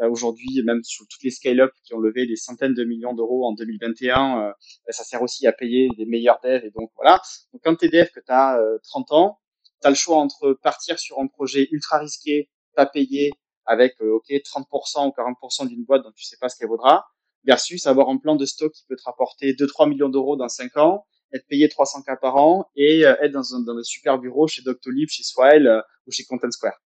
aujourd'hui, 0.00 0.62
même 0.64 0.82
sur 0.82 1.06
toutes 1.06 1.22
les 1.22 1.30
scale-up 1.30 1.72
qui 1.84 1.92
ont 1.94 1.98
levé 1.98 2.26
des 2.26 2.36
centaines 2.36 2.72
de 2.72 2.84
millions 2.84 3.12
d'euros 3.14 3.46
en 3.46 3.52
2021, 3.52 4.54
ça 4.88 5.04
sert 5.04 5.20
aussi 5.22 5.46
à 5.46 5.52
payer 5.52 5.88
des 5.98 6.06
meilleurs 6.06 6.40
devs. 6.42 6.64
Et 6.64 6.70
donc 6.70 6.90
voilà. 6.96 7.20
Donc 7.52 7.60
quand 7.62 7.76
t'es 7.76 7.88
dev 7.88 8.06
que 8.14 8.20
tu 8.20 8.32
as 8.32 8.58
30 8.84 9.12
ans, 9.12 9.38
tu 9.82 9.86
as 9.86 9.90
le 9.90 9.96
choix 9.96 10.16
entre 10.16 10.54
partir 10.62 10.98
sur 10.98 11.18
un 11.18 11.26
projet 11.26 11.68
ultra 11.70 11.98
risqué, 11.98 12.48
pas 12.74 12.86
payé, 12.86 13.32
avec 13.66 14.00
ok 14.00 14.24
30% 14.30 15.06
ou 15.06 15.10
40% 15.10 15.68
d'une 15.68 15.84
boîte 15.84 16.02
dont 16.02 16.12
tu 16.12 16.24
sais 16.24 16.38
pas 16.40 16.48
ce 16.48 16.56
qu'elle 16.56 16.68
vaudra, 16.68 17.04
versus 17.44 17.86
avoir 17.86 18.08
un 18.08 18.16
plan 18.16 18.36
de 18.36 18.46
stock 18.46 18.72
qui 18.72 18.84
peut 18.88 18.96
te 18.96 19.04
rapporter 19.04 19.52
2-3 19.52 19.88
millions 19.88 20.08
d'euros 20.08 20.36
dans 20.36 20.48
5 20.48 20.78
ans, 20.78 21.04
être 21.32 21.46
payé 21.46 21.68
300 21.68 22.02
k 22.02 22.20
par 22.20 22.36
an 22.36 22.68
et 22.76 23.06
euh, 23.06 23.14
être 23.22 23.32
dans 23.32 23.54
un, 23.54 23.60
dans 23.60 23.76
un 23.76 23.82
super 23.82 24.18
bureau 24.18 24.46
chez 24.48 24.62
Doctolib, 24.62 25.08
chez 25.08 25.22
Swile 25.22 25.66
euh, 25.66 25.80
ou 26.06 26.12
chez 26.12 26.24
Content 26.24 26.50
Square. 26.50 26.80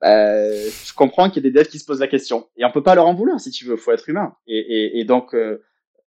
Bah, 0.00 0.50
je 0.50 0.92
comprends 0.92 1.30
qu'il 1.30 1.42
y 1.42 1.46
a 1.46 1.50
des 1.50 1.58
devs 1.58 1.68
qui 1.68 1.78
se 1.78 1.86
posent 1.86 2.00
la 2.00 2.08
question 2.08 2.48
et 2.56 2.64
on 2.64 2.70
peut 2.70 2.82
pas 2.82 2.94
leur 2.94 3.06
en 3.06 3.14
vouloir 3.14 3.40
si 3.40 3.50
tu 3.50 3.64
veux, 3.64 3.76
faut 3.76 3.92
être 3.92 4.08
humain. 4.08 4.34
Et 4.46 5.04
donc 5.04 5.34
euh, 5.34 5.62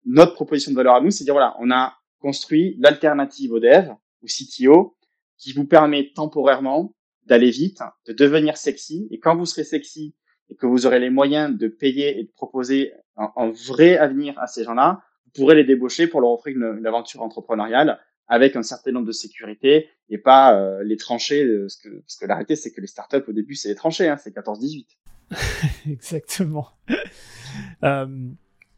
notre 0.04 0.34
proposition 0.34 0.72
de 0.72 0.76
valeur 0.76 0.94
à 0.94 1.00
nous, 1.00 1.10
c'est 1.10 1.24
de 1.24 1.26
dire 1.26 1.34
voilà, 1.34 1.54
on 1.60 1.70
a 1.70 1.94
construit 2.18 2.76
l'alternative 2.80 3.52
aux 3.52 3.60
devs 3.60 3.94
ou 4.22 4.26
CTO 4.26 4.96
qui 5.36 5.52
vous 5.52 5.66
permet 5.66 6.12
temporairement 6.14 6.94
d'aller 7.26 7.50
vite, 7.50 7.80
de 8.06 8.12
devenir 8.12 8.56
sexy 8.56 9.08
et 9.10 9.18
quand 9.18 9.36
vous 9.36 9.46
serez 9.46 9.64
sexy 9.64 10.14
et 10.50 10.56
que 10.56 10.66
vous 10.66 10.86
aurez 10.86 10.98
les 10.98 11.10
moyens 11.10 11.56
de 11.56 11.68
payer 11.68 12.18
et 12.18 12.24
de 12.24 12.32
proposer 12.32 12.92
un, 13.16 13.50
vrai 13.50 13.96
avenir 13.96 14.38
à 14.38 14.46
ces 14.46 14.64
gens-là, 14.64 15.02
pourrez 15.34 15.54
les 15.54 15.64
débaucher 15.64 16.06
pour 16.06 16.20
leur 16.20 16.30
offrir 16.30 16.56
une, 16.56 16.86
aventure 16.86 17.22
entrepreneuriale 17.22 17.98
avec 18.26 18.56
un 18.56 18.62
certain 18.62 18.92
nombre 18.92 19.06
de 19.06 19.12
sécurité 19.12 19.88
et 20.08 20.18
pas 20.18 20.58
euh, 20.58 20.82
les 20.82 20.96
trancher. 20.96 21.44
Euh, 21.44 21.62
parce 21.62 21.76
que, 21.76 21.88
parce 22.00 22.16
que 22.16 22.26
la 22.26 22.34
réalité, 22.34 22.56
c'est 22.56 22.72
que 22.72 22.80
les 22.80 22.86
startups, 22.86 23.24
au 23.28 23.32
début, 23.32 23.54
c'est 23.54 23.68
les 23.68 23.74
tranchées, 23.74 24.08
hein, 24.08 24.16
c'est 24.16 24.34
14-18. 24.34 24.86
Exactement. 25.90 26.68
euh, 27.84 28.06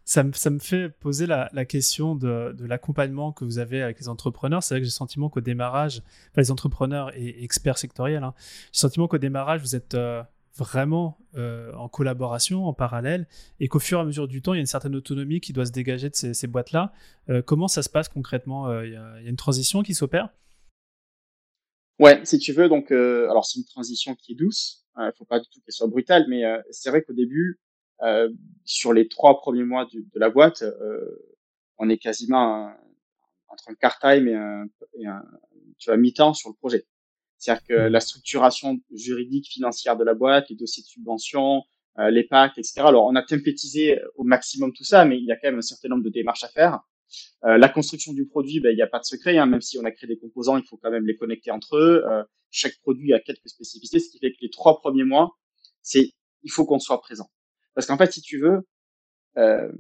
ça, 0.05 0.23
me, 0.23 0.33
ça 0.33 0.51
me 0.51 0.59
fait 0.59 0.89
poser 0.89 1.27
la, 1.27 1.51
la 1.53 1.65
question 1.65 2.15
de, 2.15 2.55
de 2.57 2.65
l'accompagnement 2.65 3.33
que 3.33 3.45
vous 3.45 3.59
avez 3.59 3.83
avec 3.83 3.99
les 3.99 4.09
entrepreneurs. 4.09 4.63
C'est 4.63 4.75
vrai 4.75 4.81
que 4.81 4.85
j'ai 4.85 4.91
le 4.91 4.93
sentiment 4.93 5.29
qu'au 5.29 5.41
démarrage, 5.41 6.03
enfin, 6.31 6.41
les 6.41 6.51
entrepreneurs 6.51 7.11
et, 7.17 7.43
experts 7.43 7.79
sectoriels, 7.79 8.23
hein, 8.23 8.35
j'ai 8.39 8.79
le 8.79 8.79
sentiment 8.79 9.09
qu'au 9.09 9.19
démarrage, 9.19 9.61
vous 9.61 9.75
êtes 9.75 9.95
euh, 9.95 10.23
vraiment 10.57 11.19
euh, 11.37 11.73
en 11.75 11.89
collaboration, 11.89 12.67
en 12.67 12.73
parallèle, 12.73 13.27
et 13.61 13.69
qu'au 13.69 13.79
fur 13.79 13.99
et 13.99 14.03
à 14.03 14.05
mesure 14.05 14.29
du 14.29 14.43
temps, 14.43 14.55
il 14.55 14.57
y 14.57 14.61
a 14.61 14.61
une 14.61 14.67
certaine 14.67 14.95
autonomie 14.95 15.41
qui 15.41 15.53
doit 15.53 15.67
se 15.67 15.73
dégager 15.73 16.09
de 16.09 16.15
ces, 16.15 16.47
boîtes-là. 16.47 16.93
Euh, 17.29 17.43
comment 17.43 17.69
ça 17.69 17.83
se 17.83 17.91
passe 17.91 18.09
concrètement 18.09 18.69
euh, 18.69 18.87
il 18.87 18.93
y, 18.93 18.97
a, 18.97 19.21
une 19.21 19.37
transition 19.37 19.83
qui 19.83 19.95
s'opère? 19.95 20.31
Ouais, 21.99 22.21
si 22.25 22.39
tu 22.39 22.53
veux, 22.53 22.69
donc, 22.69 22.91
alors 22.91 23.47
c'est 23.47 23.59
une 23.59 23.65
transition 23.65 24.15
qui 24.15 24.33
est 24.33 24.35
douce, 24.35 24.85
il 24.99 25.07
ne 25.07 25.13
faut 25.13 25.25
pas 25.25 25.41
du 25.41 25.47
tout 25.49 25.61
qu'elle 25.61 25.73
soit 25.73 25.87
brutale, 25.87 26.27
mais 26.29 26.43
c'est 26.71 26.91
vrai 26.91 27.03
qu'au 27.03 27.15
début, 27.15 27.59
sur 28.65 28.93
les 28.93 29.09
trois 29.09 29.39
premiers 29.39 29.65
mois 29.65 29.87
de, 29.87 30.05
la 30.15 30.29
boîte, 30.29 30.63
on 31.79 31.89
est 31.89 31.97
quasiment 31.97 32.71
entre 33.49 33.71
un 33.71 33.75
part-time 33.75 34.29
et 34.29 34.35
un, 34.35 34.67
et 34.99 35.07
un 35.07 35.23
tu 35.79 35.91
vois, 35.91 35.97
mi-temps 35.97 36.35
sur 36.35 36.51
le 36.51 36.55
projet. 36.55 36.87
C'est-à-dire 37.39 37.65
que 37.67 37.75
la 37.75 38.01
structuration 38.01 38.79
juridique, 38.93 39.49
financière 39.49 39.97
de 39.97 40.05
la 40.05 40.15
boîte, 40.15 40.49
les 40.51 40.57
dossiers 40.57 40.83
de 40.83 40.89
subvention, 40.89 41.63
euh, 41.99 42.11
les 42.11 42.25
packs, 42.25 42.59
etc. 42.59 42.83
Alors, 42.85 43.07
on 43.07 43.15
a 43.15 43.23
tempétisé 43.23 44.01
au 44.17 44.25
maximum 44.25 44.73
tout 44.73 44.85
ça, 44.85 45.05
mais 45.05 45.19
il 45.19 45.25
y 45.25 45.33
a 45.33 45.37
quand 45.37 45.49
même 45.49 45.59
un 45.59 45.63
certain 45.63 45.89
nombre 45.89 46.05
de 46.05 46.11
démarches 46.11 46.45
à 46.45 46.49
faire. 46.49 46.81
Euh, 47.45 47.59
la 47.59 47.69
construction 47.69 48.13
du 48.13 48.27
produit, 48.27 48.61
ben, 48.61 48.71
il 48.71 48.77
n'y 48.77 48.83
a 48.83 48.87
pas 48.87 48.99
de 48.99 49.05
secret, 49.05 49.39
hein, 49.39 49.47
même 49.47 49.61
si 49.61 49.79
on 49.79 49.85
a 49.85 49.91
créé 49.91 50.09
des 50.09 50.19
composants, 50.19 50.57
il 50.57 50.65
faut 50.65 50.77
quand 50.77 50.91
même 50.91 51.07
les 51.07 51.17
connecter 51.17 51.51
entre 51.51 51.77
eux. 51.77 52.05
Euh, 52.07 52.25
chaque 52.51 52.79
produit 52.81 53.13
a 53.13 53.21
quelques 53.21 53.49
spécificités, 53.49 54.01
ce 54.01 54.11
qui 54.11 54.19
fait 54.19 54.33
que 54.33 54.39
les 54.41 54.51
trois 54.51 54.79
premiers 54.79 55.05
mois, 55.05 55.37
c'est 55.83 56.11
il 56.43 56.51
faut 56.51 56.65
qu'on 56.65 56.79
soit 56.79 57.01
présent. 57.01 57.31
Parce 57.75 57.87
qu'en 57.87 57.99
fait, 57.99 58.13
si 58.13 58.23
tu 58.23 58.39
veux, 58.41 58.61
euh, 59.37 59.71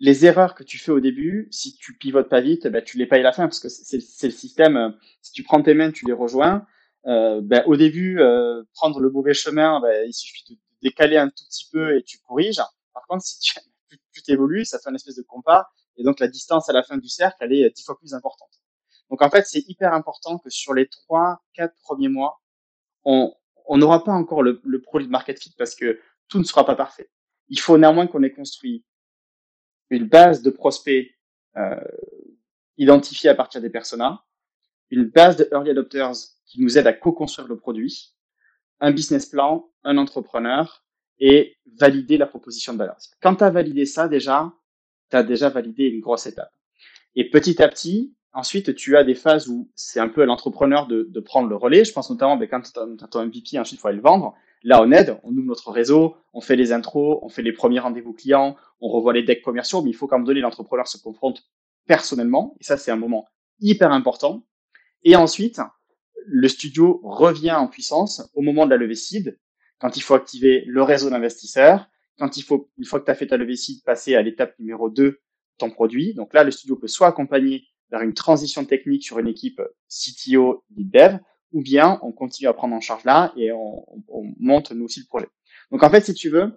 les 0.00 0.26
erreurs 0.26 0.54
que 0.54 0.64
tu 0.64 0.78
fais 0.78 0.92
au 0.92 1.00
début, 1.00 1.48
si 1.50 1.76
tu 1.76 1.96
pivotes 1.96 2.28
pas 2.28 2.40
vite, 2.40 2.66
ben, 2.66 2.82
tu 2.82 2.98
les 2.98 3.06
payes 3.06 3.20
à 3.20 3.24
la 3.24 3.32
fin 3.32 3.44
parce 3.44 3.60
que 3.60 3.68
c'est 3.68 4.26
le 4.26 4.32
système. 4.32 4.76
Euh, 4.76 4.90
si 5.22 5.32
tu 5.32 5.42
prends 5.42 5.62
tes 5.62 5.74
mains, 5.74 5.90
tu 5.90 6.06
les 6.06 6.12
rejoins. 6.12 6.66
Euh, 7.06 7.40
ben, 7.42 7.62
au 7.66 7.76
début, 7.76 8.20
euh, 8.20 8.62
prendre 8.74 9.00
le 9.00 9.10
mauvais 9.10 9.34
chemin, 9.34 9.80
ben, 9.80 10.04
il 10.06 10.12
suffit 10.12 10.44
de 10.50 10.58
décaler 10.82 11.16
un 11.16 11.28
tout 11.28 11.44
petit 11.48 11.68
peu 11.70 11.96
et 11.96 12.02
tu 12.02 12.18
corriges. 12.18 12.60
Par 12.92 13.06
contre, 13.06 13.24
si 13.24 13.38
tu 14.12 14.22
t'évolues, 14.22 14.64
ça 14.64 14.78
fait 14.78 14.90
une 14.90 14.96
espèce 14.96 15.16
de 15.16 15.22
compas 15.22 15.68
et 15.96 16.02
donc 16.02 16.18
la 16.18 16.28
distance 16.28 16.68
à 16.68 16.72
la 16.72 16.82
fin 16.82 16.96
du 16.96 17.08
cercle, 17.08 17.36
elle 17.40 17.52
est 17.52 17.70
dix 17.70 17.84
fois 17.84 17.96
plus 17.98 18.14
importante. 18.14 18.50
Donc 19.10 19.22
en 19.22 19.30
fait, 19.30 19.46
c'est 19.46 19.62
hyper 19.68 19.92
important 19.92 20.38
que 20.38 20.50
sur 20.50 20.74
les 20.74 20.88
trois, 20.88 21.42
quatre 21.52 21.74
premiers 21.82 22.08
mois, 22.08 22.40
on 23.04 23.32
n'aura 23.70 24.02
pas 24.02 24.12
encore 24.12 24.42
le, 24.42 24.60
le 24.64 24.80
produit 24.80 25.06
de 25.06 25.12
market 25.12 25.40
fit 25.40 25.54
parce 25.56 25.74
que 25.74 26.00
tout 26.28 26.38
ne 26.38 26.44
sera 26.44 26.64
pas 26.64 26.74
parfait. 26.74 27.10
Il 27.48 27.60
faut 27.60 27.76
néanmoins 27.78 28.06
qu'on 28.06 28.22
ait 28.22 28.32
construit 28.32 28.82
une 29.90 30.06
base 30.08 30.42
de 30.42 30.50
prospects 30.50 31.10
euh, 31.56 31.76
identifiés 32.76 33.30
à 33.30 33.34
partir 33.34 33.60
des 33.60 33.70
personas, 33.70 34.24
une 34.90 35.04
base 35.04 35.36
de 35.36 35.48
early 35.52 35.70
adopters 35.70 36.12
qui 36.46 36.60
nous 36.60 36.78
aide 36.78 36.86
à 36.86 36.92
co-construire 36.92 37.48
le 37.48 37.56
produit, 37.56 38.14
un 38.80 38.92
business 38.92 39.26
plan, 39.26 39.70
un 39.82 39.96
entrepreneur 39.98 40.84
et 41.18 41.56
valider 41.78 42.16
la 42.16 42.26
proposition 42.26 42.72
de 42.72 42.78
valeur. 42.78 42.96
Quand 43.20 43.36
tu 43.36 43.44
as 43.44 43.50
validé 43.50 43.86
ça 43.86 44.08
déjà, 44.08 44.52
tu 45.10 45.16
as 45.16 45.22
déjà 45.22 45.48
validé 45.48 45.84
une 45.84 46.00
grosse 46.00 46.26
étape. 46.26 46.52
Et 47.14 47.30
petit 47.30 47.62
à 47.62 47.68
petit, 47.68 48.14
ensuite, 48.32 48.74
tu 48.74 48.96
as 48.96 49.04
des 49.04 49.14
phases 49.14 49.48
où 49.48 49.70
c'est 49.74 50.00
un 50.00 50.08
peu 50.08 50.22
à 50.22 50.26
l'entrepreneur 50.26 50.86
de, 50.86 51.06
de, 51.08 51.20
prendre 51.20 51.48
le 51.48 51.56
relais. 51.56 51.84
Je 51.84 51.92
pense 51.92 52.10
notamment 52.10 52.36
ben, 52.36 52.48
quand 52.48 52.60
tu 52.62 53.04
as 53.04 53.08
ton 53.08 53.24
MVP, 53.24 53.58
ensuite, 53.58 53.78
il 53.78 53.82
faut 53.82 53.90
le 53.90 54.00
vendre. 54.00 54.34
Là, 54.64 54.82
on 54.82 54.90
aide, 54.92 55.18
on 55.22 55.30
ouvre 55.30 55.46
notre 55.46 55.70
réseau, 55.70 56.16
on 56.32 56.40
fait 56.40 56.56
les 56.56 56.72
intros, 56.72 57.18
on 57.22 57.28
fait 57.28 57.42
les 57.42 57.52
premiers 57.52 57.80
rendez-vous 57.80 58.14
clients, 58.14 58.56
on 58.80 58.88
revoit 58.88 59.12
les 59.12 59.22
decks 59.22 59.42
commerciaux, 59.42 59.82
mais 59.82 59.90
il 59.90 59.92
faut 59.92 60.06
qu'à 60.08 60.16
un 60.16 60.18
moment 60.18 60.28
donné, 60.28 60.40
l'entrepreneur 60.40 60.88
se 60.88 60.96
confronte 60.96 61.42
personnellement. 61.86 62.56
Et 62.60 62.64
ça, 62.64 62.78
c'est 62.78 62.90
un 62.90 62.96
moment 62.96 63.28
hyper 63.60 63.92
important. 63.92 64.46
Et 65.02 65.16
ensuite, 65.16 65.60
le 66.26 66.48
studio 66.48 67.00
revient 67.04 67.52
en 67.52 67.68
puissance 67.68 68.30
au 68.32 68.40
moment 68.40 68.64
de 68.64 68.70
la 68.70 68.78
levée 68.78 68.94
seed, 68.94 69.38
quand 69.78 69.98
il 69.98 70.00
faut 70.00 70.14
activer 70.14 70.64
le 70.66 70.82
réseau 70.82 71.10
d'investisseurs, 71.10 71.86
quand 72.18 72.38
il 72.38 72.42
faut, 72.42 72.70
une 72.78 72.86
fois 72.86 73.00
que 73.00 73.04
tu 73.04 73.10
as 73.10 73.14
fait 73.14 73.26
ta 73.26 73.36
levée 73.36 73.56
seed, 73.56 73.84
passer 73.84 74.14
à 74.14 74.22
l'étape 74.22 74.58
numéro 74.58 74.88
2, 74.88 75.20
ton 75.58 75.70
produit. 75.70 76.14
Donc 76.14 76.32
là, 76.32 76.42
le 76.42 76.50
studio 76.50 76.76
peut 76.76 76.88
soit 76.88 77.08
accompagner 77.08 77.64
vers 77.90 78.00
une 78.00 78.14
transition 78.14 78.64
technique 78.64 79.04
sur 79.04 79.18
une 79.18 79.28
équipe 79.28 79.60
CTO, 79.88 80.64
lead 80.74 80.90
dev, 80.90 81.18
ou 81.54 81.62
bien 81.62 81.98
on 82.02 82.12
continue 82.12 82.48
à 82.48 82.52
prendre 82.52 82.74
en 82.74 82.80
charge 82.80 83.04
là 83.04 83.32
et 83.36 83.52
on, 83.52 83.86
on, 84.08 84.34
monte 84.38 84.72
nous 84.72 84.84
aussi 84.84 85.00
le 85.00 85.06
projet. 85.06 85.28
Donc 85.70 85.82
en 85.82 85.88
fait, 85.88 86.02
si 86.02 86.12
tu 86.12 86.28
veux, 86.28 86.52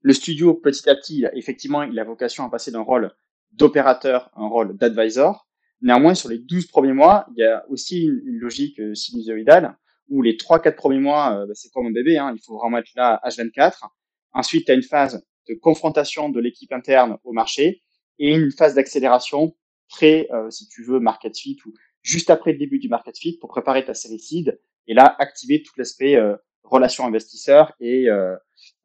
le 0.00 0.12
studio 0.12 0.54
petit 0.54 0.88
à 0.88 0.96
petit, 0.96 1.24
effectivement, 1.34 1.82
il 1.82 1.98
a 2.00 2.04
vocation 2.04 2.44
à 2.44 2.50
passer 2.50 2.72
d'un 2.72 2.80
rôle 2.80 3.12
d'opérateur 3.52 4.30
à 4.34 4.40
un 4.40 4.48
rôle 4.48 4.76
d'advisor. 4.76 5.46
Néanmoins, 5.82 6.14
sur 6.14 6.30
les 6.30 6.38
12 6.38 6.66
premiers 6.66 6.94
mois, 6.94 7.26
il 7.36 7.40
y 7.40 7.44
a 7.44 7.64
aussi 7.68 8.04
une, 8.04 8.20
une 8.24 8.38
logique 8.38 8.80
euh, 8.80 8.94
sinusoïdale 8.94 9.76
où 10.08 10.22
les 10.22 10.36
3-4 10.36 10.74
premiers 10.74 11.00
mois, 11.00 11.38
euh, 11.38 11.46
bah, 11.46 11.52
c'est 11.54 11.70
comme 11.70 11.86
un 11.86 11.92
bébé, 11.92 12.16
hein, 12.16 12.32
il 12.34 12.42
faut 12.42 12.56
vraiment 12.56 12.78
être 12.78 12.90
là 12.96 13.20
H24. 13.24 13.88
Ensuite, 14.32 14.66
tu 14.66 14.72
as 14.72 14.74
une 14.74 14.82
phase 14.82 15.22
de 15.48 15.54
confrontation 15.54 16.30
de 16.30 16.40
l'équipe 16.40 16.72
interne 16.72 17.18
au 17.24 17.32
marché 17.32 17.82
et 18.18 18.34
une 18.34 18.50
phase 18.50 18.74
d'accélération 18.74 19.54
pré, 19.88 20.28
euh, 20.32 20.50
si 20.50 20.66
tu 20.68 20.82
veux, 20.82 20.98
market 20.98 21.36
fit 21.36 21.58
ou 21.66 21.72
juste 22.04 22.30
après 22.30 22.52
le 22.52 22.58
début 22.58 22.78
du 22.78 22.88
market 22.88 23.18
fit 23.18 23.38
pour 23.38 23.48
préparer 23.48 23.84
ta 23.84 23.94
série 23.94 24.20
seed 24.20 24.60
et 24.86 24.94
là 24.94 25.16
activer 25.18 25.62
tout 25.62 25.72
l'aspect 25.76 26.14
euh, 26.14 26.36
relation 26.62 27.06
investisseur 27.06 27.72
et 27.80 28.08
euh, 28.08 28.36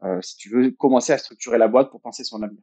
euh, 0.04 0.22
si 0.22 0.38
tu 0.38 0.50
veux 0.50 0.72
commencer 0.72 1.14
à 1.14 1.18
structurer 1.18 1.58
la 1.58 1.68
boîte 1.68 1.92
pour 1.92 2.02
penser 2.02 2.24
son 2.24 2.42
avenir. 2.42 2.62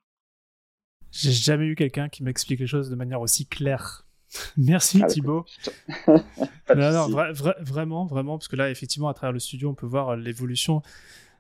J'ai 1.13 1.33
jamais 1.33 1.67
eu 1.67 1.75
quelqu'un 1.75 2.09
qui 2.09 2.23
m'explique 2.23 2.61
les 2.61 2.67
choses 2.67 2.91
de 2.91 2.97
manière 2.97 3.21
aussi 3.21 3.47
claire. 3.47 4.07
Merci 4.57 5.01
ah, 5.03 5.07
Thibaut. 5.07 5.45
non, 6.09 6.93
non, 6.93 7.09
vra 7.09 7.33
vra 7.33 7.55
vraiment, 7.61 8.07
vraiment, 8.07 8.39
parce 8.39 8.49
que 8.49 8.57
là, 8.57 8.71
effectivement, 8.71 9.09
à 9.09 9.15
travers 9.15 9.33
le 9.33 9.39
studio, 9.39 9.71
on 9.71 9.75
peut 9.75 9.87
voir 9.87 10.17
l'évolution 10.17 10.83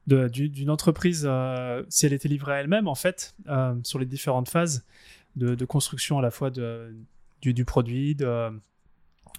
d'une 0.07 0.71
entreprise, 0.71 1.27
euh, 1.29 1.83
si 1.89 2.07
elle 2.07 2.13
était 2.13 2.29
livrée 2.29 2.53
à 2.53 2.61
elle-même, 2.61 2.87
en 2.87 2.95
fait, 2.95 3.35
sur 3.83 3.99
les 3.99 4.07
différentes 4.07 4.49
phases 4.49 4.87
de, 5.35 5.57
de, 5.57 5.65
construction 5.65 6.19
à 6.19 6.23
la 6.23 6.31
fois 6.31 6.51
de, 6.51 6.95
du, 7.43 7.53
du 7.53 7.65
produit, 7.65 8.15
de, 8.15 8.51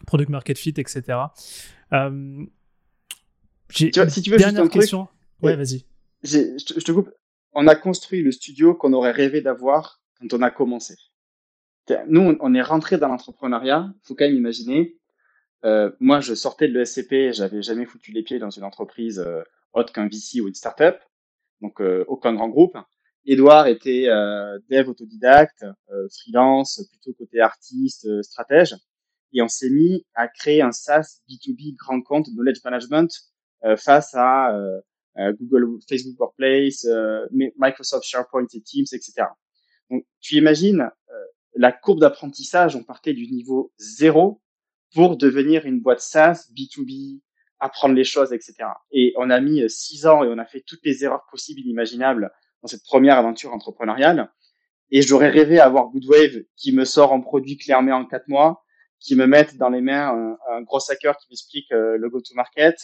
product 0.05 0.29
market 0.29 0.57
fit, 0.57 0.73
etc. 0.77 1.01
Euh, 1.93 2.45
tu 3.69 3.89
vois, 3.95 4.09
si 4.09 4.21
tu 4.21 4.29
veux 4.29 4.37
dernière 4.37 4.63
juste 4.63 4.75
un 4.75 4.79
question. 4.79 5.05
Truc, 5.05 5.43
ouais, 5.43 5.55
vas-y. 5.55 5.85
Je, 6.23 6.57
je 6.57 6.83
te 6.83 6.91
coupe. 6.91 7.11
On 7.53 7.67
a 7.67 7.75
construit 7.75 8.21
le 8.21 8.31
studio 8.31 8.75
qu'on 8.75 8.93
aurait 8.93 9.11
rêvé 9.11 9.41
d'avoir 9.41 10.01
quand 10.19 10.33
on 10.33 10.41
a 10.41 10.51
commencé. 10.51 10.95
Nous, 12.07 12.37
on 12.39 12.53
est 12.53 12.61
rentré 12.61 12.97
dans 12.97 13.07
l'entrepreneuriat. 13.07 13.93
Faut 14.03 14.13
quand 14.13 14.25
même 14.25 14.35
imaginer. 14.35 14.97
Euh, 15.65 15.91
moi, 15.99 16.19
je 16.19 16.33
sortais 16.33 16.67
de 16.67 16.73
l'ESCP, 16.77 17.33
j'avais 17.33 17.61
jamais 17.61 17.85
foutu 17.85 18.11
les 18.11 18.23
pieds 18.23 18.39
dans 18.39 18.49
une 18.49 18.63
entreprise 18.63 19.19
euh, 19.19 19.41
autre 19.73 19.91
qu'un 19.91 20.07
VC 20.07 20.39
ou 20.41 20.47
une 20.47 20.53
startup, 20.53 20.97
donc 21.61 21.81
euh, 21.81 22.05
aucun 22.07 22.33
grand 22.33 22.49
groupe. 22.49 22.77
Edouard 23.25 23.67
était 23.67 24.05
dev 24.69 24.87
autodidacte, 24.87 25.65
freelance, 26.13 26.87
plutôt 26.89 27.11
côté 27.17 27.41
artiste, 27.41 28.21
stratège 28.21 28.73
et 29.33 29.41
on 29.41 29.47
s'est 29.47 29.69
mis 29.69 30.05
à 30.15 30.27
créer 30.27 30.61
un 30.61 30.71
SaaS 30.71 31.21
B2B 31.29 31.75
grand 31.75 32.01
compte 32.01 32.27
knowledge 32.29 32.63
management 32.63 33.09
euh, 33.65 33.75
face 33.75 34.13
à 34.15 34.55
euh, 34.55 34.81
Google, 35.39 35.79
Facebook 35.89 36.19
Workplace, 36.19 36.85
Microsoft 37.31 38.05
SharePoint 38.05 38.45
et 38.53 38.61
Teams, 38.61 38.85
etc. 38.91 39.23
Donc, 39.89 40.05
tu 40.21 40.35
imagines 40.35 40.91
la 41.55 41.71
courbe 41.71 41.99
d'apprentissage, 41.99 42.75
on 42.75 42.83
partait 42.83 43.13
du 43.13 43.27
niveau 43.27 43.71
zéro 43.79 44.41
pour 44.93 45.17
devenir 45.17 45.65
une 45.65 45.81
boîte 45.81 46.01
SaaS, 46.01 46.51
B2B, 46.55 47.19
apprendre 47.59 47.95
les 47.95 48.03
choses, 48.03 48.31
etc. 48.33 48.53
Et 48.91 49.13
on 49.17 49.29
a 49.29 49.39
mis 49.39 49.67
six 49.69 50.05
ans 50.05 50.23
et 50.23 50.27
on 50.27 50.37
a 50.37 50.45
fait 50.45 50.61
toutes 50.61 50.83
les 50.83 51.03
erreurs 51.03 51.25
possibles, 51.31 51.61
inimaginables 51.61 52.31
dans 52.61 52.67
cette 52.67 52.83
première 52.83 53.17
aventure 53.17 53.53
entrepreneuriale. 53.53 54.31
Et 54.91 55.01
j'aurais 55.01 55.29
rêvé 55.29 55.59
avoir 55.59 55.89
Goodwave 55.89 56.43
qui 56.55 56.71
me 56.71 56.85
sort 56.85 57.13
un 57.13 57.19
produit 57.19 57.57
clé 57.57 57.73
en 57.73 58.05
quatre 58.05 58.27
mois, 58.27 58.63
qui 58.99 59.15
me 59.15 59.27
mette 59.27 59.57
dans 59.57 59.69
les 59.69 59.81
mains 59.81 60.37
un, 60.49 60.61
gros 60.61 60.79
hacker 60.89 61.17
qui 61.17 61.27
m'explique 61.29 61.71
euh, 61.71 61.97
le 61.97 62.09
go-to-market, 62.09 62.75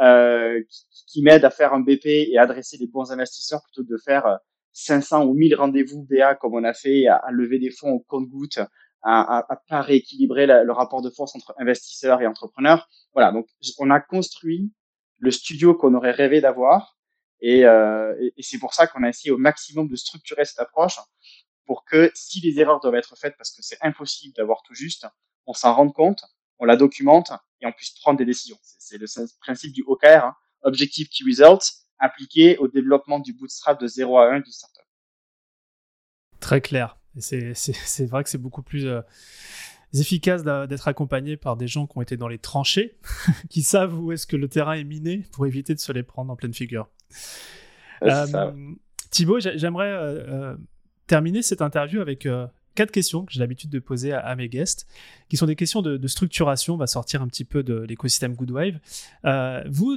euh, 0.00 0.62
qui, 1.08 1.22
m'aide 1.22 1.44
à 1.44 1.50
faire 1.50 1.72
un 1.72 1.80
BP 1.80 2.06
et 2.06 2.38
adresser 2.38 2.76
les 2.78 2.86
bons 2.86 3.12
investisseurs 3.12 3.62
plutôt 3.62 3.82
que 3.86 3.92
de 3.92 3.98
faire 3.98 4.38
500 4.72 5.24
ou 5.24 5.34
1000 5.34 5.54
rendez-vous 5.54 6.06
BA 6.08 6.34
comme 6.36 6.54
on 6.54 6.64
a 6.64 6.74
fait, 6.74 7.06
à, 7.06 7.22
lever 7.30 7.58
des 7.58 7.70
fonds 7.70 7.92
au 7.92 8.00
compte-goutte, 8.00 8.58
à, 9.02 9.38
à, 9.38 9.56
pas 9.68 9.80
rééquilibrer 9.80 10.46
le 10.46 10.72
rapport 10.72 11.02
de 11.02 11.10
force 11.10 11.34
entre 11.34 11.54
investisseurs 11.58 12.20
et 12.20 12.26
entrepreneurs. 12.26 12.88
Voilà, 13.14 13.32
donc 13.32 13.46
on 13.78 13.90
a 13.90 14.00
construit 14.00 14.70
le 15.18 15.30
studio 15.30 15.74
qu'on 15.74 15.94
aurait 15.94 16.10
rêvé 16.10 16.40
d'avoir. 16.40 16.98
Et, 17.40 17.64
euh, 17.64 18.14
et 18.36 18.42
c'est 18.42 18.58
pour 18.58 18.74
ça 18.74 18.86
qu'on 18.86 19.02
a 19.02 19.08
essayé 19.08 19.30
au 19.30 19.38
maximum 19.38 19.88
de 19.88 19.96
structurer 19.96 20.44
cette 20.44 20.58
approche 20.58 20.98
pour 21.66 21.84
que 21.84 22.10
si 22.14 22.40
les 22.40 22.60
erreurs 22.60 22.80
doivent 22.80 22.94
être 22.94 23.16
faites, 23.16 23.36
parce 23.36 23.50
que 23.50 23.62
c'est 23.62 23.78
impossible 23.82 24.34
d'avoir 24.34 24.62
tout 24.62 24.74
juste, 24.74 25.06
on 25.46 25.52
s'en 25.52 25.74
rende 25.74 25.92
compte, 25.92 26.24
on 26.58 26.64
la 26.64 26.76
documente 26.76 27.32
et 27.60 27.66
on 27.66 27.72
puisse 27.72 27.90
prendre 28.00 28.18
des 28.18 28.24
décisions. 28.24 28.58
C'est 28.62 28.98
le 28.98 29.06
principe 29.40 29.72
du 29.72 29.82
OKR, 29.86 30.24
hein, 30.24 30.36
Objective 30.62 31.08
Key 31.08 31.24
Results, 31.26 31.86
appliqué 31.98 32.56
au 32.58 32.68
développement 32.68 33.18
du 33.18 33.32
bootstrap 33.32 33.80
de 33.80 33.86
0 33.86 34.18
à 34.18 34.34
1 34.34 34.40
du 34.40 34.50
startup. 34.50 34.84
Très 36.40 36.60
clair. 36.60 36.98
C'est 37.18 38.06
vrai 38.06 38.22
que 38.22 38.28
c'est 38.28 38.38
beaucoup 38.38 38.62
plus 38.62 38.86
euh, 38.86 39.00
efficace 39.94 40.42
d'être 40.42 40.88
accompagné 40.88 41.36
par 41.36 41.56
des 41.56 41.66
gens 41.66 41.86
qui 41.86 41.96
ont 41.96 42.02
été 42.02 42.16
dans 42.16 42.28
les 42.28 42.38
tranchées, 42.38 42.98
qui 43.50 43.62
savent 43.62 43.98
où 43.98 44.12
est-ce 44.12 44.26
que 44.26 44.36
le 44.36 44.48
terrain 44.48 44.74
est 44.74 44.84
miné 44.84 45.24
pour 45.32 45.46
éviter 45.46 45.74
de 45.74 45.80
se 45.80 45.92
les 45.92 46.02
prendre 46.02 46.30
en 46.30 46.36
pleine 46.36 46.52
figure. 46.52 46.88
Euh, 48.02 48.52
Thibaut, 49.10 49.40
j'aimerais 49.40 49.92
euh, 49.92 50.56
terminer 51.06 51.40
cette 51.40 51.62
interview 51.62 52.00
avec 52.00 52.28
quatre 52.76 52.92
questions 52.92 53.24
que 53.24 53.32
j'ai 53.32 53.40
l'habitude 53.40 53.70
de 53.70 53.80
poser 53.80 54.12
à, 54.12 54.36
mes 54.36 54.48
guests, 54.48 54.86
qui 55.28 55.36
sont 55.36 55.46
des 55.46 55.56
questions 55.56 55.82
de, 55.82 56.06
structuration. 56.06 56.74
On 56.74 56.76
va 56.76 56.86
sortir 56.86 57.22
un 57.22 57.26
petit 57.26 57.44
peu 57.44 57.64
de 57.64 57.80
l'écosystème 57.80 58.34
Goodwave. 58.34 58.78
Euh, 59.24 59.64
vous, 59.68 59.96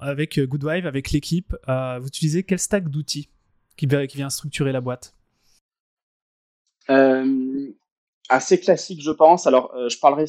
avec 0.00 0.38
Goodwave, 0.38 0.86
avec 0.86 1.10
l'équipe, 1.10 1.56
euh, 1.68 1.98
vous 1.98 2.06
utilisez 2.06 2.44
quel 2.44 2.60
stack 2.60 2.88
d'outils 2.88 3.28
qui, 3.76 3.86
vient 3.86 4.30
structurer 4.30 4.70
la 4.70 4.80
boîte? 4.80 5.14
Euh, 6.90 7.72
Assez 8.28 8.60
classique, 8.60 9.02
je 9.02 9.10
pense. 9.10 9.46
Alors, 9.46 9.74
je 9.88 9.98
parlerai, 9.98 10.26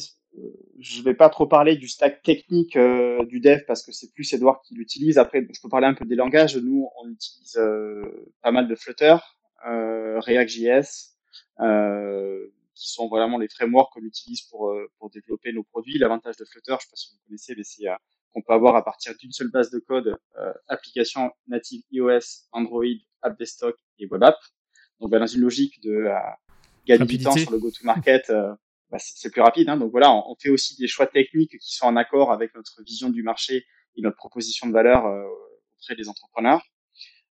je 0.78 1.02
vais 1.02 1.12
pas 1.12 1.28
trop 1.28 1.46
parler 1.46 1.76
du 1.76 1.86
stack 1.86 2.22
technique 2.22 2.78
du 3.28 3.40
dev 3.40 3.60
parce 3.66 3.84
que 3.84 3.92
c'est 3.92 4.10
plus 4.14 4.32
Edouard 4.32 4.62
qui 4.62 4.74
l'utilise. 4.74 5.18
Après, 5.18 5.46
je 5.52 5.60
peux 5.60 5.68
parler 5.68 5.86
un 5.86 5.92
peu 5.92 6.06
des 6.06 6.14
langages. 6.14 6.56
Nous, 6.56 6.88
on 6.98 7.10
utilise 7.10 7.60
pas 8.40 8.52
mal 8.52 8.68
de 8.68 8.74
Flutter, 8.74 9.16
React.js, 9.62 11.10
qui 12.80 12.90
sont 12.90 13.08
vraiment 13.08 13.38
les 13.38 13.48
frameworks 13.48 13.92
qu'on 13.92 14.02
utilise 14.02 14.42
pour, 14.42 14.70
euh, 14.70 14.90
pour 14.98 15.10
développer 15.10 15.52
nos 15.52 15.62
produits. 15.62 15.98
L'avantage 15.98 16.36
de 16.36 16.44
Flutter, 16.44 16.70
je 16.70 16.74
ne 16.74 16.78
sais 16.78 16.90
pas 16.90 16.96
si 16.96 17.12
vous 17.12 17.18
connaissez, 17.26 17.54
mais 17.54 17.62
c'est 17.62 17.88
euh, 17.88 17.94
qu'on 18.32 18.42
peut 18.42 18.54
avoir 18.54 18.74
à 18.76 18.84
partir 18.84 19.14
d'une 19.16 19.32
seule 19.32 19.50
base 19.50 19.70
de 19.70 19.80
code 19.80 20.16
application 20.68 21.32
native 21.48 21.82
iOS, 21.90 22.46
Android, 22.52 22.84
app 23.22 23.38
desktop 23.38 23.76
et 23.98 24.06
web 24.06 24.22
app. 24.22 24.38
Donc, 25.00 25.10
bah, 25.10 25.18
dans 25.18 25.26
une 25.26 25.40
logique 25.40 25.82
de 25.82 26.06
gagner 26.86 27.04
du 27.06 27.18
temps 27.18 27.36
sur 27.36 27.50
le 27.50 27.58
go-to-market, 27.58 28.30
bah, 28.90 28.98
c'est 28.98 29.30
plus 29.30 29.40
rapide. 29.40 29.68
Hein. 29.68 29.76
Donc 29.76 29.90
voilà, 29.90 30.12
on, 30.12 30.36
fait 30.36 30.48
aussi 30.48 30.76
des 30.76 30.86
choix 30.86 31.08
techniques 31.08 31.58
qui 31.58 31.74
sont 31.74 31.86
en 31.86 31.96
accord 31.96 32.30
avec 32.30 32.54
notre 32.54 32.82
vision 32.84 33.10
du 33.10 33.24
marché 33.24 33.66
et 33.96 34.00
notre 34.00 34.16
proposition 34.16 34.68
de 34.68 34.72
valeur 34.72 35.04
auprès 35.76 35.96
des 35.96 36.08
entrepreneurs. 36.08 36.62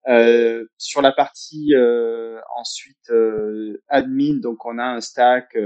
Euh, 0.09 0.65
sur 0.77 1.01
la 1.01 1.11
partie 1.11 1.73
euh, 1.73 2.39
ensuite 2.55 3.09
euh, 3.09 3.81
admin, 3.89 4.39
donc 4.39 4.65
on 4.65 4.77
a 4.77 4.85
un 4.85 5.01
stack 5.01 5.57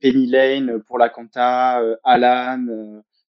Penny 0.00 0.26
Lane 0.26 0.80
pour 0.86 0.98
la 0.98 1.08
compta, 1.08 1.82
Alan 2.04 2.64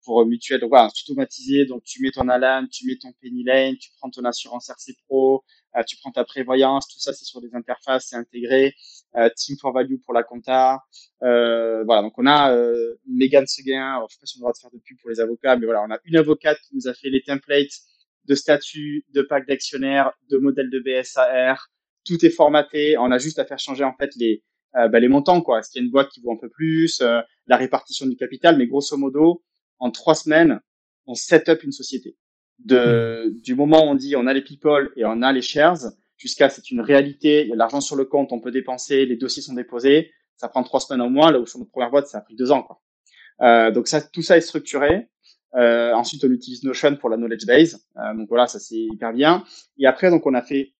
pour 0.05 0.25
mutuel. 0.25 0.61
Donc 0.61 0.71
voilà, 0.71 0.89
automatisé. 0.89 1.67
Donc 1.67 1.83
tu 1.85 2.03
mets 2.03 2.11
ton 2.11 2.29
Alan, 2.29 2.67
tu 2.71 2.87
mets 2.87 2.97
ton 2.97 3.13
Penny 3.21 3.45
Lane, 3.45 3.77
tu 3.77 3.91
prends 3.99 4.11
ton 4.11 4.25
assurance 4.25 4.71
RC 4.71 4.95
Pro, 5.07 5.45
tu 5.87 5.97
prends 5.99 6.13
ta 6.13 6.25
prévoyance. 6.25 6.89
Tout 6.89 6.99
ça 7.01 7.13
c'est 7.13 7.25
sur 7.25 7.41
des 7.43 7.55
interfaces, 7.55 8.07
c'est 8.09 8.17
intégré. 8.17 8.75
Team 9.37 9.57
for 9.61 9.73
Value 9.73 9.97
pour 10.05 10.15
la 10.15 10.23
compta. 10.23 10.83
voilà, 11.21 12.03
donc 12.03 12.15
on 12.17 12.27
a 12.27 12.55
Megan 13.07 13.47
Seguin. 13.47 13.97
Alors, 13.97 14.09
je 14.09 14.15
sais 14.15 14.21
pas 14.21 14.27
si 14.27 14.39
on 14.39 14.41
a 14.41 14.41
le 14.41 14.43
droit 14.45 14.53
de 14.53 14.59
faire 14.59 14.71
de 14.71 14.79
pub 14.79 14.99
pour 15.01 15.11
les 15.11 15.21
avocats, 15.21 15.57
mais 15.57 15.67
voilà, 15.67 15.83
on 15.83 15.91
a 15.91 15.99
une 16.05 16.17
avocate 16.17 16.59
qui 16.69 16.77
nous 16.77 16.89
a 16.89 16.95
fait 16.95 17.11
les 17.11 17.23
templates 17.23 17.83
de 18.29 18.35
statut, 18.35 19.05
de 19.15 19.23
pack 19.23 19.49
d'actionnaires, 19.49 20.13
de 20.31 20.39
modèle 20.39 20.71
de 20.71 20.79
BSAR. 20.79 21.69
Tout 22.07 22.25
est 22.25 22.31
formaté. 22.31 22.97
On 22.99 23.11
a 23.11 23.19
juste 23.19 23.39
à 23.39 23.45
faire 23.45 23.59
changer 23.59 23.85
en 23.85 23.95
fait 23.95 24.11
les 24.17 24.43
euh, 24.77 24.89
bah, 24.89 25.01
les 25.01 25.09
montants 25.09 25.41
quoi. 25.41 25.59
Est-ce 25.59 25.71
qu'il 25.71 25.81
y 25.81 25.83
a 25.83 25.87
une 25.87 25.91
boîte 25.91 26.11
qui 26.11 26.21
vaut 26.21 26.33
un 26.33 26.37
peu 26.37 26.51
plus, 26.51 27.01
euh, 27.01 27.21
la 27.47 27.57
répartition 27.57 28.07
du 28.07 28.17
capital, 28.17 28.59
mais 28.59 28.67
grosso 28.67 28.97
modo, 28.97 29.43
en 29.79 29.91
trois 29.91 30.15
semaines, 30.15 30.61
on 31.07 31.15
set 31.15 31.49
up 31.49 31.63
une 31.65 31.73
société. 31.73 32.17
De 32.59 33.29
hmm. 33.29 33.41
du 33.41 33.55
moment 33.55 33.87
où 33.87 33.89
on 33.89 33.95
dit 33.95 34.15
on 34.17 34.27
a 34.27 34.35
les 34.35 34.43
people 34.43 34.91
et 34.97 35.05
on 35.05 35.23
a 35.23 35.33
les 35.33 35.43
shares, 35.43 35.79
jusqu'à 36.17 36.51
c'est 36.51 36.71
une 36.71 36.81
réalité, 36.81 37.43
il 37.43 37.49
y 37.49 37.53
a 37.53 37.57
l'argent 37.57 37.81
sur 37.81 37.97
le 37.97 38.05
compte, 38.05 38.33
on 38.33 38.41
peut 38.41 38.51
dépenser, 38.51 39.07
les 39.07 39.17
dossiers 39.17 39.43
sont 39.43 39.55
déposés, 39.55 40.13
ça 40.37 40.49
prend 40.49 40.63
trois 40.63 40.81
semaines 40.81 41.01
au 41.01 41.09
moins, 41.09 41.33
là 41.33 41.39
où 41.41 41.47
sur 41.47 41.59
notre 41.59 41.71
première 41.71 41.91
boîte 41.91 42.09
ça 42.09 42.19
a 42.19 42.21
pris 42.21 42.37
deux 42.37 42.51
ans 42.51 42.63
quoi. 42.63 42.83
Euh, 43.41 43.71
donc 43.71 43.89
ça, 43.89 44.01
tout 44.03 44.23
ça 44.23 44.37
est 44.37 44.41
structuré. 44.41 45.09
Euh, 45.55 45.93
ensuite, 45.93 46.25
on 46.25 46.31
utilise 46.31 46.63
Notion 46.65 46.97
pour 46.97 47.09
la 47.09 47.17
knowledge 47.17 47.47
base. 47.47 47.87
Euh, 47.97 48.15
donc 48.15 48.29
voilà, 48.29 48.47
ça 48.47 48.59
c'est 48.59 48.77
hyper 48.77 49.13
bien. 49.13 49.45
Et 49.79 49.87
après, 49.87 50.11
donc 50.11 50.27
on 50.27 50.35
a 50.35 50.43
fait, 50.43 50.75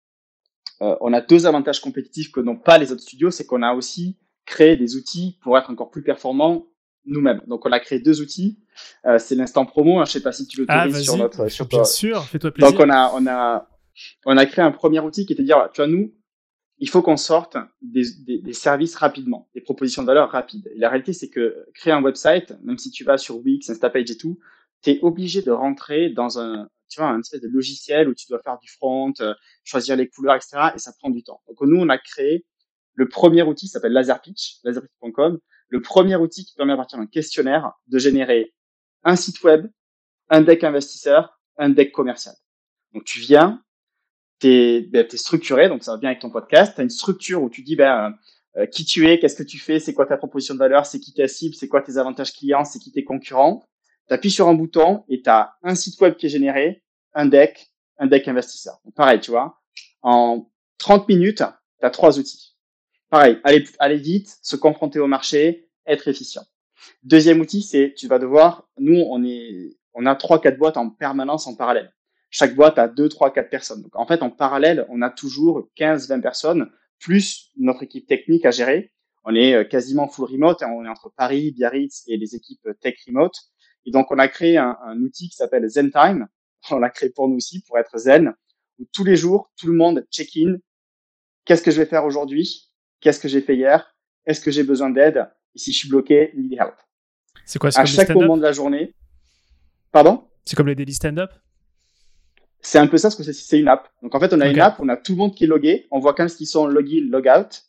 euh, 0.83 0.97
on 1.01 1.13
a 1.13 1.21
deux 1.21 1.47
avantages 1.47 1.81
compétitifs 1.81 2.31
que 2.31 2.41
n'ont 2.41 2.59
pas 2.59 2.79
les 2.79 2.93
autres 2.93 3.03
studios, 3.03 3.31
c'est 3.31 3.47
qu'on 3.47 3.63
a 3.63 3.73
aussi 3.73 4.19
créé 4.45 4.77
des 4.77 4.97
outils 4.97 5.39
pour 5.43 5.57
être 5.59 5.71
encore 5.71 5.91
plus 5.91 6.03
performants 6.03 6.67
nous-mêmes. 7.07 7.41
Donc 7.47 7.65
on 7.67 7.73
a 7.73 7.81
créé 7.81 7.99
deux 7.99 8.21
outils. 8.21 8.59
Euh, 9.07 9.19
c'est 9.19 9.35
l'instant 9.35 9.65
promo. 9.65 9.99
Hein, 9.99 10.05
je 10.05 10.13
sais 10.13 10.23
pas 10.23 10.33
si 10.33 10.47
tu 10.47 10.61
l'autorises 10.61 10.95
ah, 10.97 11.01
sur 11.01 11.17
notre. 11.17 11.49
Sur 11.49 11.67
bien 11.67 11.85
sûr, 11.85 12.25
fais-toi 12.25 12.51
plaisir. 12.51 12.73
Donc 12.73 12.81
on 12.81 12.91
a, 12.91 13.13
on 13.15 13.27
a, 13.27 13.69
on 14.27 14.37
a 14.37 14.47
créé 14.47 14.65
un 14.65 14.71
premier 14.71 15.01
outil 15.01 15.27
qui 15.27 15.33
était 15.33 15.43
de 15.43 15.47
dire, 15.47 15.69
tu 15.73 15.81
vois, 15.81 15.89
nous, 15.89 16.15
il 16.79 16.89
faut 16.89 17.03
qu'on 17.03 17.17
sorte 17.17 17.57
des, 17.83 18.05
des, 18.25 18.39
des, 18.39 18.53
services 18.53 18.95
rapidement, 18.95 19.49
des 19.55 19.61
propositions 19.61 20.03
de 20.03 20.07
valeur 20.07 20.31
rapides. 20.31 20.71
Et 20.75 20.79
la 20.79 20.89
réalité, 20.89 21.13
c'est 21.13 21.29
que 21.29 21.67
créer 21.75 21.93
un 21.93 22.03
website, 22.03 22.55
même 22.63 22.79
si 22.79 22.91
tu 22.91 23.03
vas 23.03 23.19
sur 23.19 23.39
Wix, 23.39 23.69
Instapage 23.69 24.11
et 24.11 24.17
tout, 24.17 24.39
tu 24.83 24.91
es 24.91 24.99
obligé 25.03 25.43
de 25.43 25.51
rentrer 25.51 26.11
dans 26.11 26.39
un, 26.39 26.69
tu 26.89 27.01
vois, 27.01 27.11
un 27.11 27.21
espèce 27.21 27.41
de 27.41 27.49
logiciel 27.49 28.09
où 28.09 28.15
tu 28.15 28.27
dois 28.29 28.41
faire 28.41 28.59
du 28.59 28.69
front, 28.69 29.13
euh, 29.21 29.35
choisir 29.65 29.97
les 29.97 30.09
couleurs, 30.09 30.37
etc. 30.37 30.71
Et 30.75 30.79
ça 30.79 30.93
prend 30.99 31.11
du 31.11 31.23
temps. 31.23 31.41
Donc 31.47 31.61
nous, 31.61 31.81
on 31.81 31.89
a 31.89 31.99
créé 31.99 32.47
le 32.95 33.09
premier 33.09 33.43
outil, 33.43 33.67
qui 33.67 33.73
s'appelle 33.73 33.93
Laserpitch, 33.93 34.59
laserpitch.com, 34.65 35.39
le 35.69 35.83
premier 35.83 36.17
outil 36.17 36.45
qui 36.45 36.55
permet 36.55 36.73
à 36.73 36.77
partir 36.77 36.99
d'un 36.99 37.07
questionnaire 37.07 37.73
de 37.87 37.99
générer 37.99 38.55
un 39.05 39.17
site 39.17 39.43
web, 39.45 39.71
un 40.31 40.41
deck 40.41 40.65
investisseur, 40.65 41.39
un 41.59 41.71
deck 41.71 41.93
commercial. 41.93 42.35
Donc 42.93 43.05
tu 43.05 43.21
viens, 43.21 43.63
tu 44.41 44.49
es, 44.49 44.81
ben, 44.81 45.09
structuré, 45.11 45.69
donc 45.69 45.85
ça 45.85 45.93
va 45.93 45.99
bien 45.99 46.11
avec 46.11 46.21
ton 46.21 46.31
podcast, 46.31 46.75
tu 46.75 46.81
as 46.81 46.85
une 46.85 46.91
structure 46.91 47.43
où 47.43 47.51
tu 47.51 47.63
dis 47.63 47.77
ben, 47.77 48.15
euh, 48.57 48.67
qui 48.67 48.85
tu 48.85 49.09
es, 49.09 49.19
qu'est-ce 49.19 49.37
que 49.37 49.43
tu 49.43 49.59
fais, 49.59 49.79
c'est 49.79 49.95
quoi 49.95 50.07
ta 50.07 50.17
proposition 50.17 50.55
de 50.55 50.59
valeur, 50.59 50.87
c'est 50.87 50.99
qui 50.99 51.13
ta 51.13 51.29
cible, 51.29 51.55
c'est 51.55 51.69
quoi 51.69 51.83
tes 51.83 51.99
avantages 51.99 52.33
clients, 52.33 52.65
c'est 52.65 52.79
qui 52.79 52.91
tes 52.91 53.05
concurrents 53.05 53.69
tu 54.09 54.15
appuies 54.15 54.31
sur 54.31 54.49
un 54.49 54.55
bouton 54.55 55.05
et 55.09 55.23
tu 55.23 55.31
as 55.31 55.55
un 55.63 55.75
site 55.75 56.01
web 56.01 56.17
qui 56.17 56.27
est 56.27 56.31
généré, 56.31 56.83
un 57.15 57.27
deck, 57.27 57.71
un 57.99 58.07
deck 58.07 58.27
investisseur. 58.29 58.81
pareil, 58.97 59.21
tu 59.21 59.31
vois, 59.31 59.61
en 60.03 60.51
30 60.79 61.09
minutes, 61.09 61.43
tu 61.81 61.87
as 61.87 61.91
trois 61.91 62.19
outils. 62.19 62.57
Pareil, 63.11 63.41
aller, 63.45 63.65
aller 63.79 63.97
vite, 63.97 64.39
se 64.43 64.57
confronter 64.57 64.99
au 64.99 65.07
marché, 65.07 65.69
être 65.87 66.09
efficient. 66.09 66.45
Deuxième 67.03 67.41
outil, 67.41 67.63
c'est 67.63 67.95
tu 67.97 68.07
vas 68.07 68.19
devoir, 68.19 68.69
nous, 68.79 69.01
on 69.09 69.25
est, 69.25 69.77
on 69.95 70.07
a 70.07 70.15
trois, 70.15 70.41
quatre 70.41 70.59
boîtes 70.59 70.77
en 70.77 70.91
permanence 70.91 71.47
en 71.47 71.57
parallèle. 71.57 71.93
Chaque 72.31 72.55
boîte 72.55 72.79
a 72.79 72.89
deux, 72.89 73.09
trois, 73.09 73.33
quatre 73.33 73.51
personnes. 73.51 73.83
Donc, 73.83 73.97
en 73.97 74.07
fait, 74.07 74.23
en 74.23 74.31
parallèle, 74.31 74.87
on 74.91 75.01
a 75.03 75.11
toujours 75.11 75.69
15, 75.77 76.09
20 76.09 76.21
personnes, 76.21 76.71
plus 76.99 77.51
notre 77.57 77.83
équipe 77.83 78.07
technique 78.07 78.45
à 78.45 78.51
gérer. 78.51 78.93
On 79.25 79.35
est 79.35 79.55
euh, 79.55 79.65
quasiment 79.65 80.09
full 80.09 80.31
remote. 80.31 80.63
Hein. 80.63 80.71
on 80.77 80.85
est 80.85 80.89
entre 80.89 81.11
Paris, 81.17 81.53
Biarritz 81.53 82.05
et 82.07 82.17
les 82.17 82.35
équipes 82.35 82.69
tech 82.81 82.97
remote. 83.07 83.35
Et 83.87 83.91
donc, 83.91 84.11
on 84.11 84.19
a 84.19 84.29
créé 84.29 84.57
un, 84.59 84.77
un 84.85 85.01
outil 85.01 85.29
qui 85.29 85.37
s'appelle 85.37 85.69
ZenTime. 85.69 86.27
On 86.71 86.79
l'a 86.79 86.91
créé 86.91 87.11
pour 87.11 87.29
nous 87.29 87.37
aussi, 87.37 87.63
pour 87.63 87.79
être 87.79 87.97
zen, 87.99 88.35
où 88.79 88.85
tous 88.93 89.05
les 89.05 89.17
jours, 89.17 89.51
tout 89.57 89.69
le 89.69 89.75
monde 89.75 90.07
check-in. 90.11 90.57
Qu'est-ce 91.45 91.63
que 91.63 91.71
je 91.71 91.79
vais 91.79 91.87
faire 91.87 92.05
aujourd'hui? 92.05 92.71
Qu'est-ce 93.01 93.21
que 93.21 93.29
j'ai 93.29 93.41
fait 93.41 93.57
hier? 93.57 93.95
Est-ce 94.27 94.41
que 94.41 94.51
j'ai 94.51 94.65
besoin 94.65 94.91
d'aide? 94.91 95.29
Et 95.55 95.59
si 95.59 95.73
je 95.73 95.79
suis 95.79 95.89
bloqué, 95.89 96.33
need 96.37 96.53
help. 96.55 96.75
C'est 97.45 97.59
quoi 97.59 97.71
À 97.75 97.85
chaque 97.87 98.11
moment 98.11 98.37
de 98.37 98.43
la 98.43 98.53
journée. 98.53 98.95
Pardon? 99.91 100.25
C'est 100.45 100.57
comme 100.57 100.67
les 100.67 100.75
daily 100.75 100.93
stand-up? 100.93 101.31
C'est 102.61 102.79
un 102.79 102.87
peu 102.87 102.99
ça 102.99 103.11
ce 103.11 103.17
que 103.17 103.23
c'est, 103.23 103.59
une 103.59 103.69
app. 103.69 103.89
Donc 104.03 104.15
en 104.15 104.21
fait, 104.21 104.33
on 104.33 104.41
a 104.41 104.49
une 104.49 104.61
app, 104.61 104.81
on 104.81 104.89
a 104.89 104.97
tout 104.97 105.13
le 105.13 105.19
monde 105.19 105.35
qui 105.35 105.45
est 105.45 105.47
logué, 105.47 105.87
on 105.91 106.01
voit 106.01 106.15
quand 106.15 106.27
ils 106.41 106.47
sont 106.47 106.67
login, 106.67 107.09
log 107.09 107.29
out. 107.29 107.63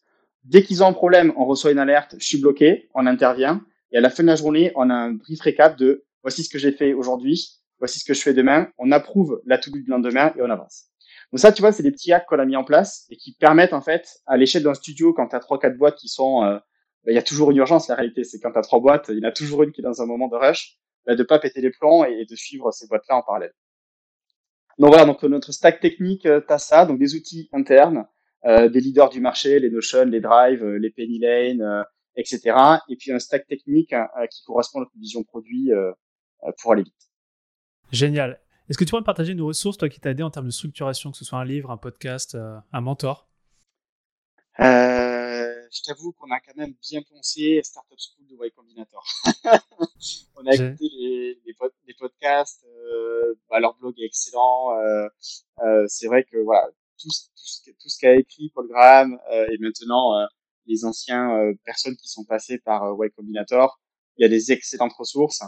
Dès 0.43 0.63
qu'ils 0.63 0.83
ont 0.83 0.87
un 0.87 0.93
problème, 0.93 1.31
on 1.37 1.45
reçoit 1.45 1.71
une 1.71 1.79
alerte, 1.79 2.15
je 2.17 2.25
suis 2.25 2.39
bloqué, 2.39 2.89
on 2.95 3.05
intervient. 3.05 3.63
Et 3.91 3.97
à 3.97 4.01
la 4.01 4.09
fin 4.09 4.23
de 4.23 4.27
la 4.27 4.35
journée, 4.35 4.71
on 4.75 4.89
a 4.89 4.93
un 4.93 5.13
brief 5.13 5.41
récap 5.41 5.77
de 5.77 6.05
voici 6.21 6.43
ce 6.43 6.49
que 6.49 6.59
j'ai 6.59 6.71
fait 6.71 6.93
aujourd'hui, 6.93 7.59
voici 7.79 7.99
ce 7.99 8.05
que 8.05 8.13
je 8.13 8.21
fais 8.21 8.33
demain. 8.33 8.69
On 8.77 8.91
approuve 8.91 9.41
la 9.45 9.57
to-do 9.57 9.79
du 9.79 9.89
lendemain 9.89 10.33
et 10.37 10.41
on 10.41 10.49
avance. 10.49 10.85
Donc 11.31 11.39
ça, 11.39 11.51
tu 11.51 11.61
vois, 11.61 11.71
c'est 11.71 11.83
des 11.83 11.91
petits 11.91 12.11
hacks 12.11 12.25
qu'on 12.27 12.39
a 12.39 12.45
mis 12.45 12.55
en 12.55 12.63
place 12.63 13.05
et 13.09 13.15
qui 13.15 13.33
permettent 13.33 13.73
en 13.73 13.81
fait, 13.81 14.19
à 14.25 14.37
l'échelle 14.37 14.63
d'un 14.63 14.73
studio, 14.73 15.13
quand 15.13 15.27
tu 15.27 15.35
as 15.35 15.39
trois, 15.39 15.59
quatre 15.59 15.77
boîtes 15.77 15.95
qui 15.95 16.07
sont, 16.07 16.43
euh, 16.43 16.55
bah, 17.05 17.11
il 17.11 17.15
y 17.15 17.19
a 17.19 17.23
toujours 17.23 17.51
une 17.51 17.57
urgence. 17.57 17.87
La 17.87 17.95
réalité, 17.95 18.23
c'est 18.23 18.39
quand 18.39 18.51
tu 18.51 18.59
as 18.59 18.63
trois 18.63 18.79
boîtes, 18.79 19.07
il 19.09 19.19
y 19.19 19.25
en 19.25 19.29
a 19.29 19.31
toujours 19.31 19.63
une 19.63 19.71
qui 19.71 19.81
est 19.81 19.83
dans 19.83 20.01
un 20.01 20.05
moment 20.05 20.27
de 20.27 20.35
rush, 20.35 20.77
bah, 21.05 21.15
de 21.15 21.23
pas 21.23 21.39
péter 21.39 21.61
les 21.61 21.71
plombs 21.71 22.03
et, 22.03 22.25
de 22.25 22.35
suivre 22.35 22.71
ces 22.71 22.87
boîtes-là 22.87 23.17
en 23.17 23.23
parallèle. 23.23 23.53
Donc 24.77 24.89
voilà, 24.89 25.05
donc 25.05 25.21
notre 25.23 25.51
stack 25.51 25.79
technique, 25.79 26.25
euh, 26.25 26.41
tu 26.45 26.53
as 26.53 26.57
ça, 26.57 26.85
donc 26.85 26.99
des 26.99 27.15
outils 27.15 27.49
internes, 27.51 28.05
euh, 28.45 28.69
des 28.69 28.79
leaders 28.79 29.09
du 29.09 29.19
marché, 29.19 29.59
les 29.59 29.69
Notion, 29.69 30.05
les 30.05 30.21
Drive, 30.21 30.63
euh, 30.63 30.77
les 30.77 30.89
Penny 30.89 31.19
Lane, 31.19 31.85
etc. 32.15 32.55
Et 32.89 32.95
puis 32.95 33.11
un 33.11 33.19
stack 33.19 33.47
technique 33.47 33.93
hein, 33.93 34.07
qui 34.31 34.43
correspond 34.43 34.79
à 34.79 34.81
notre 34.81 34.97
vision 34.97 35.23
produit 35.23 35.71
pour 36.61 36.73
aller 36.73 36.83
vite. 36.83 37.09
Génial. 37.91 38.39
Est-ce 38.69 38.77
que 38.77 38.83
tu 38.83 38.91
pourrais 38.91 39.01
me 39.01 39.05
partager 39.05 39.31
une 39.31 39.41
ressource, 39.41 39.77
toi, 39.77 39.89
qui 39.89 39.99
t'a 39.99 40.11
aidé 40.11 40.21
en 40.21 40.29
termes 40.29 40.45
de 40.45 40.51
structuration, 40.51 41.11
que 41.11 41.17
ce 41.17 41.25
soit 41.25 41.39
un 41.39 41.45
livre, 41.45 41.71
un 41.71 41.77
podcast, 41.77 42.37
un 42.71 42.81
mentor? 42.81 43.27
Je 45.71 45.83
t'avoue 45.83 46.13
qu'on 46.13 46.31
a 46.31 46.39
quand 46.39 46.55
même 46.55 46.73
bien 46.81 47.01
pensé 47.03 47.61
Startup 47.63 47.97
School 47.97 48.25
de 48.27 48.45
Y 48.45 48.51
Combinator. 48.55 49.03
on 50.35 50.45
a 50.47 50.53
écouté 50.55 50.89
les, 50.97 51.39
les, 51.45 51.93
podcasts, 51.93 52.65
euh, 52.65 53.35
bah, 53.49 53.59
leur 53.59 53.75
blog 53.75 53.93
est 53.99 54.05
excellent. 54.05 54.73
Euh, 54.79 55.07
euh, 55.63 55.85
c'est 55.87 56.07
vrai 56.07 56.23
que 56.23 56.37
voilà, 56.43 56.67
tout, 56.97 57.09
tout, 57.09 57.71
tout 57.79 57.89
ce 57.89 57.99
qu'a 57.99 58.15
écrit 58.15 58.49
Paul 58.49 58.67
Graham 58.67 59.19
et 59.51 59.57
maintenant 59.59 60.27
les 60.69 60.85
anciens 60.85 61.51
personnes 61.65 61.95
qui 61.97 62.07
sont 62.07 62.23
passées 62.23 62.59
par 62.59 62.83
Y 63.03 63.11
Combinator, 63.15 63.79
il 64.17 64.23
y 64.23 64.25
a 64.25 64.29
des 64.29 64.51
excellentes 64.51 64.93
ressources. 64.93 65.41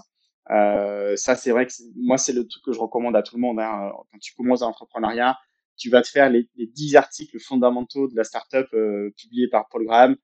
Euh, 0.49 1.15
ça, 1.15 1.36
c'est 1.36 1.51
vrai 1.51 1.67
que 1.67 1.74
moi, 1.95 2.17
c'est 2.17 2.34
le 2.34 2.47
truc 2.47 2.63
que 2.63 2.74
je 2.74 2.80
recommande 2.80 3.15
à 3.15 3.22
tout 3.22 3.36
le 3.36 3.41
monde. 3.41 3.59
Hein. 3.59 3.91
Quand 4.11 4.19
tu 4.19 4.34
commences 4.36 4.61
l'entrepreneuriat, 4.61 5.38
tu 5.78 5.89
vas 5.89 6.01
te 6.01 6.07
faire 6.07 6.30
les, 6.30 6.49
les 6.55 6.67
10 6.67 6.95
articles 6.95 7.39
fondamentaux 7.39 8.07
de 8.07 8.15
la 8.15 8.24
startup 8.24 8.67
euh, 8.74 9.13
publiés 9.17 9.47
par 9.47 9.67
Paul 9.69 9.86
Graham. 9.86 10.15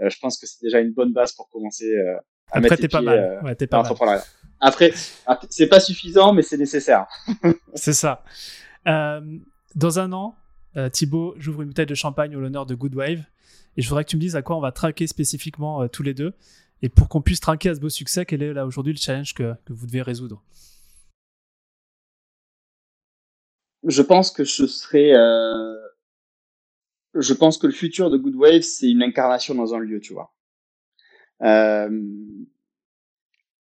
Euh, 0.00 0.08
je 0.08 0.18
pense 0.18 0.38
que 0.38 0.46
c'est 0.46 0.62
déjà 0.62 0.80
une 0.80 0.92
bonne 0.92 1.12
base 1.12 1.32
pour 1.32 1.48
commencer 1.48 1.90
euh, 1.92 2.16
à 2.50 2.58
Après, 2.58 2.60
mettre 2.60 2.76
t'es 2.76 2.88
pas 2.88 3.00
mal. 3.00 3.40
Ouais, 3.42 3.54
t'es 3.54 3.66
pas 3.66 3.82
mal. 3.82 4.22
Après, 4.60 4.92
c'est 5.50 5.68
pas 5.68 5.80
suffisant, 5.80 6.32
mais 6.32 6.42
c'est 6.42 6.56
nécessaire. 6.56 7.06
c'est 7.74 7.92
ça. 7.92 8.22
dans 8.84 9.98
un 9.98 10.12
an, 10.12 10.34
Thibaut, 10.92 11.34
j'ouvre 11.38 11.62
une 11.62 11.68
bouteille 11.68 11.86
de 11.86 11.94
champagne 11.94 12.36
au 12.36 12.40
l'honneur 12.40 12.66
de 12.66 12.74
Good 12.74 12.94
Wave. 12.94 13.24
Et 13.76 13.82
je 13.82 13.88
voudrais 13.88 14.04
que 14.04 14.10
tu 14.10 14.16
me 14.16 14.20
dises 14.20 14.36
à 14.36 14.42
quoi 14.42 14.56
on 14.56 14.60
va 14.60 14.72
traquer 14.72 15.06
spécifiquement 15.06 15.86
tous 15.88 16.02
les 16.02 16.14
deux. 16.14 16.32
Et 16.82 16.88
pour 16.88 17.08
qu'on 17.08 17.22
puisse 17.22 17.40
trinquer 17.40 17.70
à 17.70 17.74
ce 17.74 17.80
beau 17.80 17.88
succès, 17.88 18.26
quel 18.26 18.42
est 18.42 18.52
là 18.52 18.66
aujourd'hui 18.66 18.92
le 18.92 18.98
challenge 18.98 19.34
que, 19.34 19.54
vous 19.68 19.86
devez 19.86 20.02
résoudre? 20.02 20.42
Je 23.84 24.02
pense 24.02 24.30
que 24.30 24.44
je 24.44 24.66
serai. 24.66 25.14
Euh... 25.14 25.74
Je 27.14 27.32
pense 27.32 27.56
que 27.56 27.66
le 27.66 27.72
futur 27.72 28.10
de 28.10 28.18
Good 28.18 28.34
Wave, 28.34 28.62
c'est 28.62 28.90
une 28.90 29.02
incarnation 29.02 29.54
dans 29.54 29.74
un 29.74 29.78
lieu, 29.78 30.00
tu 30.00 30.12
vois. 30.12 30.34
Euh... 31.42 31.88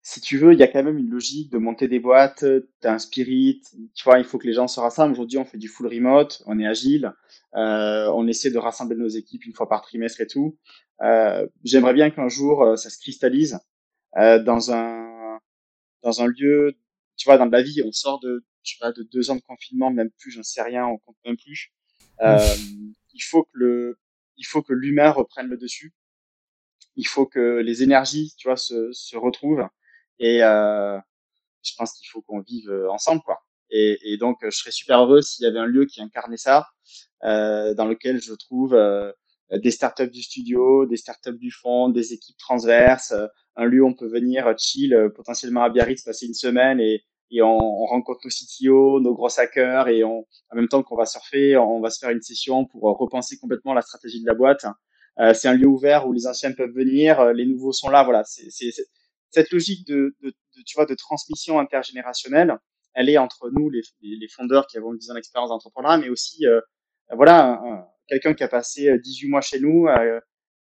Si 0.07 0.21
tu 0.21 0.37
veux, 0.37 0.53
il 0.53 0.59
y 0.59 0.63
a 0.63 0.69
quand 0.69 0.83
même 0.85 0.99
une 0.99 1.09
logique 1.09 1.51
de 1.51 1.57
monter 1.57 1.89
des 1.89 1.99
boîtes, 1.99 2.45
tu 2.83 2.87
as 2.87 2.93
un 2.93 2.99
spirit, 2.99 3.63
tu 3.95 4.05
vois, 4.05 4.19
il 4.19 4.25
faut 4.27 4.37
que 4.37 4.47
les 4.47 4.53
gens 4.53 4.69
se 4.69 4.79
rassemblent. 4.79 5.13
Aujourd'hui, 5.13 5.39
on 5.39 5.47
fait 5.47 5.57
du 5.57 5.67
full 5.67 5.87
remote, 5.87 6.43
on 6.45 6.59
est 6.61 6.67
agile, 6.67 7.11
euh, 7.55 8.11
on 8.15 8.27
essaie 8.29 8.51
de 8.51 8.59
rassembler 8.59 8.97
nos 8.97 9.09
équipes 9.09 9.47
une 9.47 9.55
fois 9.55 9.67
par 9.67 9.81
trimestre 9.81 10.21
et 10.21 10.27
tout. 10.27 10.59
Euh, 11.01 11.47
J'aimerais 11.65 11.95
bien 11.95 12.11
qu'un 12.11 12.29
jour 12.29 12.63
euh, 12.63 12.77
ça 12.77 12.91
se 12.91 12.99
cristallise 12.99 13.59
euh, 14.19 14.39
dans 14.43 14.73
un 14.73 15.41
dans 16.03 16.23
un 16.23 16.27
lieu, 16.27 16.77
tu 17.17 17.25
vois, 17.27 17.39
dans 17.39 17.47
la 17.47 17.63
vie, 17.63 17.83
on 17.85 17.93
sort 17.93 18.21
de 18.21 18.45
sais 18.63 18.77
pas 18.81 18.93
de 18.93 19.03
deux 19.05 19.31
ans 19.31 19.37
de 19.37 19.43
confinement, 19.43 19.91
même 19.91 20.11
plus, 20.19 20.31
j'en 20.33 20.43
sais 20.43 20.63
rien, 20.63 20.87
on 20.87 20.99
compte 20.99 21.17
même 21.25 21.37
plus. 21.37 21.73
Euh, 22.21 22.39
il 23.15 23.23
faut 23.23 23.45
que 23.45 23.51
le 23.55 23.99
il 24.37 24.45
faut 24.47 24.63
que 24.63 24.73
l'humain 24.75 25.11
reprenne 25.11 25.49
le 25.49 25.57
dessus. 25.57 25.95
Il 26.97 27.07
faut 27.07 27.27
que 27.27 27.59
les 27.59 27.83
énergies, 27.83 28.35
tu 28.37 28.49
vois, 28.49 28.57
se, 28.57 28.93
se 28.93 29.17
retrouvent. 29.17 29.67
Et 30.19 30.43
euh, 30.43 30.99
je 31.63 31.73
pense 31.77 31.93
qu'il 31.95 32.09
faut 32.09 32.23
qu'on 32.23 32.41
vive 32.41 32.71
ensemble, 32.91 33.23
quoi. 33.23 33.41
Et, 33.71 33.99
et, 34.05 34.19
donc, 34.19 34.39
je 34.43 34.51
serais 34.51 34.71
super 34.71 35.01
heureux 35.01 35.23
s'il 35.23 35.45
y 35.45 35.49
avait 35.49 35.59
un 35.59 35.67
lieu 35.67 35.87
qui 35.87 36.01
incarnait 36.01 36.37
ça, 36.37 36.67
euh, 37.25 37.75
dans 37.75 37.87
lequel 37.87 38.21
je 38.21 38.35
trouve 38.35 38.75
euh, 38.75 39.11
des 39.51 39.71
startups 39.71 40.11
du 40.11 40.23
studio, 40.23 40.87
des 40.87 40.97
startups 40.97 41.39
du 41.39 41.51
fond, 41.51 41.89
des 41.89 42.13
équipes 42.13 42.37
transverses, 42.39 43.13
euh, 43.13 43.27
un 43.57 43.65
lieu 43.65 43.83
où 43.83 43.89
on 43.89 43.95
peut 43.95 44.09
venir 44.09 44.53
chill, 44.59 44.97
potentiellement 45.15 45.63
à 45.63 45.71
Biarritz, 45.71 46.03
passer 46.03 46.27
une 46.27 46.35
semaine 46.35 46.81
et, 46.81 47.03
et 47.31 47.41
on, 47.43 47.57
on, 47.57 47.87
rencontre 47.87 48.21
nos 48.25 48.31
CTO, 48.31 49.01
nos 49.01 49.15
gros 49.15 49.29
hackers 49.39 49.89
et 49.89 50.05
on, 50.05 50.27
en 50.51 50.57
même 50.57 50.69
temps 50.69 50.83
qu'on 50.83 50.97
va 50.97 51.07
surfer, 51.07 51.57
on 51.57 51.81
va 51.81 51.91
se 51.91 51.99
faire 51.99 52.11
une 52.11 52.23
session 52.23 52.67
pour 52.67 52.83
repenser 52.83 53.39
complètement 53.39 53.75
la 53.75 53.83
stratégie 53.83 54.21
de 54.21 54.27
la 54.27 54.35
boîte. 54.35 54.67
Euh, 55.21 55.33
c'est 55.33 55.49
un 55.49 55.55
lieu 55.55 55.69
ouvert 55.69 56.07
où 56.07 56.13
les 56.13 56.27
anciens 56.27 56.53
peuvent 56.53 56.75
venir, 56.75 57.33
les 57.33 57.47
nouveaux 57.47 57.73
sont 57.73 57.89
là. 57.89 58.03
Voilà, 58.03 58.25
c'est 58.25 58.51
cette 59.35 59.51
logique 59.51 59.87
de, 59.87 60.17
de, 60.23 60.29
de, 60.29 60.63
tu 60.65 60.77
vois, 60.77 60.87
de 60.87 60.95
transmission 60.95 61.59
intergénérationnelle 61.59 62.59
elle 62.95 63.11
est 63.11 63.19
entre 63.19 63.51
nous, 63.51 63.69
les, 63.71 63.83
les 64.03 64.29
fondeurs 64.29 64.67
qui 64.67 64.79
avons 64.79 64.95
10 64.95 65.11
ans 65.11 65.15
d'expérience 65.15 65.51
d'entrepreneuriat, 65.51 65.99
mais 65.99 66.09
aussi, 66.09 66.47
euh, 66.47 66.61
voilà, 67.11 67.61
quelqu'un 68.07 68.35
qui 68.35 68.45
a 68.45 68.49
passé 68.49 68.99
18 68.99 69.27
euh, 69.27 69.31
mois 69.31 69.41
chez 69.41 69.61
nous, 69.61 69.89
euh, 69.89 70.21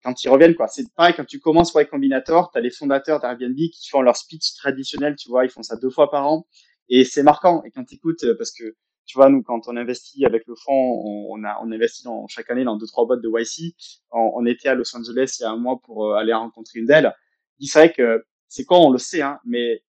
quand 0.03 0.25
ils 0.25 0.29
reviennent, 0.29 0.55
quoi. 0.55 0.69
C'est 0.69 0.93
pareil, 0.95 1.15
quand 1.17 1.25
tu 1.25 1.41
commences 1.41 1.75
Y 1.75 1.89
Combinator, 1.89 2.51
tu 2.51 2.59
as 2.59 2.61
les 2.61 2.71
fondateurs 2.71 3.21
d'Airbnb 3.21 3.57
qui 3.57 3.89
font 3.91 4.03
leur 4.03 4.17
speech 4.17 4.55
traditionnel, 4.55 5.17
tu 5.17 5.29
vois, 5.29 5.45
ils 5.45 5.51
font 5.51 5.63
ça 5.63 5.77
deux 5.77 5.91
fois 5.91 6.11
par 6.11 6.27
an, 6.27 6.47
et 6.89 7.05
c'est 7.05 7.23
marquant. 7.23 7.63
Et 7.65 7.71
quand 7.71 7.85
tu 7.85 7.97
écoutes, 7.97 8.25
parce 8.39 8.53
que, 8.53 8.77
tu 9.05 9.19
vois, 9.19 9.29
nous, 9.29 9.43
quand 9.43 9.67
on 9.67 9.77
investit 9.77 10.25
avec 10.25 10.47
le 10.47 10.55
fonds, 10.55 10.73
on, 10.73 11.43
a, 11.43 11.59
on 11.63 11.73
investit 11.73 12.05
dans, 12.05 12.29
chaque 12.29 12.51
année 12.51 12.63
dans 12.63 12.77
deux, 12.77 12.87
trois 12.87 13.05
boîtes 13.05 13.21
de 13.21 13.29
YC. 13.29 13.75
On, 14.13 14.33
on, 14.37 14.47
était 14.47 14.69
à 14.69 14.75
Los 14.75 14.97
Angeles 14.97 15.37
il 15.41 15.43
y 15.43 15.47
a 15.47 15.51
un 15.51 15.57
mois 15.57 15.81
pour 15.83 16.15
aller 16.15 16.33
rencontrer 16.33 16.79
une 16.79 16.87
d'elles. 16.87 17.13
Il 17.59 17.67
serait 17.67 17.93
que, 17.93 18.25
c'est 18.53 18.65
quoi, 18.65 18.79
on 18.81 18.91
le 18.91 18.99
sait, 18.99 19.23
hein, 19.23 19.41
mais 19.45 19.83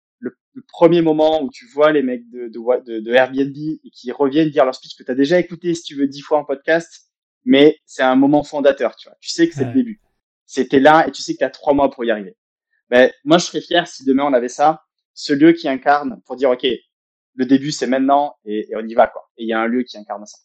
le 0.53 0.63
premier 0.67 1.01
moment 1.01 1.41
où 1.41 1.49
tu 1.49 1.65
vois 1.67 1.91
les 1.91 2.03
mecs 2.03 2.29
de, 2.29 2.47
de, 2.47 2.99
de, 2.99 3.11
Airbnb 3.11 3.55
et 3.55 3.89
qui 3.91 4.11
reviennent 4.11 4.49
dire 4.49 4.65
leur 4.65 4.75
speech 4.75 4.95
que 4.95 5.03
tu 5.03 5.11
as 5.11 5.15
déjà 5.15 5.39
écouté 5.39 5.73
si 5.73 5.83
tu 5.83 5.95
veux 5.95 6.07
dix 6.07 6.21
fois 6.21 6.39
en 6.39 6.45
podcast, 6.45 7.09
mais 7.45 7.77
c'est 7.85 8.03
un 8.03 8.15
moment 8.15 8.43
fondateur, 8.43 8.95
tu 8.95 9.07
vois. 9.07 9.17
Tu 9.21 9.29
sais 9.29 9.47
que 9.47 9.55
c'est 9.55 9.65
le 9.65 9.73
début. 9.73 10.01
C'était 10.45 10.79
là 10.79 11.07
et 11.07 11.11
tu 11.11 11.21
sais 11.21 11.33
que 11.33 11.39
tu 11.39 11.43
as 11.43 11.49
trois 11.49 11.73
mois 11.73 11.89
pour 11.89 12.03
y 12.03 12.11
arriver. 12.11 12.35
Ben, 12.89 13.11
moi, 13.23 13.37
je 13.37 13.45
serais 13.45 13.61
fier 13.61 13.87
si 13.87 14.03
demain 14.03 14.25
on 14.25 14.33
avait 14.33 14.49
ça, 14.49 14.83
ce 15.13 15.33
lieu 15.33 15.53
qui 15.53 15.69
incarne 15.69 16.21
pour 16.25 16.35
dire, 16.35 16.49
OK, 16.49 16.67
le 17.35 17.45
début 17.45 17.71
c'est 17.71 17.87
maintenant 17.87 18.35
et, 18.43 18.67
on 18.75 18.85
y 18.85 18.93
va, 18.93 19.07
quoi. 19.07 19.29
Et 19.37 19.43
il 19.43 19.47
y 19.47 19.53
a 19.53 19.59
un 19.61 19.67
lieu 19.67 19.83
qui 19.83 19.97
incarne 19.97 20.25
ça. 20.25 20.37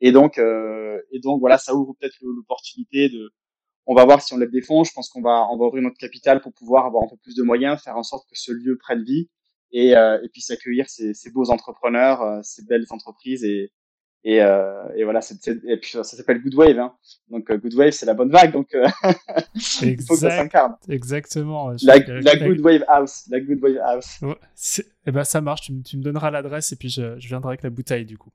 Et 0.00 0.12
donc, 0.12 0.38
euh, 0.38 1.00
et 1.10 1.20
donc 1.20 1.40
voilà, 1.40 1.58
ça 1.58 1.74
ouvre 1.74 1.94
peut-être 1.98 2.16
l'opportunité 2.20 3.08
de, 3.08 3.32
on 3.86 3.94
va 3.94 4.04
voir 4.04 4.22
si 4.22 4.32
on 4.34 4.38
des 4.38 4.62
fonds. 4.62 4.84
Je 4.84 4.92
pense 4.92 5.08
qu'on 5.08 5.22
va, 5.22 5.48
on 5.50 5.56
va 5.56 5.66
ouvrir 5.66 5.82
notre 5.82 5.98
capital 5.98 6.40
pour 6.40 6.52
pouvoir 6.52 6.86
avoir 6.86 7.04
un 7.04 7.08
peu 7.08 7.16
plus 7.16 7.34
de 7.34 7.42
moyens, 7.42 7.82
faire 7.82 7.96
en 7.96 8.02
sorte 8.02 8.28
que 8.28 8.38
ce 8.38 8.52
lieu 8.52 8.76
prenne 8.78 9.02
vie 9.02 9.28
et, 9.72 9.96
euh, 9.96 10.20
et 10.22 10.28
puis 10.28 10.40
s'accueillir 10.40 10.88
ces, 10.88 11.14
ces, 11.14 11.30
beaux 11.30 11.50
entrepreneurs, 11.50 12.22
euh, 12.22 12.40
ces 12.42 12.64
belles 12.64 12.86
entreprises 12.90 13.44
et, 13.44 13.72
et, 14.24 14.40
euh, 14.40 14.84
et 14.96 15.02
voilà, 15.02 15.20
et 15.66 15.76
puis 15.78 15.90
ça 15.90 16.04
s'appelle 16.04 16.42
Good 16.42 16.54
Wave. 16.54 16.78
Hein. 16.78 16.94
Donc 17.28 17.50
euh, 17.50 17.56
Good 17.56 17.74
Wave, 17.74 17.90
c'est 17.90 18.06
la 18.06 18.14
bonne 18.14 18.30
vague. 18.30 18.52
Donc 18.52 18.72
euh, 18.74 18.86
il 19.82 20.00
faut 20.00 20.14
que 20.14 20.20
ça 20.20 20.30
s'incarne. 20.30 20.76
Exactement. 20.88 21.70
La, 21.82 21.96
la, 21.96 22.36
Good 22.36 22.60
Wave 22.60 22.84
House. 22.86 23.24
La 23.30 23.40
Good 23.40 23.58
Wave 23.60 23.78
House. 23.82 24.20
Ouais, 24.22 24.36
eh 25.06 25.10
ben 25.10 25.24
ça 25.24 25.40
marche. 25.40 25.62
Tu, 25.62 25.82
tu 25.82 25.96
me 25.96 26.02
donneras 26.02 26.30
l'adresse 26.30 26.70
et 26.72 26.76
puis 26.76 26.88
je, 26.88 27.18
je, 27.18 27.28
viendrai 27.28 27.50
avec 27.50 27.62
la 27.62 27.70
bouteille 27.70 28.04
du 28.04 28.16
coup. 28.16 28.30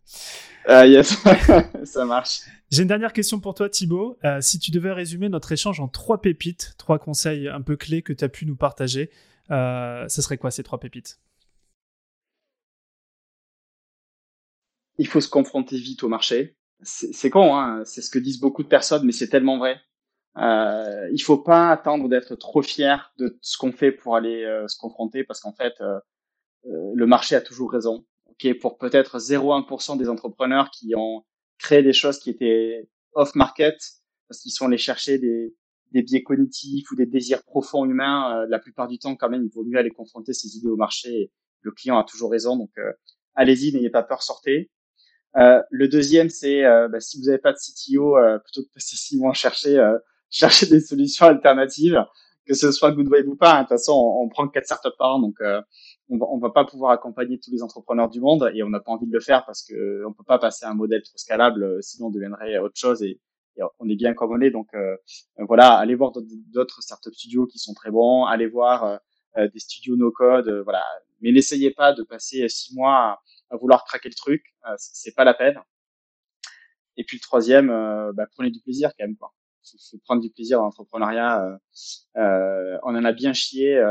Uh, 0.67 0.85
yes, 0.85 1.23
ça 1.85 2.03
marche. 2.03 2.41
J'ai 2.69 2.81
une 2.81 2.89
dernière 2.89 3.13
question 3.13 3.39
pour 3.39 3.53
toi, 3.53 3.69
Thibaut. 3.69 4.17
Euh, 4.25 4.41
si 4.41 4.59
tu 4.59 4.71
devais 4.71 4.91
résumer 4.91 5.29
notre 5.29 5.53
échange 5.53 5.79
en 5.79 5.88
trois 5.88 6.21
pépites, 6.21 6.73
trois 6.77 6.99
conseils 6.99 7.47
un 7.47 7.61
peu 7.61 7.77
clés 7.77 8.01
que 8.01 8.11
tu 8.11 8.25
as 8.25 8.29
pu 8.29 8.45
nous 8.45 8.57
partager, 8.57 9.09
euh, 9.51 10.05
ce 10.09 10.21
serait 10.21 10.38
quoi 10.38 10.51
ces 10.51 10.63
trois 10.63 10.79
pépites? 10.79 11.19
Il 14.98 15.08
faut 15.08 15.22
se 15.22 15.30
confronter 15.30 15.78
vite 15.78 16.04
au 16.04 16.10
marché. 16.10 16.58
C'est 16.84 17.30
con, 17.30 17.56
hein 17.56 17.84
c'est 17.86 18.02
ce 18.02 18.12
que 18.12 18.20
disent 18.20 18.39
beaucoup 18.39 18.64
de 18.64 18.68
personnes, 18.68 19.06
mais 19.06 19.12
c'est 19.12 19.30
tellement 19.30 19.58
vrai. 19.58 19.80
Euh, 20.38 21.10
il 21.12 21.22
faut 21.22 21.39
pas 21.39 21.72
attendre 21.72 22.08
d'être 22.10 22.36
trop 22.36 22.62
fier 22.62 23.12
de 23.18 23.38
ce 23.41 23.58
qu'on 23.58 23.72
fait 23.72 23.91
pour 23.91 24.16
aller 24.16 24.43
euh, 24.43 24.68
se 24.68 24.78
confronter, 24.78 25.24
parce 25.24 25.39
qu'en 25.39 25.54
fait, 25.54 25.74
euh, 25.82 26.00
euh, 26.68 26.91
le 26.93 27.08
marché 27.08 27.36
a 27.36 27.41
toujours 27.41 27.72
raison. 27.72 28.06
Ok, 28.28 28.60
pour 28.60 28.78
peut-être 28.78 29.18
0,1% 29.18 29.98
des 29.98 30.10
entrepreneurs 30.10 30.70
qui 30.70 30.93
ont 30.95 31.26
créé 31.58 31.82
des 31.82 31.93
choses 31.93 32.20
qui 32.20 32.30
étaient 32.30 32.88
off 33.14 33.34
market, 33.34 33.78
parce 34.28 34.41
qu'ils 34.41 34.52
sont 34.52 34.68
allés 34.68 34.78
chercher 34.78 35.18
des, 35.18 35.56
des 35.91 36.04
biais 36.04 36.22
cognitifs 36.22 36.91
ou 36.91 36.95
des 36.95 37.08
désirs 37.08 37.43
profonds 37.43 37.86
humains, 37.86 38.45
la 38.48 38.60
plupart 38.60 38.88
du 38.88 39.00
temps, 39.00 39.16
quand 39.16 39.30
même, 39.30 39.43
il 39.45 39.50
vaut 39.52 39.64
mieux 39.64 39.80
aller 39.80 39.89
confronter 39.89 40.34
ces 40.34 40.56
idées 40.58 40.68
au 40.68 40.76
marché. 40.76 41.32
Le 41.62 41.72
client 41.72 41.98
a 41.98 42.04
toujours 42.04 42.30
raison, 42.30 42.58
donc 42.58 42.72
allez-y, 43.34 43.74
n'ayez 43.74 43.89
pas 43.89 44.04
peur, 44.04 44.22
sortez. 44.22 44.70
Le 45.36 45.88
deuxième, 45.88 46.30
c'est 46.30 46.63
bah, 46.63 46.99
si 46.99 47.19
vous 47.19 47.25
n'avez 47.25 47.38
pas 47.38 47.53
de 47.53 47.57
CTO, 47.57 48.15
plutôt 48.43 48.61
que 48.61 48.67
de 48.67 48.73
passer 48.73 48.95
six 48.95 49.17
mois 49.17 49.34
chercher 49.34 49.95
chercher 50.30 50.65
des 50.65 50.82
solutions 50.82 51.25
alternatives, 51.25 52.03
que 52.45 52.53
ce 52.53 52.71
soit 52.71 52.91
Goodwave 52.91 53.28
ou 53.28 53.36
pas. 53.36 53.53
Hein. 53.53 53.57
De 53.59 53.61
toute 53.63 53.78
façon, 53.78 53.93
on, 53.93 54.25
on 54.25 54.30
prend 54.30 54.47
quatre 54.47 54.65
startups 54.65 54.89
par 54.97 55.15
an, 55.15 55.19
donc 55.19 55.36
on 56.09 56.17
va, 56.17 56.25
on 56.30 56.38
va 56.39 56.49
pas 56.49 56.65
pouvoir 56.65 56.91
accompagner 56.91 57.39
tous 57.39 57.51
les 57.51 57.63
entrepreneurs 57.63 58.09
du 58.09 58.19
monde 58.19 58.51
et 58.53 58.63
on 58.63 58.69
n'a 58.69 58.80
pas 58.80 58.91
envie 58.91 59.07
de 59.07 59.13
le 59.13 59.19
faire 59.19 59.45
parce 59.45 59.63
que 59.63 60.05
on 60.05 60.13
peut 60.13 60.23
pas 60.25 60.39
passer 60.39 60.65
à 60.65 60.71
un 60.71 60.75
modèle 60.75 61.01
trop 61.03 61.17
scalable, 61.17 61.82
sinon 61.82 62.07
on 62.07 62.11
deviendrait 62.11 62.57
autre 62.59 62.78
chose 62.78 63.03
et 63.03 63.19
on 63.80 63.89
est 63.89 63.95
bien 63.95 64.13
comme 64.13 64.32
on 64.32 64.41
est. 64.41 64.51
Donc 64.51 64.67
euh, 64.73 64.95
voilà, 65.39 65.73
allez 65.73 65.95
voir 65.95 66.11
d'autres 66.51 66.82
startup 66.82 67.13
studios 67.13 67.45
qui 67.47 67.59
sont 67.59 67.73
très 67.73 67.91
bons, 67.91 68.25
allez 68.25 68.47
voir 68.47 68.84
euh, 68.84 68.97
euh, 69.38 69.47
des 69.53 69.59
studios 69.59 69.95
no 69.95 70.11
code, 70.11 70.49
voilà. 70.63 70.84
Mais 71.22 71.32
n'essayez 71.32 71.72
pas 71.72 71.93
de 71.93 72.03
passer 72.03 72.47
six 72.49 72.76
mois 72.76 73.22
à, 73.49 73.57
vouloir 73.57 73.86
craquer 73.86 74.09
le 74.09 74.15
truc, 74.15 74.43
c'est 74.78 75.15
pas 75.15 75.24
la 75.24 75.34
peine. 75.34 75.59
Et 76.97 77.03
puis 77.03 77.18
le 77.18 77.22
troisième, 77.22 77.68
bah, 78.13 78.26
prenez 78.36 78.51
du 78.51 78.59
plaisir 78.59 78.91
quand 78.97 79.05
même 79.05 79.15
quoi. 79.15 79.34
Faut, 79.63 79.97
prendre 80.05 80.22
du 80.22 80.30
plaisir 80.30 80.59
dans 80.59 80.65
l'entrepreneuriat. 80.65 81.59
on 82.15 82.95
en 82.95 83.05
a 83.05 83.11
bien 83.13 83.34
chié. 83.34 83.82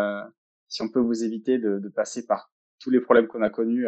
si 0.68 0.83
on 0.83 0.89
peut 0.89 1.01
vous 1.01 1.24
éviter 1.24 1.59
de, 1.59 1.79
de 1.79 1.89
passer 1.89 2.27
par 2.27 2.51
tous 2.79 2.91
les 2.91 3.01
problèmes 3.01 3.29
qu'on 3.29 3.43
a 3.43 3.51
connus, 3.51 3.87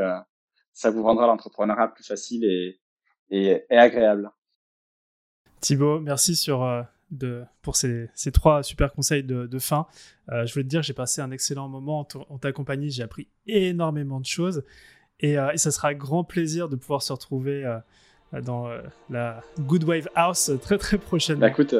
ça 0.73 0.91
vous 0.91 1.03
rendra 1.03 1.27
l'entrepreneuriat 1.27 1.89
plus 1.89 2.05
facile 2.05 2.45
et, 2.45 2.81
et, 3.31 3.65
et 3.69 3.77
agréable. 3.77 4.31
Thibaut, 5.61 5.99
merci 5.99 6.37
sur, 6.37 6.63
euh, 6.63 6.83
de, 7.11 7.43
pour 7.63 7.77
ces, 7.77 8.11
ces, 8.15 8.33
trois 8.33 8.63
super 8.63 8.93
conseils 8.93 9.23
de, 9.23 9.47
de 9.47 9.59
fin. 9.59 9.87
Euh, 10.31 10.47
je 10.47 10.53
voulais 10.53 10.65
te 10.65 10.69
dire, 10.69 10.83
j'ai 10.83 10.93
passé 10.93 11.21
un 11.21 11.31
excellent 11.31 11.69
moment 11.69 12.07
en, 12.29 12.39
ta 12.39 12.53
compagnie, 12.53 12.91
j'ai 12.91 13.03
appris 13.03 13.29
énormément 13.47 14.21
de 14.21 14.27
choses 14.27 14.65
et, 15.21 15.39
euh, 15.39 15.51
et, 15.53 15.59
ça 15.59 15.71
sera 15.71 15.89
un 15.89 15.95
grand 15.95 16.25
plaisir 16.25 16.69
de 16.69 16.77
pouvoir 16.77 17.03
se 17.03 17.13
retrouver 17.13 17.65
dans 18.45 18.69
la 19.11 19.41
Good 19.61 19.85
Wave 19.85 20.09
House 20.15 20.51
très 20.63 20.79
très 20.79 20.99
prochainement. 20.99 21.41
Bah, 21.41 21.49
écoute, 21.49 21.75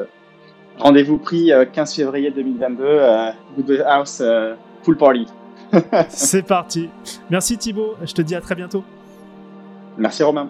rendez-vous 0.77 1.17
pris 1.17 1.51
15 1.73 1.95
février 1.95 2.31
2022, 2.31 2.99
Good 3.57 3.69
Wave 3.69 3.87
House 3.87 4.23
full 4.83 4.97
party. 4.97 5.27
C'est 6.09 6.43
parti. 6.43 6.89
Merci 7.29 7.57
Thibaut, 7.57 7.95
je 8.03 8.13
te 8.13 8.21
dis 8.21 8.35
à 8.35 8.41
très 8.41 8.55
bientôt. 8.55 8.83
Merci 9.97 10.23
Romain. 10.23 10.49